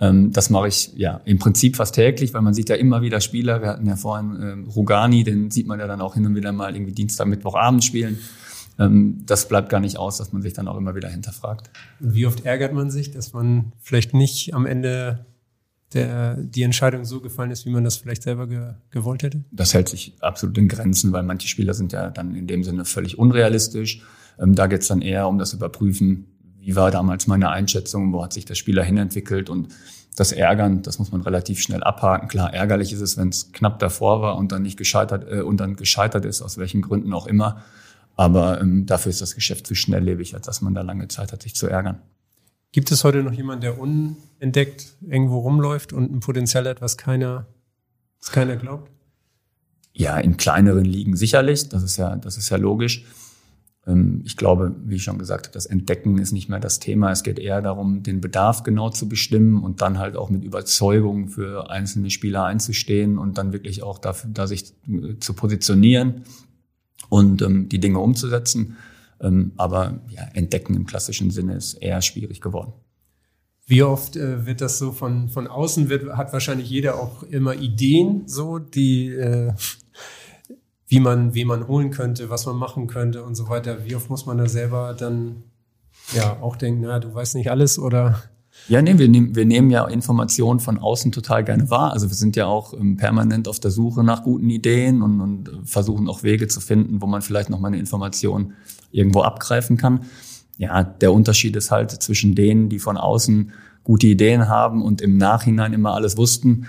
[0.01, 3.21] Ähm, das mache ich ja im Prinzip fast täglich, weil man sieht ja immer wieder
[3.21, 3.61] Spieler.
[3.61, 6.53] Wir hatten ja vorhin ähm, Rugani, den sieht man ja dann auch hin und wieder
[6.53, 8.19] mal irgendwie Dienstag, Mittwochabend spielen.
[9.27, 11.69] Das bleibt gar nicht aus, dass man sich dann auch immer wieder hinterfragt.
[11.99, 15.27] Wie oft ärgert man sich, dass man vielleicht nicht am Ende
[15.93, 19.45] der die Entscheidung so gefallen ist, wie man das vielleicht selber ge gewollt hätte?
[19.51, 22.85] Das hält sich absolut in Grenzen, weil manche Spieler sind ja dann in dem Sinne
[22.85, 24.03] völlig unrealistisch.
[24.39, 26.27] Ähm, da geht es dann eher um das Überprüfen,
[26.59, 29.69] wie war damals meine Einschätzung, wo hat sich der Spieler hinentwickelt und
[30.17, 32.29] das Ärgern, das muss man relativ schnell abhaken.
[32.29, 35.59] Klar, ärgerlich ist es, wenn es knapp davor war und dann nicht gescheitert äh, und
[35.59, 37.63] dann gescheitert ist, aus welchen Gründen auch immer.
[38.17, 41.43] Aber ähm, dafür ist das Geschäft zu schnelllebig, als dass man da lange Zeit hat,
[41.43, 42.01] sich zu ärgern.
[42.73, 47.47] Gibt es heute noch jemanden, der unentdeckt irgendwo rumläuft und ein Potenzial hat, was keiner,
[48.21, 48.91] was keiner glaubt?
[49.93, 51.69] Ja, in kleineren Ligen sicherlich.
[51.69, 53.05] Das ist ja, das ist ja logisch.
[53.87, 57.11] Ähm, ich glaube, wie ich schon gesagt habe, das Entdecken ist nicht mehr das Thema.
[57.11, 61.29] Es geht eher darum, den Bedarf genau zu bestimmen und dann halt auch mit Überzeugung
[61.29, 66.23] für einzelne Spieler einzustehen und dann wirklich auch dafür, da sich äh, zu positionieren
[67.09, 68.77] und ähm, die Dinge umzusetzen.
[69.21, 72.73] Ähm, aber ja, entdecken im klassischen Sinne ist eher schwierig geworden.
[73.67, 77.55] Wie oft äh, wird das so von, von außen, wird, hat wahrscheinlich jeder auch immer
[77.55, 79.53] Ideen, so, die, äh,
[80.89, 83.85] wie man, wie man holen könnte, was man machen könnte und so weiter.
[83.85, 85.45] Wie oft muss man da selber dann
[86.13, 88.21] ja auch denken, na, du weißt nicht alles oder
[88.69, 91.93] ja, nee, wir nehmen, wir nehmen ja Informationen von außen total gerne wahr.
[91.93, 95.51] Also wir sind ja auch ähm, permanent auf der Suche nach guten Ideen und, und
[95.65, 98.55] versuchen auch Wege zu finden, wo man vielleicht noch mal eine Information
[98.91, 100.01] irgendwo abgreifen kann.
[100.57, 103.53] Ja, der Unterschied ist halt zwischen denen, die von außen
[103.83, 106.67] gute Ideen haben und im Nachhinein immer alles wussten.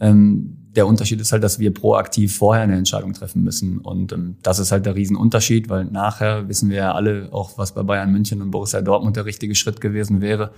[0.00, 3.78] Ähm, der Unterschied ist halt, dass wir proaktiv vorher eine Entscheidung treffen müssen.
[3.78, 7.74] Und ähm, das ist halt der Riesenunterschied, weil nachher wissen wir ja alle auch, was
[7.74, 10.52] bei Bayern München und Borussia Dortmund der richtige Schritt gewesen wäre.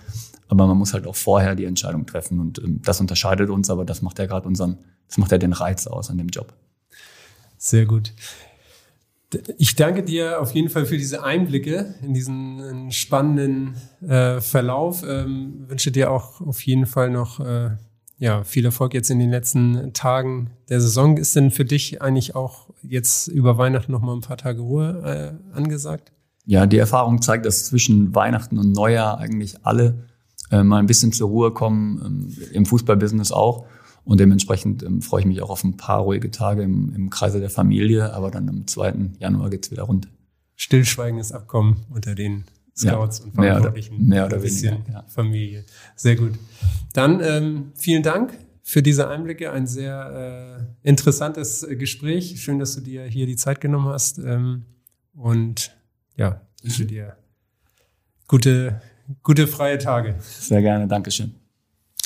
[0.49, 2.41] Aber man muss halt auch vorher die Entscheidung treffen.
[2.41, 4.79] Und ähm, das unterscheidet uns, aber das macht ja gerade unseren,
[5.09, 6.55] das macht ja den Reiz aus an dem Job.
[7.59, 8.13] Sehr gut.
[9.59, 13.75] Ich danke dir auf jeden Fall für diese Einblicke in diesen spannenden
[14.07, 15.03] äh, Verlauf.
[15.07, 17.71] Ähm, wünsche dir auch auf jeden Fall noch äh,
[18.19, 21.17] ja, viel Erfolg jetzt in den letzten Tagen der Saison.
[21.17, 25.39] Ist denn für dich eigentlich auch jetzt über Weihnachten noch mal ein paar Tage Ruhe
[25.53, 26.13] äh, angesagt?
[26.45, 30.07] Ja, die Erfahrung zeigt, dass zwischen Weihnachten und Neujahr eigentlich alle
[30.51, 33.67] äh, mal ein bisschen zur Ruhe kommen, ähm, im Fußballbusiness auch.
[34.07, 37.41] Und dementsprechend ähm, freue ich mich auch auf ein paar ruhige Tage im, im Kreise
[37.41, 39.11] der Familie, aber dann am 2.
[39.19, 40.09] Januar geht's wieder rund.
[40.55, 42.45] Stillschweigendes Abkommen unter den
[42.77, 44.07] Scouts ja, und Verantwortlichen.
[44.07, 44.79] Mehr oder, mehr oder weniger.
[44.93, 45.05] Ja.
[45.09, 45.65] Familie.
[45.97, 46.35] Sehr gut.
[46.93, 49.51] Dann ähm, vielen Dank für diese Einblicke.
[49.51, 52.41] Ein sehr äh, interessantes Gespräch.
[52.41, 54.19] Schön, dass du dir hier die Zeit genommen hast.
[54.19, 54.67] Ähm,
[55.15, 55.77] und
[56.17, 57.17] ja, wünsche dir
[58.29, 58.81] gute,
[59.25, 60.15] gute freie Tage.
[60.21, 60.87] Sehr gerne.
[60.87, 61.35] Dankeschön.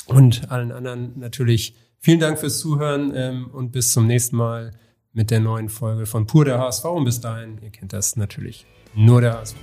[0.07, 4.71] Und allen anderen natürlich vielen Dank fürs Zuhören ähm, und bis zum nächsten Mal
[5.13, 6.85] mit der neuen Folge von Pur der HSV.
[6.85, 9.55] Und bis dahin, ihr kennt das natürlich, nur der HSV.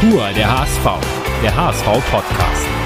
[0.00, 0.84] Pur der HSV,
[1.42, 2.85] der HSV Podcast.